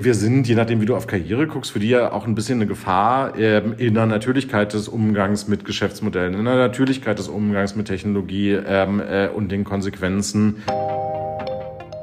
Wir 0.00 0.14
sind, 0.14 0.46
je 0.46 0.54
nachdem, 0.54 0.80
wie 0.80 0.86
du 0.86 0.94
auf 0.94 1.08
Karriere 1.08 1.48
guckst, 1.48 1.72
für 1.72 1.80
die 1.80 1.88
ja 1.88 2.12
auch 2.12 2.24
ein 2.24 2.36
bisschen 2.36 2.58
eine 2.58 2.68
Gefahr 2.68 3.36
ähm, 3.36 3.74
in 3.78 3.94
der 3.94 4.06
Natürlichkeit 4.06 4.72
des 4.72 4.86
Umgangs 4.86 5.48
mit 5.48 5.64
Geschäftsmodellen, 5.64 6.34
in 6.34 6.44
der 6.44 6.54
Natürlichkeit 6.54 7.18
des 7.18 7.26
Umgangs 7.26 7.74
mit 7.74 7.88
Technologie 7.88 8.52
ähm, 8.52 9.00
äh, 9.00 9.26
und 9.26 9.50
den 9.50 9.64
Konsequenzen. 9.64 10.62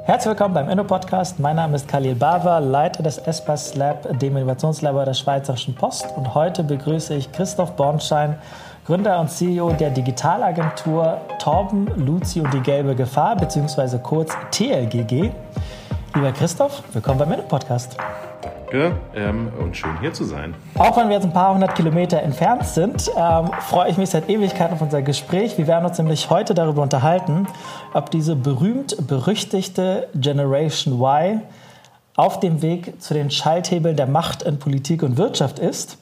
Herzlich 0.04 0.32
willkommen 0.32 0.54
beim 0.54 0.70
Inno-Podcast. 0.70 1.40
Mein 1.40 1.56
Name 1.56 1.78
ist 1.78 1.88
Khalil 1.88 2.16
Bava, 2.16 2.60
Leiter 2.60 3.02
des 3.02 3.18
ESPAS 3.18 3.76
Lab, 3.76 4.20
dem 4.20 4.36
Innovationslabor 4.36 5.06
der 5.06 5.14
Schweizerischen 5.14 5.74
Post. 5.74 6.06
Und 6.18 6.36
heute 6.36 6.66
begrüße 6.66 7.16
ich 7.16 7.32
Christoph 7.32 7.78
Bornstein, 7.78 8.36
Gründer 8.86 9.22
und 9.22 9.32
CEO 9.32 9.72
der 9.72 9.92
Digitalagentur 9.92 11.22
Torben, 11.40 11.88
Luzi 11.96 12.44
die 12.52 12.60
gelbe 12.60 12.94
Gefahr, 12.94 13.38
beziehungsweise 13.38 14.00
kurz 14.00 14.34
TLGG. 14.52 15.32
Lieber 16.16 16.32
Christoph, 16.32 16.82
willkommen 16.94 17.20
beim 17.20 17.28
Minute-Podcast. 17.28 17.98
Danke 18.42 18.94
ähm, 19.16 19.52
und 19.60 19.76
schön 19.76 20.00
hier 20.00 20.14
zu 20.14 20.24
sein. 20.24 20.56
Auch 20.76 20.96
wenn 20.96 21.10
wir 21.10 21.16
jetzt 21.16 21.26
ein 21.26 21.34
paar 21.34 21.54
hundert 21.54 21.76
Kilometer 21.76 22.22
entfernt 22.22 22.66
sind, 22.66 23.12
ähm, 23.18 23.52
freue 23.60 23.90
ich 23.90 23.98
mich 23.98 24.12
seit 24.12 24.30
Ewigkeiten 24.30 24.76
auf 24.76 24.82
unser 24.82 25.02
Gespräch. 25.02 25.58
Wir 25.58 25.68
werden 25.68 25.86
uns 25.86 25.98
nämlich 25.98 26.30
heute 26.30 26.54
darüber 26.54 26.84
unterhalten, 26.84 27.48
ob 27.94 28.12
diese 28.12 28.38
berühmt-berüchtigte 28.38 30.08
Generation 30.16 31.02
Y 31.02 31.42
auf 32.16 32.40
dem 32.40 32.62
Weg 32.62 33.02
zu 33.02 33.14
den 33.14 33.30
Schalthebeln 33.30 33.98
der 33.98 34.08
Macht 34.08 34.42
in 34.42 34.58
Politik 34.58 35.04
und 35.04 35.18
Wirtschaft 35.18 35.60
ist. 35.60 35.98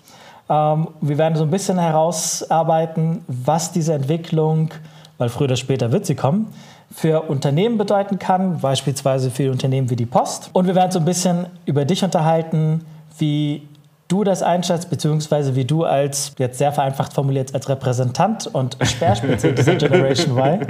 Ähm, 0.48 0.90
wir 1.02 1.18
werden 1.18 1.36
so 1.36 1.44
ein 1.44 1.50
bisschen 1.50 1.80
herausarbeiten, 1.80 3.26
was 3.28 3.72
diese 3.72 3.96
Entwicklung, 3.96 4.70
weil 5.18 5.30
früher 5.30 5.46
oder 5.46 5.56
später 5.56 5.92
wird 5.92 6.06
sie 6.06 6.14
kommen, 6.14 6.54
für 6.94 7.24
Unternehmen 7.24 7.78
bedeuten 7.78 8.20
kann, 8.20 8.60
beispielsweise 8.60 9.32
für 9.32 9.52
Unternehmen 9.52 9.90
wie 9.90 9.96
die 9.96 10.06
Post. 10.06 10.52
Und 10.54 10.68
wir 10.68 10.76
werden 10.76 10.92
so 10.92 11.00
ein 11.00 11.06
bisschen 11.06 11.48
über 11.66 11.86
dich 11.86 12.04
unterhalten, 12.04 12.86
wie 13.18 13.68
du 14.08 14.24
das 14.24 14.44
einschätzt, 14.44 14.90
beziehungsweise 14.90 15.56
wie 15.56 15.66
du 15.66 15.86
als, 15.86 16.34
jetzt 16.38 16.60
sehr 16.60 16.72
vereinfacht 16.72 17.14
formuliert, 17.14 17.54
als 17.56 17.68
Repräsentant 17.68 18.48
und 18.48 18.78
Speerspitze 18.82 19.54
dieser 19.54 19.76
Generation 19.78 20.38
Y, 20.38 20.68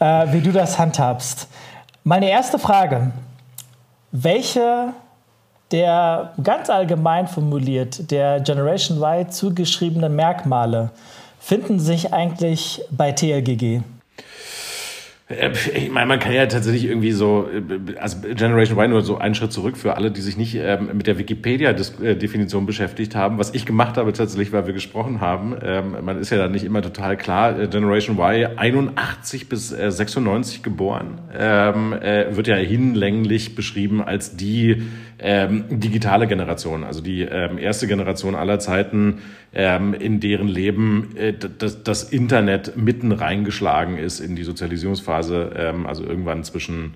äh, 0.00 0.32
wie 0.32 0.40
du 0.40 0.50
das 0.50 0.78
handhabst. 0.78 1.48
Meine 2.02 2.28
erste 2.28 2.58
Frage, 2.58 3.12
welche 4.10 4.92
der 5.70 6.32
ganz 6.42 6.68
allgemein 6.70 7.28
formuliert 7.28 8.10
der 8.10 8.40
Generation 8.40 8.98
Y 8.98 9.30
zugeschriebenen 9.30 10.14
Merkmale 10.14 10.90
finden 11.38 11.78
sich 11.78 12.12
eigentlich 12.12 12.82
bei 12.90 13.12
TLGG? 13.12 13.80
Äh, 15.32 15.52
ich 15.74 15.90
meine, 15.90 16.06
man 16.06 16.18
kann 16.18 16.32
ja 16.32 16.46
tatsächlich 16.46 16.84
irgendwie 16.84 17.12
so, 17.12 17.48
äh, 17.48 17.98
also 17.98 18.18
Generation 18.34 18.78
Y 18.78 18.90
nur 18.90 19.02
so 19.02 19.18
einen 19.18 19.34
Schritt 19.34 19.52
zurück 19.52 19.76
für 19.76 19.96
alle, 19.96 20.10
die 20.10 20.20
sich 20.20 20.36
nicht 20.36 20.54
ähm, 20.54 20.90
mit 20.94 21.06
der 21.06 21.18
Wikipedia-Definition 21.18 22.66
beschäftigt 22.66 23.14
haben. 23.14 23.38
Was 23.38 23.54
ich 23.54 23.66
gemacht 23.66 23.96
habe 23.96 24.12
tatsächlich, 24.12 24.52
weil 24.52 24.66
wir 24.66 24.74
gesprochen 24.74 25.20
haben, 25.20 25.56
ähm, 25.62 25.96
man 26.04 26.18
ist 26.18 26.30
ja 26.30 26.38
da 26.38 26.48
nicht 26.48 26.64
immer 26.64 26.82
total 26.82 27.16
klar, 27.16 27.58
äh, 27.58 27.68
Generation 27.68 28.18
Y 28.18 28.58
81 28.58 29.48
bis 29.48 29.68
96 29.68 30.62
geboren, 30.62 31.18
ähm, 31.36 31.92
wird 31.92 32.46
ja 32.46 32.56
hinlänglich 32.56 33.54
beschrieben 33.54 34.02
als 34.02 34.36
die 34.36 34.82
digitale 35.22 36.26
Generation, 36.26 36.82
also 36.82 37.00
die 37.00 37.20
erste 37.20 37.86
Generation 37.86 38.34
aller 38.34 38.58
Zeiten, 38.58 39.18
in 39.52 40.18
deren 40.18 40.48
Leben 40.48 41.14
das 41.84 42.02
Internet 42.02 42.76
mitten 42.76 43.12
reingeschlagen 43.12 43.98
ist 43.98 44.18
in 44.18 44.34
die 44.34 44.42
Sozialisierungsphase 44.42 45.21
Phase, 45.22 45.52
ähm, 45.56 45.86
also 45.86 46.04
irgendwann 46.04 46.42
zwischen, 46.44 46.94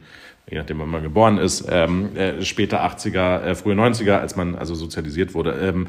je 0.50 0.58
nachdem, 0.58 0.80
wann 0.80 0.88
man 0.88 1.02
geboren 1.02 1.38
ist, 1.38 1.66
ähm, 1.70 2.16
äh, 2.16 2.42
später 2.42 2.84
80er, 2.84 3.42
äh, 3.42 3.55
frühe 3.55 3.74
90er, 3.74 4.19
als 4.19 4.36
man 4.36 4.56
also 4.56 4.74
sozialisiert 4.74 5.34
wurde. 5.34 5.52
Ähm, 5.62 5.86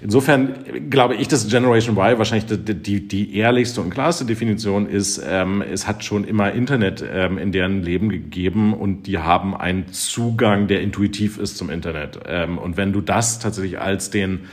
insofern 0.00 0.90
glaube 0.90 1.14
ich, 1.14 1.28
dass 1.28 1.48
Generation 1.48 1.96
Y 1.96 2.18
wahrscheinlich 2.18 2.46
die, 2.46 2.74
die, 2.74 3.08
die 3.08 3.36
ehrlichste 3.36 3.80
und 3.80 3.90
klarste 3.90 4.24
Definition 4.24 4.88
ist, 4.88 5.22
ähm, 5.24 5.62
es 5.62 5.86
hat 5.86 6.04
schon 6.04 6.24
immer 6.24 6.52
Internet 6.52 7.04
ähm, 7.08 7.38
in 7.38 7.52
deren 7.52 7.82
Leben 7.82 8.08
gegeben 8.08 8.74
und 8.74 9.04
die 9.04 9.18
haben 9.18 9.56
einen 9.56 9.92
Zugang, 9.92 10.66
der 10.66 10.80
intuitiv 10.80 11.38
ist 11.38 11.56
zum 11.56 11.70
Internet. 11.70 12.18
Ähm, 12.26 12.58
und 12.58 12.76
wenn 12.76 12.92
du 12.92 13.00
das 13.00 13.38
tatsächlich 13.38 13.80
als 13.80 14.10
den 14.10 14.46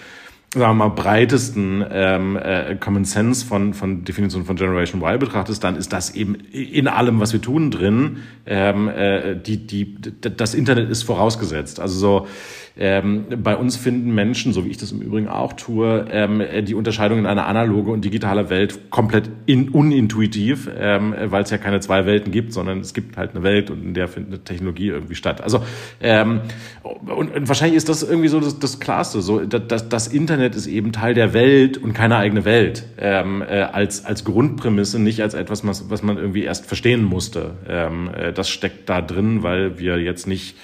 sagen 0.54 0.78
wir 0.78 0.88
mal, 0.88 0.90
breitesten 0.90 1.84
ähm, 1.90 2.38
äh, 2.38 2.76
Common 2.76 3.06
Sense 3.06 3.46
von, 3.46 3.74
von 3.74 4.04
Definition 4.04 4.46
von 4.46 4.56
Generation 4.56 5.02
Y 5.02 5.20
betrachtest, 5.20 5.64
dann 5.64 5.76
ist 5.76 5.92
das 5.92 6.14
eben 6.14 6.36
in 6.36 6.88
allem, 6.88 7.20
was 7.20 7.34
wir 7.34 7.42
tun, 7.42 7.72
drin. 7.72 8.18
Ähm, 8.46 8.88
äh, 8.88 9.36
die, 9.36 9.66
die, 9.66 9.98
das 10.22 10.54
Internet 10.54 10.90
ist 10.90 11.04
vorausgesetzt. 11.04 11.80
Also 11.80 11.98
so 11.98 12.28
ähm, 12.76 13.26
bei 13.44 13.56
uns 13.56 13.76
finden 13.76 14.16
Menschen, 14.16 14.52
so 14.52 14.66
wie 14.66 14.70
ich 14.70 14.78
das 14.78 14.92
im 14.92 15.02
Übrigen 15.02 15.28
auch 15.28 15.54
tue, 15.54 16.08
ähm, 16.10 16.42
die 16.66 16.74
Unterscheidung 16.74 17.20
in 17.20 17.28
eine 17.28 17.46
analoge 17.46 17.92
und 17.92 18.04
digitale 18.04 18.50
Welt 18.50 18.90
komplett 18.90 19.30
in, 19.46 19.70
unintuitiv, 19.70 20.68
ähm, 20.76 21.14
weil 21.26 21.44
es 21.44 21.52
ja 21.52 21.60
keine 21.60 21.82
zwei 21.82 22.08
Welten 22.08 22.32
gibt, 22.32 22.52
sondern 22.52 22.80
es 22.80 22.96
gibt 22.96 23.16
halt 23.16 23.32
eine 23.32 23.44
Welt 23.44 23.70
und 23.70 23.84
in 23.84 23.94
der 23.94 24.08
findet 24.08 24.46
Technologie 24.46 24.88
irgendwie 24.88 25.14
statt. 25.14 25.42
Also 25.42 25.64
ähm, 26.02 26.42
und, 26.82 27.36
und 27.36 27.48
wahrscheinlich 27.48 27.78
ist 27.78 27.90
das 27.90 28.02
irgendwie 28.02 28.30
so 28.30 28.40
das, 28.40 28.58
das 28.58 28.80
Klarste. 28.80 29.22
So, 29.22 29.42
das, 29.42 29.90
das 29.90 30.08
Internet 30.08 30.56
ist 30.56 30.66
eben 30.66 30.92
Teil 30.92 31.14
der 31.14 31.34
Welt 31.34 31.78
und 31.78 31.94
keine 31.94 32.18
eigene 32.18 32.44
Welt 32.44 32.86
ähm, 32.98 33.44
äh, 33.44 33.62
als 33.62 34.04
als 34.04 34.24
Grundprämisse, 34.24 35.00
nicht 35.00 35.22
als 35.22 35.36
etwas, 35.36 35.66
was, 35.66 35.92
was 35.92 36.02
man 36.02 36.18
irgendwie 36.18 36.44
erst 36.44 36.66
verstehen 36.66 37.04
musste. 37.04 37.52
Ähm, 37.70 38.10
äh, 38.16 38.34
das 38.34 38.50
steckt 38.50 38.90
da 38.90 39.02
drin, 39.02 39.44
weil 39.44 39.78
wir 39.78 40.00
jetzt 40.00 40.26
nicht 40.26 40.56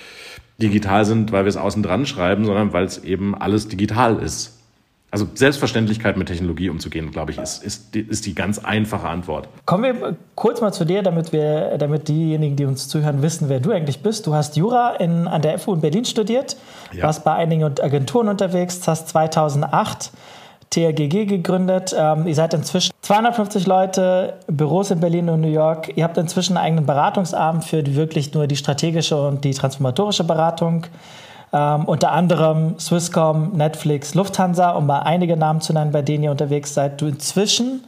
digital 0.61 1.05
sind, 1.05 1.31
weil 1.31 1.45
wir 1.45 1.49
es 1.49 1.57
außen 1.57 1.83
dran 1.83 2.05
schreiben, 2.05 2.45
sondern 2.45 2.73
weil 2.73 2.85
es 2.85 3.03
eben 3.03 3.35
alles 3.35 3.67
digital 3.67 4.17
ist. 4.17 4.59
Also 5.11 5.27
Selbstverständlichkeit 5.33 6.17
mit 6.17 6.27
Technologie 6.27 6.69
umzugehen, 6.69 7.09
glaube 7.09 7.31
ich, 7.31 7.39
ist, 7.39 7.63
ist, 7.63 7.95
ist 7.95 8.27
die 8.27 8.35
ganz 8.35 8.59
einfache 8.59 9.07
Antwort. 9.07 9.49
Kommen 9.65 9.83
wir 9.83 10.15
kurz 10.35 10.61
mal 10.61 10.71
zu 10.71 10.85
dir, 10.85 11.01
damit, 11.01 11.33
wir, 11.33 11.79
damit 11.79 12.07
diejenigen, 12.07 12.55
die 12.55 12.65
uns 12.65 12.87
zuhören, 12.87 13.23
wissen, 13.23 13.49
wer 13.49 13.59
du 13.59 13.71
eigentlich 13.71 14.03
bist. 14.03 14.27
Du 14.27 14.35
hast 14.35 14.55
Jura 14.55 14.97
in, 14.97 15.27
an 15.27 15.41
der 15.41 15.57
FU 15.57 15.73
in 15.73 15.81
Berlin 15.81 16.05
studiert, 16.05 16.57
ja. 16.93 17.05
warst 17.05 17.23
bei 17.23 17.33
einigen 17.33 17.63
Agenturen 17.63 18.27
unterwegs, 18.27 18.87
hast 18.87 19.07
2008 19.09 20.11
TRGG 20.69 21.25
gegründet. 21.25 21.95
Ähm, 21.97 22.27
ihr 22.27 22.35
seid 22.35 22.53
inzwischen 22.53 22.91
250 23.09 23.65
Leute, 23.65 24.35
Büros 24.45 24.91
in 24.91 24.99
Berlin 24.99 25.29
und 25.29 25.41
New 25.41 25.47
York. 25.47 25.97
Ihr 25.97 26.03
habt 26.03 26.15
inzwischen 26.19 26.57
einen 26.57 26.65
eigenen 26.67 26.85
Beratungsarm 26.85 27.63
für 27.63 27.81
die, 27.81 27.95
wirklich 27.95 28.35
nur 28.35 28.45
die 28.45 28.55
strategische 28.55 29.19
und 29.19 29.43
die 29.43 29.51
transformatorische 29.55 30.23
Beratung. 30.23 30.85
Ähm, 31.51 31.85
unter 31.85 32.11
anderem 32.11 32.77
Swisscom, 32.77 33.57
Netflix, 33.57 34.13
Lufthansa, 34.13 34.73
um 34.73 34.85
mal 34.85 34.99
einige 34.99 35.37
Namen 35.37 35.59
zu 35.59 35.73
nennen, 35.73 35.91
bei 35.91 36.03
denen 36.03 36.23
ihr 36.23 36.29
unterwegs 36.29 36.75
seid. 36.75 37.01
Du 37.01 37.07
inzwischen 37.07 37.83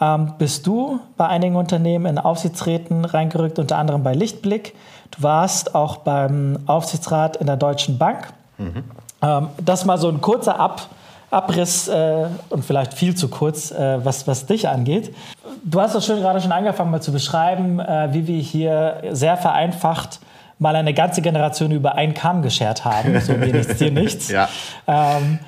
ähm, 0.00 0.32
bist 0.36 0.66
du 0.66 0.98
bei 1.16 1.28
einigen 1.28 1.54
Unternehmen 1.54 2.06
in 2.06 2.18
Aufsichtsräten 2.18 3.04
reingerückt, 3.04 3.60
unter 3.60 3.78
anderem 3.78 4.02
bei 4.02 4.14
Lichtblick. 4.14 4.74
Du 5.12 5.22
warst 5.22 5.76
auch 5.76 5.98
beim 5.98 6.58
Aufsichtsrat 6.66 7.36
in 7.36 7.46
der 7.46 7.56
Deutschen 7.56 7.98
Bank. 7.98 8.32
Mhm. 8.58 8.82
Ähm, 9.22 9.48
das 9.64 9.84
mal 9.84 9.98
so 9.98 10.08
ein 10.08 10.20
kurzer 10.20 10.58
Ab 10.58 10.88
Abriss 11.36 11.88
äh, 11.88 12.26
und 12.50 12.64
vielleicht 12.64 12.94
viel 12.94 13.14
zu 13.14 13.28
kurz, 13.28 13.70
äh, 13.70 14.04
was, 14.04 14.26
was 14.26 14.46
dich 14.46 14.68
angeht. 14.68 15.14
Du 15.64 15.80
hast 15.80 15.94
das 15.94 16.06
schön 16.06 16.20
gerade 16.20 16.40
schon 16.40 16.52
angefangen, 16.52 16.90
mal 16.90 17.02
zu 17.02 17.12
beschreiben, 17.12 17.78
äh, 17.78 18.08
wie 18.12 18.26
wir 18.26 18.38
hier 18.38 19.02
sehr 19.12 19.36
vereinfacht 19.36 20.20
mal 20.58 20.74
eine 20.74 20.94
ganze 20.94 21.22
Generation 21.22 21.70
über 21.70 21.96
einen 21.96 22.14
Kamm 22.14 22.42
geschert 22.42 22.84
haben. 22.84 23.20
So 23.20 23.32
mir 23.34 23.52
nichts, 23.52 23.76
dir 23.76 23.90
nichts. 23.90 24.28
ja. 24.30 24.48
Ähm, 24.86 25.38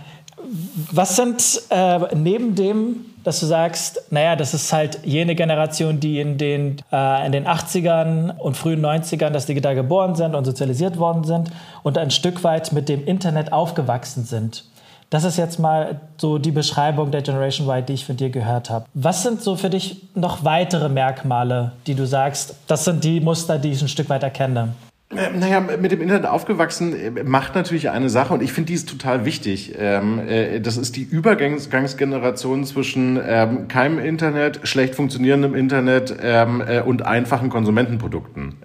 was 0.93 1.17
sind 1.17 1.63
äh, 1.71 1.99
neben 2.15 2.55
dem, 2.55 3.07
dass 3.25 3.41
du 3.41 3.47
sagst, 3.47 4.03
naja, 4.11 4.37
das 4.37 4.55
ist 4.55 4.73
halt 4.73 5.01
jene 5.05 5.35
Generation, 5.35 6.01
die 6.01 6.21
in 6.21 6.39
den, 6.39 6.77
äh, 6.93 7.27
in 7.27 7.33
den 7.33 7.47
80ern 7.47 8.37
und 8.39 8.57
frühen 8.57 8.85
90ern 8.85 9.31
das 9.31 9.47
digital 9.47 9.75
geboren 9.75 10.15
sind 10.15 10.35
und 10.35 10.45
sozialisiert 10.45 10.99
worden 10.99 11.25
sind 11.25 11.51
und 11.83 11.99
ein 11.99 12.11
Stück 12.11 12.45
weit 12.45 12.73
mit 12.73 12.89
dem 12.89 13.05
Internet 13.05 13.53
aufgewachsen 13.53 14.25
sind. 14.25 14.65
Das 15.11 15.25
ist 15.25 15.39
jetzt 15.39 15.59
mal 15.59 16.01
so 16.19 16.37
die 16.37 16.51
Beschreibung 16.51 17.11
der 17.11 17.23
Generation 17.23 17.67
Y, 17.67 17.87
die 17.87 17.95
ich 17.95 18.05
von 18.05 18.17
dir 18.17 18.29
gehört 18.29 18.69
habe. 18.69 18.85
Was 18.93 19.23
sind 19.23 19.41
so 19.41 19.57
für 19.57 19.71
dich 19.71 20.03
noch 20.15 20.45
weitere 20.45 20.91
Merkmale, 20.91 21.73
die 21.87 21.95
du 21.95 22.07
sagst, 22.07 22.55
das 22.67 22.85
sind 22.85 23.03
die 23.05 23.21
Muster, 23.21 23.59
die 23.59 23.71
ich 23.71 23.81
ein 23.81 23.89
Stück 23.89 24.11
weit 24.11 24.23
erkenne? 24.23 24.75
Äh, 25.11 25.31
naja, 25.39 25.61
mit 25.61 25.91
dem 25.91 26.03
Internet 26.03 26.27
aufgewachsen 26.27 26.93
äh, 26.95 27.25
macht 27.25 27.55
natürlich 27.55 27.89
eine 27.89 28.11
Sache 28.11 28.35
und 28.35 28.43
ich 28.43 28.53
finde 28.53 28.69
die 28.69 28.75
ist 28.75 28.91
total 28.91 29.25
wichtig. 29.25 29.75
Ähm, 29.79 30.19
äh, 30.29 30.61
das 30.61 30.77
ist 30.77 30.97
die 30.97 31.03
Übergangsgeneration 31.03 32.67
zwischen 32.67 33.19
ähm, 33.27 33.69
keinem 33.69 34.01
Internet, 34.01 34.61
schlecht 34.65 34.95
funktionierendem 34.95 35.55
Internet 35.55 36.15
ähm, 36.23 36.63
und 36.85 37.07
einfachen 37.07 37.49
Konsumentenprodukten. 37.49 38.57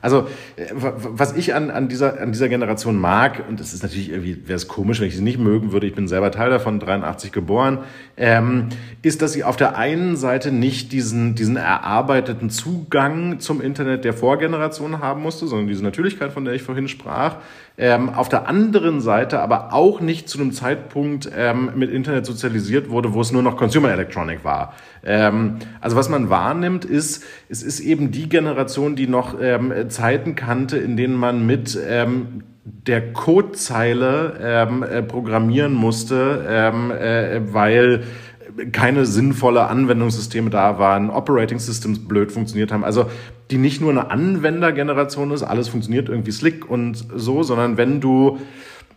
Also 0.00 0.28
was 0.72 1.36
ich 1.36 1.54
an, 1.54 1.70
an, 1.70 1.88
dieser, 1.88 2.20
an 2.20 2.32
dieser 2.32 2.48
Generation 2.48 2.98
mag, 2.98 3.44
und 3.48 3.60
das 3.60 3.72
ist 3.72 3.82
natürlich 3.82 4.10
irgendwie, 4.10 4.46
wäre 4.46 4.56
es 4.56 4.68
komisch, 4.68 5.00
wenn 5.00 5.08
ich 5.08 5.16
sie 5.16 5.22
nicht 5.22 5.38
mögen 5.38 5.72
würde, 5.72 5.86
ich 5.86 5.94
bin 5.94 6.08
selber 6.08 6.30
Teil 6.30 6.50
davon, 6.50 6.78
83 6.80 7.32
geboren, 7.32 7.78
ist, 9.02 9.22
dass 9.22 9.32
sie 9.32 9.44
auf 9.44 9.56
der 9.56 9.76
einen 9.76 10.16
Seite 10.16 10.52
nicht 10.52 10.92
diesen, 10.92 11.34
diesen 11.34 11.56
erarbeiteten 11.56 12.50
Zugang 12.50 13.40
zum 13.40 13.60
Internet 13.60 14.04
der 14.04 14.12
Vorgeneration 14.12 15.00
haben 15.00 15.22
musste, 15.22 15.46
sondern 15.46 15.63
sondern 15.64 15.68
diese 15.68 15.84
Natürlichkeit, 15.84 16.32
von 16.32 16.44
der 16.44 16.54
ich 16.54 16.62
vorhin 16.62 16.88
sprach. 16.88 17.36
Ähm, 17.76 18.10
auf 18.10 18.28
der 18.28 18.48
anderen 18.48 19.00
Seite 19.00 19.40
aber 19.40 19.72
auch 19.72 20.00
nicht 20.00 20.28
zu 20.28 20.38
einem 20.38 20.52
Zeitpunkt 20.52 21.30
ähm, 21.36 21.70
mit 21.74 21.90
Internet 21.90 22.26
sozialisiert 22.26 22.90
wurde, 22.90 23.14
wo 23.14 23.20
es 23.20 23.32
nur 23.32 23.42
noch 23.42 23.56
Consumer 23.56 23.90
Electronic 23.90 24.44
war. 24.44 24.74
Ähm, 25.04 25.56
also 25.80 25.96
was 25.96 26.08
man 26.08 26.30
wahrnimmt, 26.30 26.84
ist, 26.84 27.24
es 27.48 27.62
ist 27.62 27.80
eben 27.80 28.10
die 28.10 28.28
Generation, 28.28 28.94
die 28.94 29.08
noch 29.08 29.40
ähm, 29.40 29.72
Zeiten 29.88 30.34
kannte, 30.34 30.76
in 30.76 30.96
denen 30.96 31.16
man 31.16 31.46
mit 31.46 31.78
ähm, 31.88 32.44
der 32.64 33.12
Codezeile 33.12 34.38
ähm, 34.40 34.82
äh, 34.82 35.02
programmieren 35.02 35.74
musste, 35.74 36.46
äh, 36.48 37.52
weil 37.52 38.04
keine 38.72 39.04
sinnvolle 39.04 39.66
Anwendungssysteme 39.66 40.50
da 40.50 40.78
waren, 40.78 41.10
Operating 41.10 41.58
Systems 41.58 42.06
blöd 42.06 42.30
funktioniert 42.30 42.72
haben. 42.72 42.84
Also 42.84 43.06
die 43.50 43.58
nicht 43.58 43.80
nur 43.80 43.90
eine 43.90 44.10
Anwendergeneration 44.10 45.30
ist, 45.30 45.42
alles 45.42 45.68
funktioniert 45.68 46.08
irgendwie 46.08 46.32
slick 46.32 46.68
und 46.68 47.04
so, 47.14 47.42
sondern 47.42 47.76
wenn 47.76 48.00
du 48.00 48.38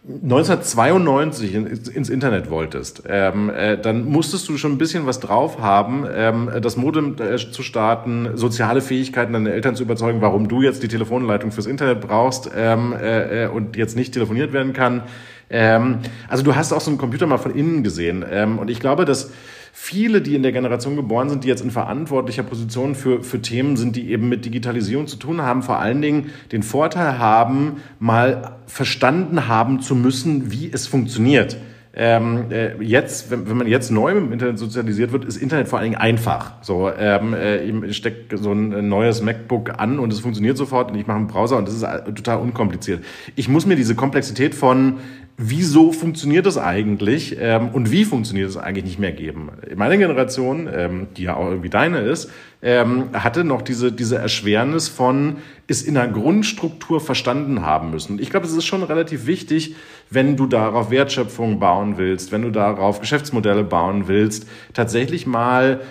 1992 0.07 1.53
ins 1.53 2.09
Internet 2.09 2.49
wolltest, 2.49 3.03
ähm, 3.09 3.49
äh, 3.49 3.77
dann 3.77 4.05
musstest 4.05 4.47
du 4.47 4.57
schon 4.57 4.73
ein 4.73 4.77
bisschen 4.77 5.05
was 5.05 5.19
drauf 5.19 5.59
haben, 5.59 6.05
ähm, 6.09 6.49
das 6.61 6.77
Modem 6.77 7.17
äh, 7.19 7.35
zu 7.35 7.61
starten, 7.61 8.29
soziale 8.35 8.79
Fähigkeiten 8.79 9.33
deine 9.33 9.51
Eltern 9.51 9.75
zu 9.75 9.83
überzeugen, 9.83 10.21
warum 10.21 10.47
du 10.47 10.61
jetzt 10.61 10.81
die 10.81 10.87
Telefonleitung 10.87 11.51
fürs 11.51 11.65
Internet 11.65 11.99
brauchst 11.99 12.49
ähm, 12.55 12.93
äh, 12.93 13.43
äh 13.43 13.47
und 13.49 13.75
jetzt 13.75 13.97
nicht 13.97 14.13
telefoniert 14.13 14.53
werden 14.53 14.71
kann. 14.71 15.03
Ähm, 15.49 15.97
also 16.29 16.41
du 16.41 16.55
hast 16.55 16.71
auch 16.71 16.81
so 16.81 16.89
einen 16.89 16.97
Computer 16.97 17.27
mal 17.27 17.37
von 17.37 17.53
innen 17.53 17.83
gesehen. 17.83 18.23
Ähm, 18.29 18.59
und 18.59 18.69
ich 18.69 18.79
glaube, 18.79 19.03
dass 19.03 19.31
viele, 19.79 20.21
die 20.21 20.35
in 20.35 20.41
der 20.41 20.51
Generation 20.51 20.95
geboren 20.95 21.29
sind, 21.29 21.43
die 21.43 21.47
jetzt 21.47 21.61
in 21.61 21.69
verantwortlicher 21.69 22.41
Position 22.41 22.95
für, 22.95 23.23
für 23.23 23.41
Themen 23.41 23.77
sind, 23.77 23.95
die 23.95 24.09
eben 24.09 24.27
mit 24.27 24.43
Digitalisierung 24.43 25.05
zu 25.05 25.17
tun 25.17 25.43
haben, 25.43 25.61
vor 25.61 25.77
allen 25.77 26.01
Dingen 26.01 26.31
den 26.51 26.63
Vorteil 26.63 27.19
haben, 27.19 27.77
mal 27.99 28.57
verstanden 28.65 29.47
haben 29.47 29.79
zu 29.79 29.95
müssen, 29.95 30.51
wie 30.51 30.69
es 30.73 30.87
funktioniert. 30.87 31.57
Ähm, 31.93 32.51
äh, 32.51 32.75
jetzt, 32.83 33.31
wenn, 33.31 33.47
wenn 33.49 33.55
man 33.55 33.67
jetzt 33.67 33.91
neu 33.91 34.13
dem 34.13 34.33
Internet 34.33 34.57
sozialisiert 34.57 35.11
wird, 35.11 35.25
ist 35.25 35.37
Internet 35.37 35.67
vor 35.67 35.79
allen 35.79 35.91
Dingen 35.91 36.01
einfach. 36.01 36.53
So, 36.61 36.91
ähm, 36.91 37.33
äh, 37.33 37.63
ich 37.63 37.97
stecke 37.97 38.37
so 38.37 38.51
ein 38.51 38.89
neues 38.89 39.21
MacBook 39.21 39.79
an 39.79 39.99
und 39.99 40.11
es 40.11 40.19
funktioniert 40.19 40.57
sofort 40.57 40.91
und 40.91 40.97
ich 40.97 41.07
mache 41.07 41.17
einen 41.17 41.27
Browser 41.27 41.57
und 41.57 41.67
das 41.67 41.75
ist 41.75 41.85
total 42.15 42.39
unkompliziert. 42.39 43.03
Ich 43.35 43.47
muss 43.47 43.65
mir 43.65 43.75
diese 43.75 43.95
Komplexität 43.95 44.53
von 44.53 44.97
wieso 45.37 45.91
funktioniert 45.91 46.47
das 46.47 46.57
eigentlich 46.57 47.37
ähm, 47.39 47.69
und 47.69 47.91
wie 47.91 48.05
funktioniert 48.05 48.49
es 48.49 48.57
eigentlich 48.57 48.85
nicht 48.85 48.99
mehr 48.99 49.11
geben. 49.11 49.49
Meine 49.75 49.99
Generation, 49.99 50.67
ähm, 50.73 51.07
die 51.15 51.23
ja 51.23 51.35
auch 51.35 51.49
irgendwie 51.49 51.69
deine 51.69 51.99
ist, 51.99 52.31
ähm, 52.63 53.09
hatte 53.13 53.43
noch 53.43 53.61
diese, 53.61 53.91
diese 53.91 54.17
Erschwernis 54.17 54.87
von 54.89 55.37
es 55.67 55.83
in 55.83 55.93
der 55.93 56.07
Grundstruktur 56.07 56.99
verstanden 56.99 57.61
haben 57.61 57.91
müssen. 57.91 58.17
Ich 58.17 58.31
glaube, 58.31 58.47
es 58.47 58.53
ist 58.53 58.65
schon 58.65 58.81
relativ 58.81 59.27
wichtig, 59.27 59.75
wenn 60.09 60.37
du 60.37 60.47
darauf 60.47 60.89
Wertschöpfung 60.89 61.59
bauen 61.59 61.97
willst, 61.97 62.31
wenn 62.31 62.41
du 62.41 62.49
darauf 62.49 62.99
Geschäftsmodelle 62.99 63.63
bauen 63.63 64.07
willst, 64.07 64.47
tatsächlich 64.73 65.27
mal 65.27 65.81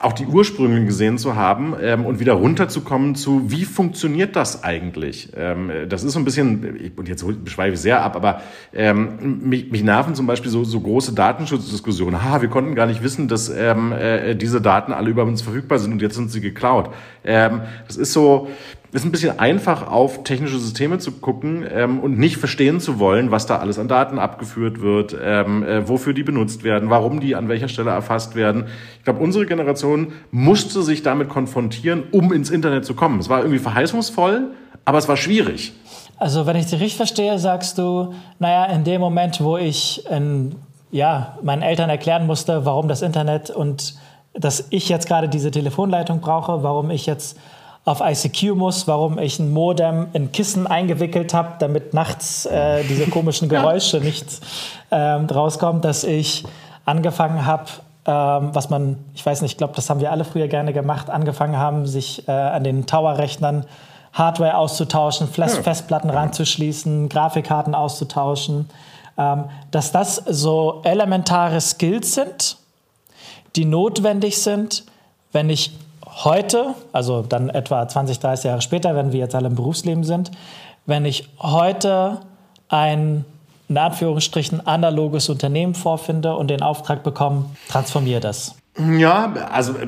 auch 0.00 0.12
die 0.12 0.26
Ursprünge 0.26 0.84
gesehen 0.84 1.18
zu 1.18 1.36
haben 1.36 1.74
ähm, 1.80 2.04
und 2.04 2.20
wieder 2.20 2.34
runterzukommen 2.34 3.14
zu, 3.14 3.50
wie 3.50 3.64
funktioniert 3.64 4.36
das 4.36 4.62
eigentlich? 4.62 5.30
Ähm, 5.36 5.70
das 5.88 6.04
ist 6.04 6.12
so 6.12 6.18
ein 6.18 6.24
bisschen, 6.24 6.92
und 6.96 7.08
jetzt 7.08 7.24
beschweife 7.44 7.74
ich 7.74 7.80
sehr 7.80 8.02
ab, 8.02 8.16
aber 8.16 8.42
ähm, 8.74 9.40
mich, 9.48 9.70
mich 9.70 9.82
nerven 9.82 10.14
zum 10.14 10.26
Beispiel 10.26 10.50
so, 10.50 10.64
so 10.64 10.80
große 10.80 11.14
Datenschutzdiskussionen. 11.14 12.22
Ha, 12.22 12.42
wir 12.42 12.48
konnten 12.48 12.74
gar 12.74 12.86
nicht 12.86 13.02
wissen, 13.02 13.28
dass 13.28 13.48
ähm, 13.48 13.92
äh, 13.92 14.34
diese 14.34 14.60
Daten 14.60 14.92
alle 14.92 15.10
über 15.10 15.24
uns 15.24 15.42
verfügbar 15.42 15.78
sind 15.78 15.92
und 15.92 16.02
jetzt 16.02 16.14
sind 16.14 16.30
sie 16.30 16.40
geklaut. 16.40 16.90
Ähm, 17.24 17.62
das 17.86 17.96
ist 17.96 18.12
so, 18.12 18.48
ist 18.96 19.04
ein 19.04 19.12
bisschen 19.12 19.38
einfach 19.38 19.88
auf 19.90 20.24
technische 20.24 20.58
Systeme 20.58 20.98
zu 20.98 21.12
gucken 21.12 21.66
ähm, 21.70 22.00
und 22.00 22.18
nicht 22.18 22.38
verstehen 22.38 22.80
zu 22.80 22.98
wollen, 22.98 23.30
was 23.30 23.46
da 23.46 23.58
alles 23.58 23.78
an 23.78 23.88
Daten 23.88 24.18
abgeführt 24.18 24.80
wird, 24.80 25.14
ähm, 25.22 25.62
äh, 25.62 25.86
wofür 25.86 26.14
die 26.14 26.22
benutzt 26.22 26.64
werden, 26.64 26.88
warum 26.88 27.20
die 27.20 27.36
an 27.36 27.48
welcher 27.48 27.68
Stelle 27.68 27.90
erfasst 27.90 28.34
werden. 28.34 28.64
Ich 28.98 29.04
glaube, 29.04 29.20
unsere 29.20 29.44
Generation 29.44 30.14
musste 30.30 30.82
sich 30.82 31.02
damit 31.02 31.28
konfrontieren, 31.28 32.04
um 32.10 32.32
ins 32.32 32.48
Internet 32.50 32.86
zu 32.86 32.94
kommen. 32.94 33.20
Es 33.20 33.28
war 33.28 33.40
irgendwie 33.40 33.58
verheißungsvoll, 33.58 34.52
aber 34.86 34.98
es 34.98 35.08
war 35.08 35.18
schwierig. 35.18 35.74
Also 36.16 36.46
wenn 36.46 36.56
ich 36.56 36.64
dich 36.64 36.80
richtig 36.80 36.96
verstehe, 36.96 37.38
sagst 37.38 37.76
du, 37.76 38.14
naja, 38.38 38.64
in 38.64 38.84
dem 38.84 39.02
Moment, 39.02 39.42
wo 39.42 39.58
ich 39.58 40.06
in, 40.10 40.54
ja, 40.90 41.36
meinen 41.42 41.60
Eltern 41.60 41.90
erklären 41.90 42.26
musste, 42.26 42.64
warum 42.64 42.88
das 42.88 43.02
Internet 43.02 43.50
und 43.50 43.94
dass 44.32 44.68
ich 44.70 44.88
jetzt 44.88 45.06
gerade 45.06 45.28
diese 45.28 45.50
Telefonleitung 45.50 46.20
brauche, 46.20 46.62
warum 46.62 46.90
ich 46.90 47.04
jetzt 47.04 47.38
auf 47.86 48.00
ICQ 48.00 48.56
muss, 48.56 48.88
warum 48.88 49.18
ich 49.18 49.38
ein 49.38 49.52
Modem 49.52 50.08
in 50.12 50.32
Kissen 50.32 50.66
eingewickelt 50.66 51.32
habe, 51.32 51.52
damit 51.60 51.94
nachts 51.94 52.44
äh, 52.44 52.82
diese 52.82 53.06
komischen 53.06 53.48
Geräusche 53.48 54.00
nicht 54.00 54.26
ähm, 54.90 55.26
rauskommen, 55.26 55.82
dass 55.82 56.02
ich 56.02 56.44
angefangen 56.84 57.46
habe, 57.46 57.66
ähm, 58.04 58.50
was 58.52 58.70
man, 58.70 58.98
ich 59.14 59.24
weiß 59.24 59.40
nicht, 59.40 59.52
ich 59.52 59.56
glaube, 59.56 59.74
das 59.76 59.88
haben 59.88 60.00
wir 60.00 60.10
alle 60.10 60.24
früher 60.24 60.48
gerne 60.48 60.72
gemacht, 60.72 61.10
angefangen 61.10 61.56
haben, 61.56 61.86
sich 61.86 62.26
äh, 62.26 62.32
an 62.32 62.64
den 62.64 62.86
Tower-Rechnern 62.86 63.64
Hardware 64.12 64.56
auszutauschen, 64.56 65.28
Fest. 65.28 65.58
Festplatten 65.58 66.10
ranzuschließen, 66.10 67.08
Grafikkarten 67.08 67.76
auszutauschen, 67.76 68.68
ähm, 69.16 69.44
dass 69.70 69.92
das 69.92 70.16
so 70.16 70.80
elementare 70.82 71.60
Skills 71.60 72.14
sind, 72.14 72.56
die 73.54 73.64
notwendig 73.64 74.42
sind, 74.42 74.84
wenn 75.30 75.50
ich 75.50 75.70
heute, 76.24 76.74
also 76.92 77.22
dann 77.22 77.48
etwa 77.48 77.86
20, 77.86 78.18
30 78.18 78.44
Jahre 78.46 78.62
später, 78.62 78.94
wenn 78.94 79.12
wir 79.12 79.20
jetzt 79.20 79.34
alle 79.34 79.48
im 79.48 79.54
Berufsleben 79.54 80.04
sind, 80.04 80.30
wenn 80.86 81.04
ich 81.04 81.28
heute 81.38 82.20
ein 82.68 83.24
in 83.68 83.78
Anführungsstrichen 83.78 84.66
analoges 84.66 85.28
Unternehmen 85.28 85.74
vorfinde 85.74 86.36
und 86.36 86.48
den 86.48 86.62
Auftrag 86.62 87.02
bekomme, 87.02 87.46
transformiere 87.68 88.20
das. 88.20 88.54
Ja, 88.78 89.32
also 89.50 89.72
äh, 89.72 89.86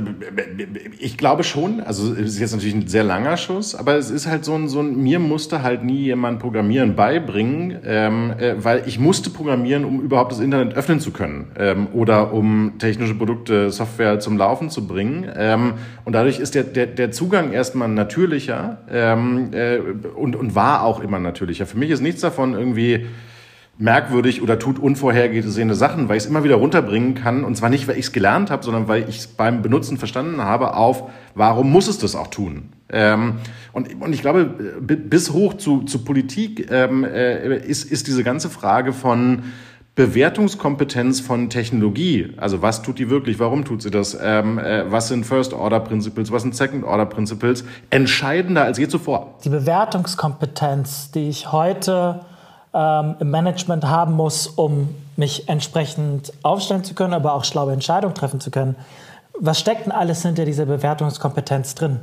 ich 0.98 1.18
glaube 1.18 1.44
schon. 1.44 1.80
Also 1.80 2.12
es 2.12 2.34
ist 2.34 2.38
jetzt 2.38 2.52
natürlich 2.52 2.74
ein 2.74 2.86
sehr 2.86 3.04
langer 3.04 3.36
Schuss, 3.36 3.74
aber 3.74 3.96
es 3.96 4.10
ist 4.10 4.26
halt 4.26 4.46
so 4.46 4.54
ein, 4.54 4.68
so 4.68 4.80
ein 4.80 4.96
mir 4.96 5.18
musste 5.18 5.62
halt 5.62 5.84
nie 5.84 6.04
jemand 6.04 6.38
Programmieren 6.38 6.96
beibringen, 6.96 7.78
ähm, 7.84 8.32
äh, 8.38 8.54
weil 8.64 8.84
ich 8.86 8.98
musste 8.98 9.28
programmieren, 9.28 9.84
um 9.84 10.00
überhaupt 10.00 10.32
das 10.32 10.40
Internet 10.40 10.74
öffnen 10.74 11.00
zu 11.00 11.10
können 11.10 11.50
ähm, 11.58 11.88
oder 11.92 12.32
um 12.32 12.74
technische 12.78 13.14
Produkte, 13.14 13.70
Software 13.70 14.20
zum 14.20 14.38
Laufen 14.38 14.70
zu 14.70 14.86
bringen. 14.86 15.30
Ähm, 15.36 15.74
und 16.06 16.14
dadurch 16.14 16.38
ist 16.38 16.54
der, 16.54 16.64
der, 16.64 16.86
der 16.86 17.10
Zugang 17.10 17.52
erstmal 17.52 17.88
natürlicher 17.88 18.78
ähm, 18.90 19.50
äh, 19.52 19.78
und, 20.16 20.34
und 20.34 20.54
war 20.54 20.82
auch 20.82 21.00
immer 21.00 21.18
natürlicher. 21.18 21.66
Für 21.66 21.76
mich 21.78 21.90
ist 21.90 22.00
nichts 22.00 22.22
davon 22.22 22.54
irgendwie 22.54 23.06
merkwürdig 23.78 24.42
oder 24.42 24.58
tut 24.58 24.78
unvorhergesehene 24.78 25.74
Sachen, 25.74 26.08
weil 26.08 26.16
ich 26.16 26.24
es 26.24 26.28
immer 26.28 26.42
wieder 26.42 26.56
runterbringen 26.56 27.14
kann. 27.14 27.44
Und 27.44 27.56
zwar 27.56 27.70
nicht, 27.70 27.86
weil 27.86 27.96
ich 27.96 28.06
es 28.06 28.12
gelernt 28.12 28.50
habe, 28.50 28.64
sondern 28.64 28.88
weil 28.88 29.08
ich 29.08 29.18
es 29.18 29.26
beim 29.28 29.62
Benutzen 29.62 29.98
verstanden 29.98 30.42
habe 30.42 30.74
auf, 30.74 31.04
warum 31.34 31.70
muss 31.70 31.86
es 31.86 31.98
das 31.98 32.16
auch 32.16 32.26
tun? 32.26 32.70
Ähm, 32.90 33.34
und, 33.72 34.00
und 34.00 34.12
ich 34.12 34.20
glaube, 34.20 34.44
bis 34.80 35.32
hoch 35.32 35.54
zu, 35.54 35.82
zu 35.82 36.04
Politik 36.04 36.70
ähm, 36.70 37.04
äh, 37.04 37.56
ist, 37.58 37.84
ist 37.90 38.08
diese 38.08 38.24
ganze 38.24 38.50
Frage 38.50 38.92
von 38.92 39.44
Bewertungskompetenz 39.94 41.18
von 41.18 41.50
Technologie, 41.50 42.32
also 42.36 42.62
was 42.62 42.82
tut 42.82 43.00
die 43.00 43.10
wirklich, 43.10 43.40
warum 43.40 43.64
tut 43.64 43.82
sie 43.82 43.90
das, 43.90 44.16
ähm, 44.20 44.56
äh, 44.60 44.84
was 44.88 45.08
sind 45.08 45.26
First-Order-Principles, 45.26 46.30
was 46.30 46.42
sind 46.42 46.54
Second-Order-Principles, 46.54 47.64
entscheidender 47.90 48.62
als 48.62 48.78
je 48.78 48.86
zuvor. 48.86 49.34
Die 49.44 49.48
Bewertungskompetenz, 49.48 51.10
die 51.10 51.28
ich 51.28 51.50
heute 51.50 52.20
ähm, 52.74 53.16
im 53.20 53.30
Management 53.30 53.84
haben 53.84 54.14
muss, 54.14 54.46
um 54.46 54.94
mich 55.16 55.48
entsprechend 55.48 56.32
aufstellen 56.42 56.84
zu 56.84 56.94
können, 56.94 57.14
aber 57.14 57.34
auch 57.34 57.44
schlaue 57.44 57.72
Entscheidungen 57.72 58.14
treffen 58.14 58.40
zu 58.40 58.50
können. 58.50 58.76
Was 59.40 59.60
steckt 59.60 59.86
denn 59.86 59.92
alles 59.92 60.22
hinter 60.22 60.44
dieser 60.44 60.66
Bewertungskompetenz 60.66 61.74
drin? 61.76 62.00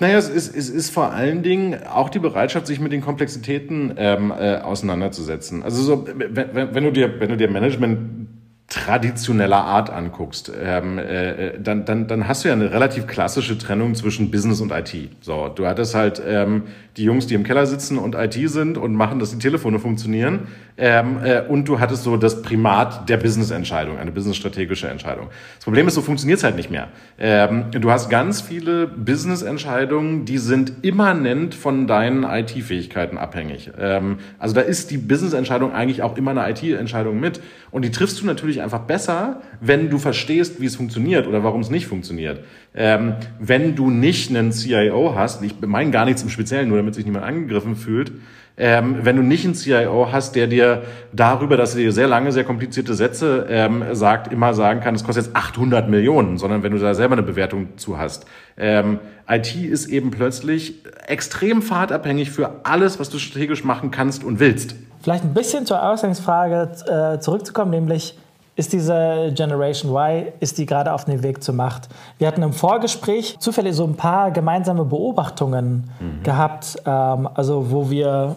Naja, 0.00 0.18
es 0.18 0.28
ist, 0.28 0.54
es 0.54 0.68
ist 0.68 0.90
vor 0.90 1.12
allen 1.12 1.42
Dingen 1.42 1.86
auch 1.86 2.08
die 2.08 2.18
Bereitschaft, 2.18 2.66
sich 2.66 2.80
mit 2.80 2.90
den 2.90 3.02
Komplexitäten 3.02 3.94
ähm, 3.96 4.32
äh, 4.36 4.56
auseinanderzusetzen. 4.56 5.62
Also 5.62 5.82
so, 5.82 6.06
wenn, 6.06 6.34
wenn, 6.54 6.84
du 6.84 6.90
dir, 6.90 7.20
wenn 7.20 7.28
du 7.28 7.36
dir 7.36 7.48
Management 7.48 8.28
traditioneller 8.70 9.64
Art 9.64 9.90
anguckst, 9.90 10.50
ähm, 10.62 10.96
äh, 10.98 11.58
dann, 11.58 11.84
dann, 11.84 12.06
dann 12.06 12.28
hast 12.28 12.44
du 12.44 12.48
ja 12.48 12.54
eine 12.54 12.70
relativ 12.70 13.08
klassische 13.08 13.58
Trennung 13.58 13.96
zwischen 13.96 14.30
Business 14.30 14.60
und 14.60 14.70
IT. 14.70 14.94
So, 15.20 15.48
du 15.48 15.66
hattest 15.66 15.96
halt 15.96 16.22
ähm, 16.24 16.62
die 16.96 17.02
Jungs, 17.02 17.26
die 17.26 17.34
im 17.34 17.42
Keller 17.42 17.66
sitzen 17.66 17.98
und 17.98 18.14
IT 18.14 18.34
sind 18.48 18.78
und 18.78 18.94
machen, 18.94 19.18
dass 19.18 19.32
die 19.32 19.38
Telefone 19.38 19.80
funktionieren. 19.80 20.46
Ähm, 20.76 21.18
äh, 21.24 21.42
und 21.42 21.68
du 21.68 21.80
hattest 21.80 22.04
so 22.04 22.16
das 22.16 22.42
Primat 22.42 23.08
der 23.08 23.16
Business-Entscheidung, 23.16 23.98
eine 23.98 24.12
business-strategische 24.12 24.88
Entscheidung. 24.88 25.28
Das 25.56 25.64
Problem 25.64 25.88
ist, 25.88 25.94
so 25.94 26.00
funktioniert 26.00 26.38
es 26.38 26.44
halt 26.44 26.56
nicht 26.56 26.70
mehr. 26.70 26.88
Ähm, 27.18 27.66
du 27.72 27.90
hast 27.90 28.08
ganz 28.08 28.40
viele 28.40 28.86
Business-Entscheidungen, 28.86 30.24
die 30.24 30.38
sind 30.38 30.72
immanent 30.82 31.54
von 31.54 31.86
deinen 31.86 32.22
IT-Fähigkeiten 32.22 33.18
abhängig. 33.18 33.70
Ähm, 33.78 34.18
also 34.38 34.54
da 34.54 34.60
ist 34.60 34.90
die 34.90 34.98
Business-Entscheidung 34.98 35.72
eigentlich 35.72 36.02
auch 36.02 36.16
immer 36.16 36.30
eine 36.30 36.48
IT-Entscheidung 36.50 37.18
mit. 37.18 37.40
Und 37.70 37.84
die 37.84 37.90
triffst 37.90 38.20
du 38.20 38.26
natürlich 38.26 38.59
natürlich 38.60 38.74
einfach 38.74 38.86
besser, 38.86 39.40
wenn 39.60 39.90
du 39.90 39.98
verstehst, 39.98 40.60
wie 40.60 40.66
es 40.66 40.76
funktioniert 40.76 41.26
oder 41.26 41.42
warum 41.42 41.60
es 41.60 41.70
nicht 41.70 41.86
funktioniert. 41.86 42.44
Ähm, 42.74 43.14
wenn 43.38 43.74
du 43.74 43.90
nicht 43.90 44.30
einen 44.30 44.52
CIO 44.52 45.14
hast, 45.14 45.42
ich 45.42 45.54
meine 45.60 45.90
gar 45.90 46.04
nichts 46.04 46.22
im 46.22 46.28
Speziellen, 46.28 46.68
nur 46.68 46.78
damit 46.78 46.94
sich 46.94 47.04
niemand 47.04 47.24
angegriffen 47.24 47.76
fühlt, 47.76 48.12
ähm, 48.56 48.98
wenn 49.02 49.16
du 49.16 49.22
nicht 49.22 49.44
einen 49.44 49.54
CIO 49.54 50.08
hast, 50.12 50.36
der 50.36 50.46
dir 50.46 50.82
darüber, 51.12 51.56
dass 51.56 51.74
er 51.74 51.80
dir 51.80 51.92
sehr 51.92 52.06
lange, 52.06 52.30
sehr 52.30 52.44
komplizierte 52.44 52.94
Sätze 52.94 53.46
ähm, 53.48 53.82
sagt, 53.92 54.30
immer 54.30 54.52
sagen 54.52 54.80
kann, 54.80 54.94
es 54.94 55.02
kostet 55.02 55.26
jetzt 55.26 55.36
800 55.36 55.88
Millionen, 55.88 56.36
sondern 56.36 56.62
wenn 56.62 56.72
du 56.72 56.78
da 56.78 56.92
selber 56.92 57.14
eine 57.14 57.22
Bewertung 57.22 57.78
zu 57.78 57.96
hast. 57.96 58.26
Ähm, 58.58 58.98
IT 59.26 59.56
ist 59.56 59.86
eben 59.86 60.10
plötzlich 60.10 60.84
extrem 61.06 61.62
fahrtabhängig 61.62 62.30
für 62.30 62.60
alles, 62.64 63.00
was 63.00 63.08
du 63.08 63.18
strategisch 63.18 63.64
machen 63.64 63.90
kannst 63.90 64.24
und 64.24 64.40
willst. 64.40 64.74
Vielleicht 65.02 65.24
ein 65.24 65.32
bisschen 65.32 65.64
zur 65.64 65.82
Ausgangsfrage 65.82 67.14
äh, 67.14 67.20
zurückzukommen, 67.20 67.70
nämlich 67.70 68.18
ist 68.60 68.74
diese 68.74 69.32
Generation 69.34 69.90
Y, 69.90 70.32
ist 70.38 70.58
die 70.58 70.66
gerade 70.66 70.92
auf 70.92 71.06
dem 71.06 71.22
Weg 71.22 71.42
zur 71.42 71.54
Macht? 71.54 71.88
Wir 72.18 72.28
hatten 72.28 72.42
im 72.42 72.52
Vorgespräch 72.52 73.38
zufällig 73.38 73.74
so 73.74 73.84
ein 73.84 73.96
paar 73.96 74.30
gemeinsame 74.30 74.84
Beobachtungen 74.84 75.90
mhm. 75.98 76.22
gehabt, 76.22 76.76
ähm, 76.84 77.26
also 77.32 77.70
wo 77.70 77.88
wir 77.88 78.36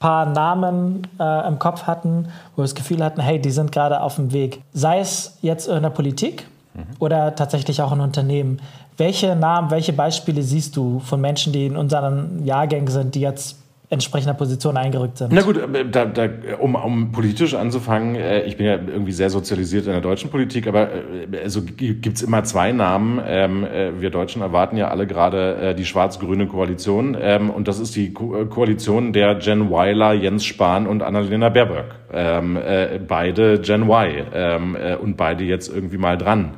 paar 0.00 0.26
Namen 0.26 1.06
äh, 1.20 1.46
im 1.46 1.60
Kopf 1.60 1.84
hatten, 1.84 2.26
wo 2.56 2.62
wir 2.62 2.64
das 2.64 2.74
Gefühl 2.74 3.04
hatten, 3.04 3.20
hey, 3.20 3.40
die 3.40 3.52
sind 3.52 3.70
gerade 3.70 4.00
auf 4.00 4.16
dem 4.16 4.32
Weg. 4.32 4.60
Sei 4.72 4.98
es 4.98 5.38
jetzt 5.40 5.68
in 5.68 5.84
der 5.84 5.90
Politik 5.90 6.48
mhm. 6.74 6.80
oder 6.98 7.36
tatsächlich 7.36 7.80
auch 7.80 7.92
in 7.92 8.00
Unternehmen. 8.00 8.60
Welche 8.96 9.36
Namen, 9.36 9.70
welche 9.70 9.92
Beispiele 9.92 10.42
siehst 10.42 10.74
du 10.74 10.98
von 10.98 11.20
Menschen, 11.20 11.52
die 11.52 11.66
in 11.66 11.76
unseren 11.76 12.44
Jahrgängen 12.44 12.88
sind, 12.88 13.14
die 13.14 13.20
jetzt 13.20 13.56
entsprechender 13.90 14.34
Position 14.34 14.76
eingerückt 14.76 15.18
sind. 15.18 15.32
Na 15.32 15.42
gut, 15.42 15.56
äh, 15.56 15.84
da, 15.84 16.04
da, 16.06 16.28
um, 16.60 16.76
um 16.76 17.10
politisch 17.10 17.54
anzufangen, 17.54 18.14
äh, 18.14 18.44
ich 18.44 18.56
bin 18.56 18.64
ja 18.64 18.74
irgendwie 18.74 19.10
sehr 19.10 19.30
sozialisiert 19.30 19.86
in 19.86 19.92
der 19.92 20.00
deutschen 20.00 20.30
Politik, 20.30 20.68
aber 20.68 20.90
äh, 20.92 21.42
also 21.42 21.60
gibt's 21.62 22.22
immer 22.22 22.44
zwei 22.44 22.70
Namen. 22.70 23.20
Ähm, 23.26 23.66
wir 23.98 24.10
Deutschen 24.10 24.42
erwarten 24.42 24.76
ja 24.76 24.88
alle 24.88 25.06
gerade 25.06 25.74
die 25.74 25.84
schwarz-grüne 25.84 26.46
Koalition 26.46 27.16
ähm, 27.20 27.50
und 27.50 27.66
das 27.66 27.80
ist 27.80 27.96
die 27.96 28.12
Ko 28.12 28.46
Koalition 28.46 29.12
der 29.12 29.38
Jen 29.40 29.70
Weiler, 29.70 30.12
Jens 30.12 30.44
Spahn 30.44 30.86
und 30.86 31.02
Annalena 31.02 31.48
Baerbock. 31.48 31.96
Ähm, 32.12 32.58
beide 33.08 33.60
Gen 33.60 33.88
Y 33.88 34.98
und 35.00 35.16
beide 35.16 35.44
jetzt 35.44 35.68
irgendwie 35.68 35.98
mal 35.98 36.16
dran. 36.16 36.52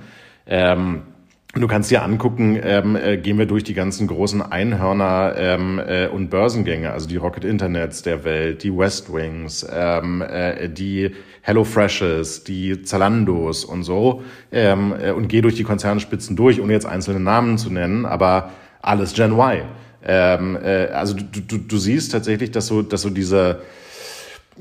Du 1.54 1.68
kannst 1.68 1.90
dir 1.90 2.02
angucken, 2.02 2.59
ähm, 2.62 2.97
äh, 2.97 3.18
gehen 3.18 3.37
wir 3.37 3.44
durch 3.44 3.62
die 3.62 3.75
ganzen 3.75 4.06
großen 4.06 4.40
Einhörner 4.40 5.35
ähm, 5.37 5.78
äh, 5.87 6.06
und 6.06 6.30
Börsengänge, 6.30 6.90
also 6.90 7.06
die 7.06 7.18
Rocket 7.18 7.44
Internets 7.44 8.00
der 8.00 8.25
Welt, 8.25 8.62
die 8.62 8.75
West 8.75 9.12
Wings, 9.12 9.66
ähm, 9.71 10.23
äh, 10.23 10.71
die 10.71 11.11
Hello 11.42 11.64
Freshes, 11.64 12.42
die 12.44 12.80
Zalandos 12.80 13.66
und 13.66 13.82
so 13.82 14.23
ähm, 14.50 14.94
äh, 14.99 15.11
und 15.11 15.28
geh 15.28 15.42
durch 15.42 15.56
die 15.56 15.62
Konzernspitzen 15.62 16.37
durch, 16.37 16.59
ohne 16.59 16.73
jetzt 16.73 16.87
einzelne 16.87 17.21
Namen 17.21 17.59
zu 17.59 17.71
nennen, 17.71 18.06
aber 18.06 18.49
alles 18.80 19.12
Gen 19.12 19.32
Y. 19.32 19.64
Ähm, 20.06 20.56
äh, 20.56 20.87
also 20.87 21.14
du, 21.14 21.40
du, 21.40 21.59
du 21.59 21.76
siehst 21.76 22.12
tatsächlich, 22.12 22.50
dass 22.50 22.66
so, 22.66 22.80
dass 22.80 23.02
so 23.02 23.11
diese 23.11 23.61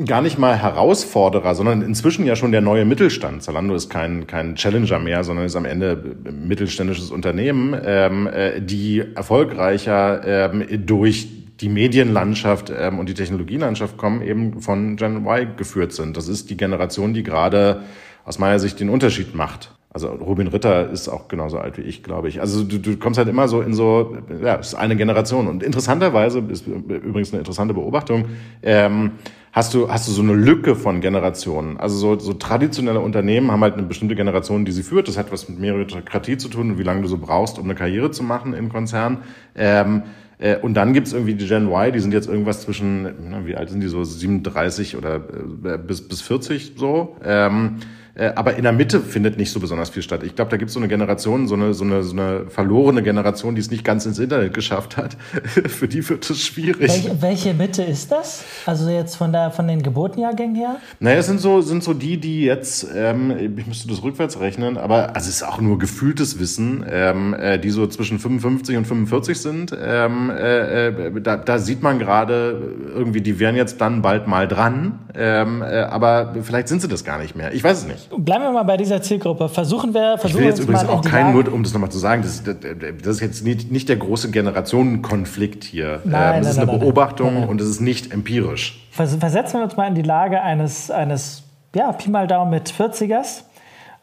gar 0.05 0.21
nicht 0.21 0.37
mal 0.37 0.55
Herausforderer, 0.55 1.53
sondern 1.55 1.81
inzwischen 1.81 2.25
ja 2.25 2.35
schon 2.35 2.51
der 2.51 2.61
neue 2.61 2.85
Mittelstand. 2.85 3.43
Zalando 3.43 3.75
ist 3.75 3.89
kein, 3.89 4.27
kein 4.27 4.55
Challenger 4.55 4.99
mehr, 4.99 5.23
sondern 5.23 5.45
ist 5.45 5.55
am 5.55 5.65
Ende 5.65 6.15
mittelständisches 6.31 7.11
Unternehmen, 7.11 7.75
ähm, 7.83 8.27
äh, 8.27 8.61
die 8.61 9.03
erfolgreicher 9.15 10.51
ähm, 10.53 10.85
durch 10.85 11.27
die 11.59 11.69
Medienlandschaft 11.69 12.71
ähm, 12.75 12.99
und 12.99 13.07
die 13.09 13.13
Technologielandschaft 13.13 13.97
kommen, 13.97 14.21
eben 14.21 14.61
von 14.61 14.95
Gen 14.95 15.25
Y 15.25 15.55
geführt 15.57 15.93
sind. 15.93 16.17
Das 16.17 16.27
ist 16.27 16.49
die 16.49 16.57
Generation, 16.57 17.13
die 17.13 17.23
gerade 17.23 17.81
aus 18.25 18.39
meiner 18.39 18.59
Sicht 18.59 18.79
den 18.79 18.89
Unterschied 18.89 19.35
macht. 19.35 19.71
Also 19.93 20.07
Robin 20.07 20.47
Ritter 20.47 20.89
ist 20.89 21.09
auch 21.09 21.27
genauso 21.27 21.57
alt 21.57 21.77
wie 21.77 21.81
ich, 21.81 22.01
glaube 22.01 22.29
ich. 22.29 22.39
Also 22.39 22.63
du, 22.63 22.77
du 22.77 22.95
kommst 22.95 23.17
halt 23.17 23.27
immer 23.27 23.49
so 23.49 23.61
in 23.61 23.73
so, 23.73 24.17
ja, 24.41 24.55
es 24.55 24.69
ist 24.69 24.75
eine 24.75 24.95
Generation. 24.95 25.47
Und 25.47 25.63
interessanterweise 25.63 26.39
ist 26.49 26.65
übrigens 26.65 27.33
eine 27.33 27.39
interessante 27.39 27.73
Beobachtung. 27.73 28.25
Ähm, 28.63 29.11
hast 29.51 29.73
du, 29.73 29.89
hast 29.89 30.07
du 30.07 30.11
so 30.11 30.21
eine 30.21 30.33
Lücke 30.33 30.75
von 30.75 31.01
Generationen. 31.01 31.77
Also 31.77 31.97
so, 31.97 32.19
so 32.19 32.33
traditionelle 32.33 32.99
Unternehmen 32.99 33.51
haben 33.51 33.61
halt 33.61 33.73
eine 33.73 33.83
bestimmte 33.83 34.15
Generation, 34.15 34.65
die 34.65 34.71
sie 34.71 34.83
führt. 34.83 35.07
Das 35.07 35.17
hat 35.17 35.31
was 35.31 35.49
mit 35.49 35.59
Meritokratie 35.59 36.37
zu 36.37 36.47
tun 36.47 36.71
und 36.71 36.79
wie 36.79 36.83
lange 36.83 37.01
du 37.01 37.07
so 37.07 37.17
brauchst, 37.17 37.59
um 37.59 37.65
eine 37.65 37.75
Karriere 37.75 38.11
zu 38.11 38.23
machen 38.23 38.53
im 38.53 38.69
Konzern. 38.69 39.19
Ähm, 39.55 40.03
äh, 40.37 40.57
und 40.57 40.73
dann 40.73 40.93
gibt's 40.93 41.13
irgendwie 41.13 41.35
die 41.35 41.47
Gen 41.47 41.67
Y, 41.67 41.91
die 41.91 41.99
sind 41.99 42.13
jetzt 42.13 42.27
irgendwas 42.27 42.61
zwischen, 42.61 43.45
wie 43.45 43.55
alt 43.55 43.69
sind 43.69 43.81
die 43.81 43.87
so, 43.87 44.03
37 44.03 44.95
oder 44.95 45.15
äh, 45.15 45.77
bis, 45.77 46.07
bis 46.07 46.21
40 46.21 46.73
so. 46.77 47.17
Ähm, 47.23 47.77
äh, 47.79 47.85
aber 48.15 48.55
in 48.57 48.63
der 48.63 48.73
Mitte 48.73 48.99
findet 48.99 49.37
nicht 49.37 49.51
so 49.51 49.59
besonders 49.59 49.89
viel 49.89 50.03
statt. 50.03 50.23
Ich 50.23 50.35
glaube, 50.35 50.51
da 50.51 50.57
gibt 50.57 50.69
es 50.69 50.73
so 50.73 50.79
eine 50.79 50.87
Generation, 50.87 51.47
so 51.47 51.55
eine, 51.55 51.73
so, 51.73 51.83
eine, 51.83 52.03
so 52.03 52.13
eine 52.13 52.45
verlorene 52.49 53.03
Generation, 53.03 53.55
die 53.55 53.61
es 53.61 53.71
nicht 53.71 53.83
ganz 53.83 54.05
ins 54.05 54.19
Internet 54.19 54.53
geschafft 54.53 54.97
hat. 54.97 55.15
Für 55.67 55.87
die 55.87 56.07
wird 56.07 56.29
es 56.29 56.41
schwierig. 56.41 56.79
Welche, 56.79 57.21
welche, 57.21 57.53
Mitte 57.53 57.83
ist 57.83 58.11
das? 58.11 58.43
Also 58.65 58.89
jetzt 58.89 59.15
von, 59.15 59.31
der, 59.31 59.51
von 59.51 59.67
den 59.67 59.81
Geburtenjahrgängen 59.81 60.55
her? 60.55 60.77
Naja, 60.99 61.19
es 61.19 61.27
sind 61.27 61.39
so, 61.39 61.61
sind 61.61 61.83
so 61.83 61.93
die, 61.93 62.17
die 62.17 62.43
jetzt, 62.43 62.87
ähm, 62.93 63.55
ich 63.57 63.67
müsste 63.67 63.87
das 63.87 64.03
rückwärts 64.03 64.39
rechnen, 64.39 64.77
aber 64.77 65.15
also 65.15 65.29
es 65.29 65.35
ist 65.35 65.43
auch 65.43 65.61
nur 65.61 65.79
gefühltes 65.79 66.39
Wissen, 66.39 66.85
ähm, 66.89 67.33
äh, 67.33 67.59
die 67.59 67.69
so 67.69 67.87
zwischen 67.87 68.19
55 68.19 68.77
und 68.77 68.85
45 68.85 69.39
sind. 69.39 69.77
Ähm, 69.79 70.29
äh, 70.29 70.87
äh, 70.87 71.21
da, 71.21 71.37
da 71.37 71.59
sieht 71.59 71.81
man 71.81 71.99
gerade 71.99 72.75
irgendwie, 72.95 73.21
die 73.21 73.39
wären 73.39 73.55
jetzt 73.55 73.79
dann 73.81 74.01
bald 74.01 74.27
mal 74.27 74.47
dran, 74.47 74.99
ähm, 75.15 75.61
äh, 75.61 75.81
aber 75.81 76.35
vielleicht 76.41 76.67
sind 76.67 76.81
sie 76.81 76.87
das 76.87 77.03
gar 77.03 77.19
nicht 77.19 77.35
mehr. 77.35 77.53
Ich 77.53 77.63
weiß 77.63 77.79
es 77.79 77.87
nicht. 77.87 78.00
Bleiben 78.17 78.43
wir 78.43 78.51
mal 78.51 78.63
bei 78.63 78.77
dieser 78.77 79.01
Zielgruppe. 79.01 79.49
Versuchen 79.49 79.93
wir, 79.93 80.17
versuchen 80.17 80.29
ich 80.29 80.35
will 80.37 80.45
jetzt 80.45 80.59
übrigens 80.59 80.87
auch 80.87 81.01
keinen, 81.01 81.33
nur 81.33 81.51
um 81.53 81.63
das 81.63 81.73
nochmal 81.73 81.91
zu 81.91 81.99
sagen, 81.99 82.21
das, 82.21 82.43
das, 82.43 82.55
das, 82.59 83.15
ist 83.15 83.21
jetzt 83.21 83.43
nicht, 83.43 83.71
nicht 83.71 83.89
der 83.89 83.97
große 83.97 84.31
Generationenkonflikt 84.31 85.63
hier. 85.63 86.01
Nein, 86.03 86.05
ähm, 86.05 86.11
das 86.11 86.21
nein, 86.21 86.41
ist 86.43 86.57
eine 86.57 86.65
nein, 86.67 86.79
Beobachtung 86.79 87.47
und 87.47 87.61
es 87.61 87.67
ist 87.67 87.81
nicht 87.81 88.13
empirisch. 88.13 88.87
Versetzen 88.91 89.59
wir 89.59 89.63
uns 89.63 89.77
mal 89.77 89.87
in 89.87 89.95
die 89.95 90.01
Lage 90.01 90.41
eines, 90.41 90.91
eines 90.91 91.43
ja, 91.75 91.91
Pi 91.91 92.09
mal 92.09 92.27
Daumen 92.27 92.51
mit 92.51 92.71
40ers. 92.71 93.43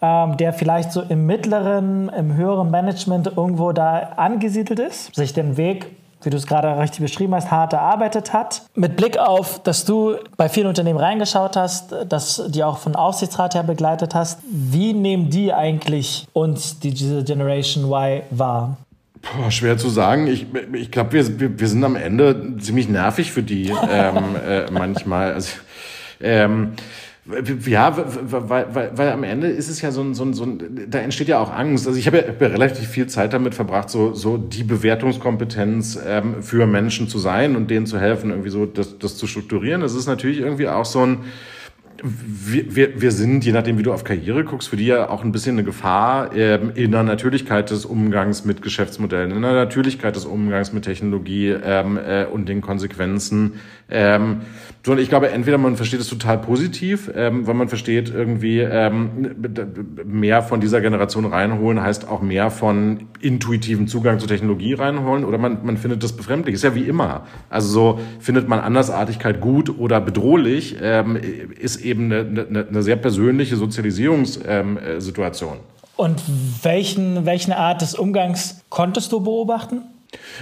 Ähm, 0.00 0.36
der 0.36 0.52
vielleicht 0.52 0.92
so 0.92 1.02
im 1.02 1.26
mittleren, 1.26 2.08
im 2.10 2.36
höheren 2.36 2.70
Management 2.70 3.32
irgendwo 3.36 3.72
da 3.72 4.12
angesiedelt 4.16 4.78
ist, 4.78 5.12
sich 5.12 5.32
den 5.32 5.56
Weg 5.56 5.86
wie 6.22 6.30
du 6.30 6.36
es 6.36 6.46
gerade 6.46 6.78
richtig 6.78 7.00
beschrieben 7.00 7.34
hast, 7.34 7.50
hart 7.50 7.72
erarbeitet 7.72 8.32
hat. 8.32 8.62
Mit 8.74 8.96
Blick 8.96 9.18
auf, 9.18 9.62
dass 9.62 9.84
du 9.84 10.16
bei 10.36 10.48
vielen 10.48 10.66
Unternehmen 10.66 10.98
reingeschaut 10.98 11.56
hast, 11.56 11.94
dass 12.08 12.42
die 12.48 12.64
auch 12.64 12.78
von 12.78 12.96
Aufsichtsrat 12.96 13.54
her 13.54 13.62
begleitet 13.62 14.14
hast, 14.14 14.40
wie 14.50 14.92
nehmen 14.92 15.30
die 15.30 15.52
eigentlich 15.52 16.26
uns, 16.32 16.80
die, 16.80 16.90
diese 16.90 17.24
Generation 17.24 17.84
Y, 17.84 18.22
wahr? 18.30 18.76
Boah, 19.22 19.50
schwer 19.50 19.76
zu 19.78 19.88
sagen. 19.88 20.26
Ich, 20.26 20.46
ich 20.72 20.90
glaube, 20.90 21.12
wir, 21.12 21.58
wir, 21.58 21.68
sind 21.68 21.82
am 21.84 21.96
Ende 21.96 22.56
ziemlich 22.58 22.88
nervig 22.88 23.32
für 23.32 23.42
die 23.42 23.72
ähm, 23.90 24.36
äh, 24.46 24.70
manchmal. 24.70 25.32
Also, 25.32 25.50
ähm, 26.20 26.74
ja, 27.66 27.96
weil, 27.96 28.74
weil, 28.74 28.90
weil 28.94 29.12
am 29.12 29.22
Ende 29.22 29.48
ist 29.48 29.68
es 29.68 29.82
ja 29.82 29.90
so 29.90 30.00
ein, 30.00 30.14
so 30.14 30.24
ein, 30.24 30.34
so 30.34 30.44
ein 30.44 30.86
da 30.88 30.98
entsteht 30.98 31.28
ja 31.28 31.38
auch 31.38 31.52
Angst. 31.52 31.86
Also 31.86 31.98
ich 31.98 32.06
habe 32.06 32.18
ja, 32.18 32.28
hab 32.28 32.40
ja 32.40 32.48
relativ 32.48 32.88
viel 32.88 33.06
Zeit 33.06 33.32
damit 33.32 33.54
verbracht, 33.54 33.90
so, 33.90 34.14
so 34.14 34.38
die 34.38 34.64
Bewertungskompetenz 34.64 35.98
ähm, 36.06 36.42
für 36.42 36.66
Menschen 36.66 37.08
zu 37.08 37.18
sein 37.18 37.56
und 37.56 37.70
denen 37.70 37.86
zu 37.86 37.98
helfen, 37.98 38.30
irgendwie 38.30 38.50
so 38.50 38.66
das, 38.66 38.98
das 38.98 39.16
zu 39.16 39.26
strukturieren. 39.26 39.80
Das 39.80 39.94
ist 39.94 40.06
natürlich 40.06 40.38
irgendwie 40.38 40.68
auch 40.68 40.86
so 40.86 41.04
ein, 41.04 41.18
wir, 42.02 42.76
wir, 42.76 43.00
wir 43.00 43.12
sind, 43.12 43.44
je 43.44 43.52
nachdem, 43.52 43.78
wie 43.78 43.82
du 43.82 43.92
auf 43.92 44.04
Karriere 44.04 44.44
guckst, 44.44 44.68
für 44.68 44.76
die 44.76 44.86
ja 44.86 45.10
auch 45.10 45.24
ein 45.24 45.32
bisschen 45.32 45.56
eine 45.56 45.64
Gefahr 45.64 46.34
ähm, 46.34 46.72
in 46.74 46.92
der 46.92 47.02
Natürlichkeit 47.02 47.70
des 47.70 47.84
Umgangs 47.84 48.44
mit 48.44 48.62
Geschäftsmodellen, 48.62 49.32
in 49.32 49.42
der 49.42 49.52
Natürlichkeit 49.52 50.14
des 50.16 50.24
Umgangs 50.24 50.72
mit 50.72 50.84
Technologie 50.84 51.48
ähm, 51.48 51.98
äh, 51.98 52.24
und 52.26 52.48
den 52.48 52.60
Konsequenzen. 52.60 53.54
Ähm, 53.90 54.42
so, 54.84 54.92
und 54.92 55.00
ich 55.00 55.08
glaube, 55.08 55.30
entweder 55.30 55.58
man 55.58 55.76
versteht 55.76 56.00
es 56.00 56.08
total 56.08 56.38
positiv, 56.38 57.10
ähm, 57.14 57.46
weil 57.46 57.54
man 57.54 57.68
versteht, 57.68 58.10
irgendwie 58.10 58.60
ähm, 58.60 59.34
mehr 60.06 60.42
von 60.42 60.60
dieser 60.60 60.80
Generation 60.80 61.26
reinholen, 61.26 61.82
heißt 61.82 62.08
auch 62.08 62.22
mehr 62.22 62.50
von 62.50 63.08
intuitiven 63.20 63.86
Zugang 63.86 64.18
zur 64.18 64.28
Technologie 64.28 64.74
reinholen, 64.74 65.24
oder 65.24 65.36
man, 65.36 65.58
man 65.64 65.76
findet 65.76 66.02
das 66.02 66.12
befremdlich. 66.12 66.54
Ist 66.54 66.64
ja 66.64 66.74
wie 66.74 66.84
immer. 66.84 67.26
Also 67.50 67.68
so 67.68 68.00
findet 68.20 68.48
man 68.48 68.60
Andersartigkeit 68.60 69.40
gut 69.40 69.78
oder 69.78 70.00
bedrohlich, 70.00 70.76
ähm, 70.80 71.16
ist 71.58 71.84
eben 71.84 72.12
eine, 72.12 72.46
eine, 72.48 72.66
eine 72.68 72.82
sehr 72.82 72.96
persönliche 72.96 73.56
Sozialisierungssituation. 73.56 75.54
Ähm, 75.54 75.60
und 75.96 76.22
welchen, 76.62 77.26
welche 77.26 77.56
Art 77.56 77.82
des 77.82 77.94
Umgangs 77.94 78.62
konntest 78.70 79.12
du 79.12 79.20
beobachten? 79.20 79.82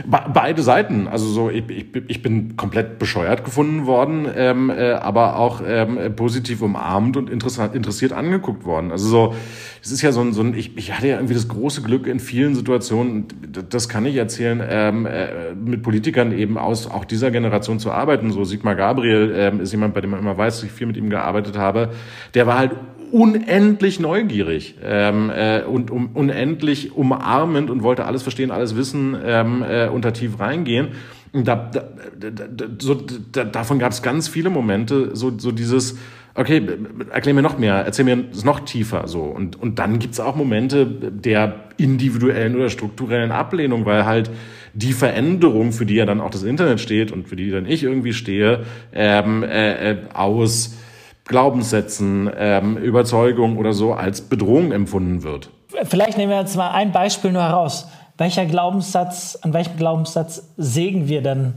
Beide 0.06 0.62
Seiten. 0.62 1.08
Also 1.08 1.26
so, 1.26 1.50
ich, 1.50 1.68
ich, 1.68 1.86
ich 2.06 2.22
bin 2.22 2.56
komplett 2.56 3.00
bescheuert 3.00 3.44
gefunden 3.44 3.86
worden, 3.86 4.28
ähm, 4.36 4.70
äh, 4.70 4.92
aber 4.92 5.36
auch 5.36 5.60
ähm, 5.66 5.98
positiv 6.14 6.62
umarmt 6.62 7.16
und 7.16 7.28
interessant, 7.28 7.74
interessiert 7.74 8.12
angeguckt 8.12 8.64
worden. 8.64 8.92
Also 8.92 9.08
so, 9.08 9.34
es 9.82 9.90
ist 9.90 10.02
ja 10.02 10.12
so 10.12 10.20
ein, 10.20 10.32
so 10.34 10.42
ein 10.42 10.54
ich, 10.54 10.76
ich 10.76 10.92
hatte 10.92 11.08
ja 11.08 11.16
irgendwie 11.16 11.34
das 11.34 11.48
große 11.48 11.82
Glück 11.82 12.06
in 12.06 12.20
vielen 12.20 12.54
Situationen, 12.54 13.26
das 13.68 13.88
kann 13.88 14.06
ich 14.06 14.14
erzählen, 14.14 14.62
ähm, 14.68 15.06
äh, 15.06 15.54
mit 15.54 15.82
Politikern 15.82 16.30
eben 16.30 16.58
aus 16.58 16.88
auch 16.88 17.04
dieser 17.04 17.32
Generation 17.32 17.80
zu 17.80 17.90
arbeiten. 17.90 18.30
So 18.30 18.44
Sigmar 18.44 18.76
Gabriel 18.76 19.34
ähm, 19.34 19.60
ist 19.60 19.72
jemand, 19.72 19.94
bei 19.94 20.00
dem 20.00 20.10
man 20.10 20.20
immer 20.20 20.38
weiß, 20.38 20.56
dass 20.56 20.64
ich 20.64 20.72
viel 20.72 20.86
mit 20.86 20.96
ihm 20.96 21.10
gearbeitet 21.10 21.58
habe. 21.58 21.90
Der 22.34 22.46
war 22.46 22.58
halt 22.58 22.72
unendlich 23.12 24.00
neugierig 24.00 24.76
ähm, 24.82 25.30
äh, 25.30 25.62
und 25.62 25.90
um, 25.90 26.10
unendlich 26.14 26.96
umarmend 26.96 27.70
und 27.70 27.82
wollte 27.82 28.04
alles 28.04 28.22
verstehen, 28.22 28.50
alles 28.50 28.76
wissen 28.76 29.16
ähm, 29.24 29.62
äh, 29.62 29.88
da 30.00 30.10
tief 30.10 30.38
reingehen. 30.38 30.88
Und 31.32 31.46
da, 31.46 31.70
da, 31.70 32.30
da, 32.30 32.64
so, 32.78 32.94
da, 33.32 33.44
davon 33.44 33.78
gab 33.78 33.92
es 33.92 34.02
ganz 34.02 34.28
viele 34.28 34.48
Momente, 34.48 35.14
so, 35.14 35.38
so 35.38 35.52
dieses, 35.52 35.98
okay, 36.34 36.62
erklär 37.10 37.34
mir 37.34 37.42
noch 37.42 37.58
mehr, 37.58 37.74
erzähl 37.74 38.04
mir 38.04 38.24
es 38.32 38.44
noch 38.44 38.60
tiefer 38.60 39.08
so. 39.08 39.22
Und, 39.22 39.60
und 39.60 39.78
dann 39.78 39.98
gibt's 39.98 40.20
auch 40.20 40.36
Momente 40.36 40.86
der 40.86 41.64
individuellen 41.76 42.56
oder 42.56 42.70
strukturellen 42.70 43.32
Ablehnung, 43.32 43.86
weil 43.86 44.06
halt 44.06 44.30
die 44.74 44.92
Veränderung, 44.92 45.72
für 45.72 45.86
die 45.86 45.94
ja 45.94 46.06
dann 46.06 46.20
auch 46.20 46.30
das 46.30 46.42
Internet 46.42 46.80
steht 46.80 47.10
und 47.10 47.28
für 47.28 47.36
die 47.36 47.50
dann 47.50 47.66
ich 47.66 47.82
irgendwie 47.82 48.12
stehe, 48.12 48.64
ähm, 48.92 49.42
äh, 49.42 49.92
äh, 49.92 49.96
aus 50.12 50.76
Glaubenssätzen, 51.26 52.30
ähm, 52.36 52.76
Überzeugung 52.76 53.58
oder 53.58 53.72
so 53.72 53.92
als 53.92 54.20
Bedrohung 54.20 54.72
empfunden 54.72 55.22
wird. 55.22 55.50
Vielleicht 55.84 56.16
nehmen 56.18 56.30
wir 56.30 56.40
jetzt 56.40 56.56
mal 56.56 56.70
ein 56.70 56.92
Beispiel 56.92 57.32
nur 57.32 57.42
heraus. 57.42 57.88
Welcher 58.16 58.46
Glaubenssatz, 58.46 59.38
an 59.42 59.52
welchem 59.52 59.76
Glaubenssatz 59.76 60.54
sägen 60.56 61.08
wir 61.08 61.22
denn 61.22 61.54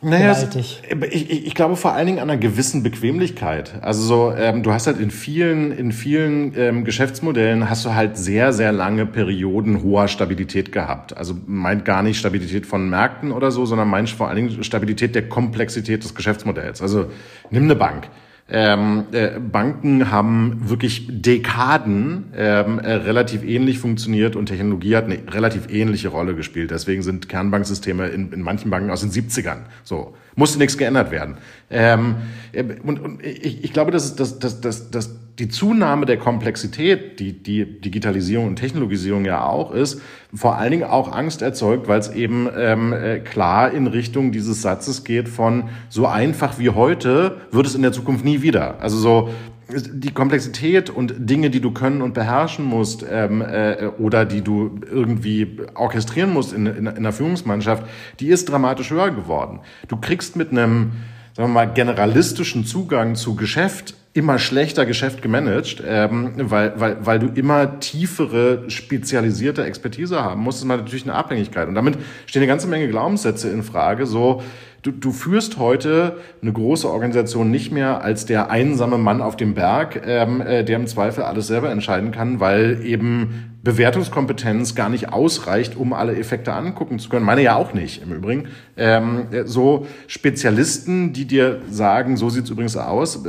naja, 0.00 0.36
ich, 0.54 0.80
ich, 1.10 1.46
ich 1.48 1.54
glaube 1.56 1.74
vor 1.74 1.92
allen 1.92 2.06
Dingen 2.06 2.18
an 2.20 2.30
einer 2.30 2.38
gewissen 2.38 2.84
Bequemlichkeit. 2.84 3.82
Also 3.82 4.02
so, 4.02 4.32
ähm, 4.32 4.62
du 4.62 4.72
hast 4.72 4.86
halt 4.86 5.00
in 5.00 5.10
vielen, 5.10 5.72
in 5.72 5.90
vielen 5.90 6.56
ähm, 6.56 6.84
Geschäftsmodellen 6.84 7.68
hast 7.68 7.84
du 7.84 7.94
halt 7.94 8.16
sehr, 8.16 8.52
sehr 8.52 8.70
lange 8.70 9.06
Perioden 9.06 9.82
hoher 9.82 10.06
Stabilität 10.06 10.70
gehabt. 10.70 11.16
Also 11.16 11.34
meint 11.46 11.84
gar 11.84 12.04
nicht 12.04 12.16
Stabilität 12.16 12.64
von 12.64 12.88
Märkten 12.88 13.32
oder 13.32 13.50
so, 13.50 13.66
sondern 13.66 13.88
meint 13.88 14.08
vor 14.08 14.28
allen 14.28 14.36
Dingen 14.36 14.62
Stabilität 14.62 15.16
der 15.16 15.28
Komplexität 15.28 16.04
des 16.04 16.14
Geschäftsmodells. 16.14 16.80
Also 16.80 17.06
nimm 17.50 17.64
eine 17.64 17.74
Bank. 17.74 18.08
Ähm, 18.50 19.04
äh, 19.12 19.38
Banken 19.38 20.10
haben 20.10 20.70
wirklich 20.70 21.06
Dekaden 21.10 22.32
ähm, 22.34 22.78
äh, 22.78 22.94
relativ 22.94 23.44
ähnlich 23.44 23.78
funktioniert 23.78 24.36
und 24.36 24.46
Technologie 24.46 24.96
hat 24.96 25.04
eine 25.04 25.18
relativ 25.28 25.68
ähnliche 25.70 26.08
Rolle 26.08 26.34
gespielt. 26.34 26.70
Deswegen 26.70 27.02
sind 27.02 27.28
Kernbanksysteme 27.28 28.08
in, 28.08 28.32
in 28.32 28.40
manchen 28.40 28.70
Banken 28.70 28.90
aus 28.90 29.02
den 29.02 29.10
70ern. 29.10 29.58
So 29.84 30.14
musste 30.34 30.58
nichts 30.58 30.78
geändert 30.78 31.10
werden. 31.10 31.36
Ähm, 31.68 32.16
äh, 32.52 32.64
und, 32.82 33.00
und 33.00 33.22
ich, 33.22 33.64
ich 33.64 33.72
glaube, 33.74 33.90
dass, 33.90 34.16
dass, 34.16 34.38
dass, 34.38 34.62
dass, 34.62 34.90
dass 34.90 35.10
die 35.38 35.48
Zunahme 35.48 36.04
der 36.04 36.16
Komplexität, 36.16 37.20
die 37.20 37.32
die 37.32 37.80
Digitalisierung 37.80 38.48
und 38.48 38.56
Technologisierung 38.56 39.24
ja 39.24 39.44
auch 39.44 39.70
ist, 39.70 40.02
vor 40.34 40.56
allen 40.56 40.72
Dingen 40.72 40.84
auch 40.84 41.12
Angst 41.12 41.42
erzeugt, 41.42 41.86
weil 41.86 42.00
es 42.00 42.10
eben 42.10 42.48
ähm, 42.56 42.92
äh, 42.92 43.20
klar 43.20 43.70
in 43.70 43.86
Richtung 43.86 44.32
dieses 44.32 44.62
Satzes 44.62 45.04
geht 45.04 45.28
von 45.28 45.68
so 45.88 46.06
einfach 46.06 46.58
wie 46.58 46.70
heute 46.70 47.36
wird 47.52 47.66
es 47.66 47.74
in 47.74 47.82
der 47.82 47.92
Zukunft 47.92 48.24
nie 48.24 48.42
wieder. 48.42 48.80
Also 48.80 48.98
so 48.98 49.28
die 49.70 50.12
Komplexität 50.12 50.90
und 50.90 51.14
Dinge, 51.18 51.50
die 51.50 51.60
du 51.60 51.70
können 51.72 52.02
und 52.02 52.14
beherrschen 52.14 52.64
musst 52.64 53.04
ähm, 53.08 53.42
äh, 53.42 53.90
oder 53.98 54.24
die 54.24 54.40
du 54.40 54.80
irgendwie 54.90 55.58
orchestrieren 55.74 56.32
musst 56.32 56.52
in, 56.52 56.66
in, 56.66 56.76
in 56.76 56.88
einer 56.88 57.12
Führungsmannschaft, 57.12 57.84
die 58.18 58.28
ist 58.28 58.48
dramatisch 58.48 58.90
höher 58.90 59.10
geworden. 59.10 59.60
Du 59.86 59.98
kriegst 59.98 60.36
mit 60.36 60.50
einem 60.50 60.92
sagen 61.38 61.50
wir 61.50 61.54
mal, 61.54 61.72
generalistischen 61.72 62.64
Zugang 62.64 63.14
zu 63.14 63.36
Geschäft 63.36 63.94
immer 64.14 64.38
schlechter 64.38 64.86
Geschäft 64.86 65.22
gemanagt, 65.22 65.82
ähm, 65.86 66.32
weil, 66.36 66.72
weil, 66.76 66.96
weil 67.04 67.18
du 67.18 67.26
immer 67.28 67.78
tiefere, 67.80 68.68
spezialisierte 68.68 69.64
Expertise 69.64 70.22
haben 70.22 70.42
musst, 70.42 70.58
ist 70.58 70.64
natürlich 70.64 71.04
eine 71.04 71.14
Abhängigkeit. 71.14 71.68
Und 71.68 71.74
damit 71.74 71.98
stehen 72.26 72.42
eine 72.42 72.48
ganze 72.48 72.66
Menge 72.66 72.88
Glaubenssätze 72.88 73.50
in 73.50 73.62
Frage, 73.62 74.06
so, 74.06 74.42
Du, 74.82 74.92
du 74.92 75.10
führst 75.10 75.58
heute 75.58 76.18
eine 76.40 76.52
große 76.52 76.88
Organisation 76.88 77.50
nicht 77.50 77.72
mehr 77.72 78.00
als 78.02 78.26
der 78.26 78.48
einsame 78.48 78.96
Mann 78.96 79.20
auf 79.20 79.36
dem 79.36 79.54
Berg, 79.54 80.00
ähm, 80.06 80.40
äh, 80.40 80.62
der 80.62 80.76
im 80.76 80.86
Zweifel 80.86 81.24
alles 81.24 81.48
selber 81.48 81.70
entscheiden 81.70 82.12
kann, 82.12 82.38
weil 82.38 82.80
eben 82.84 83.58
Bewertungskompetenz 83.64 84.76
gar 84.76 84.88
nicht 84.88 85.12
ausreicht, 85.12 85.76
um 85.76 85.92
alle 85.92 86.16
Effekte 86.16 86.52
angucken 86.52 87.00
zu 87.00 87.08
können. 87.08 87.26
Meine 87.26 87.42
ja 87.42 87.56
auch 87.56 87.74
nicht, 87.74 88.02
im 88.02 88.12
Übrigen. 88.12 88.46
Ähm, 88.76 89.26
äh, 89.32 89.44
so 89.46 89.88
Spezialisten, 90.06 91.12
die 91.12 91.24
dir 91.24 91.60
sagen, 91.68 92.16
so 92.16 92.30
sieht's 92.30 92.48
übrigens 92.48 92.76
aus, 92.76 93.24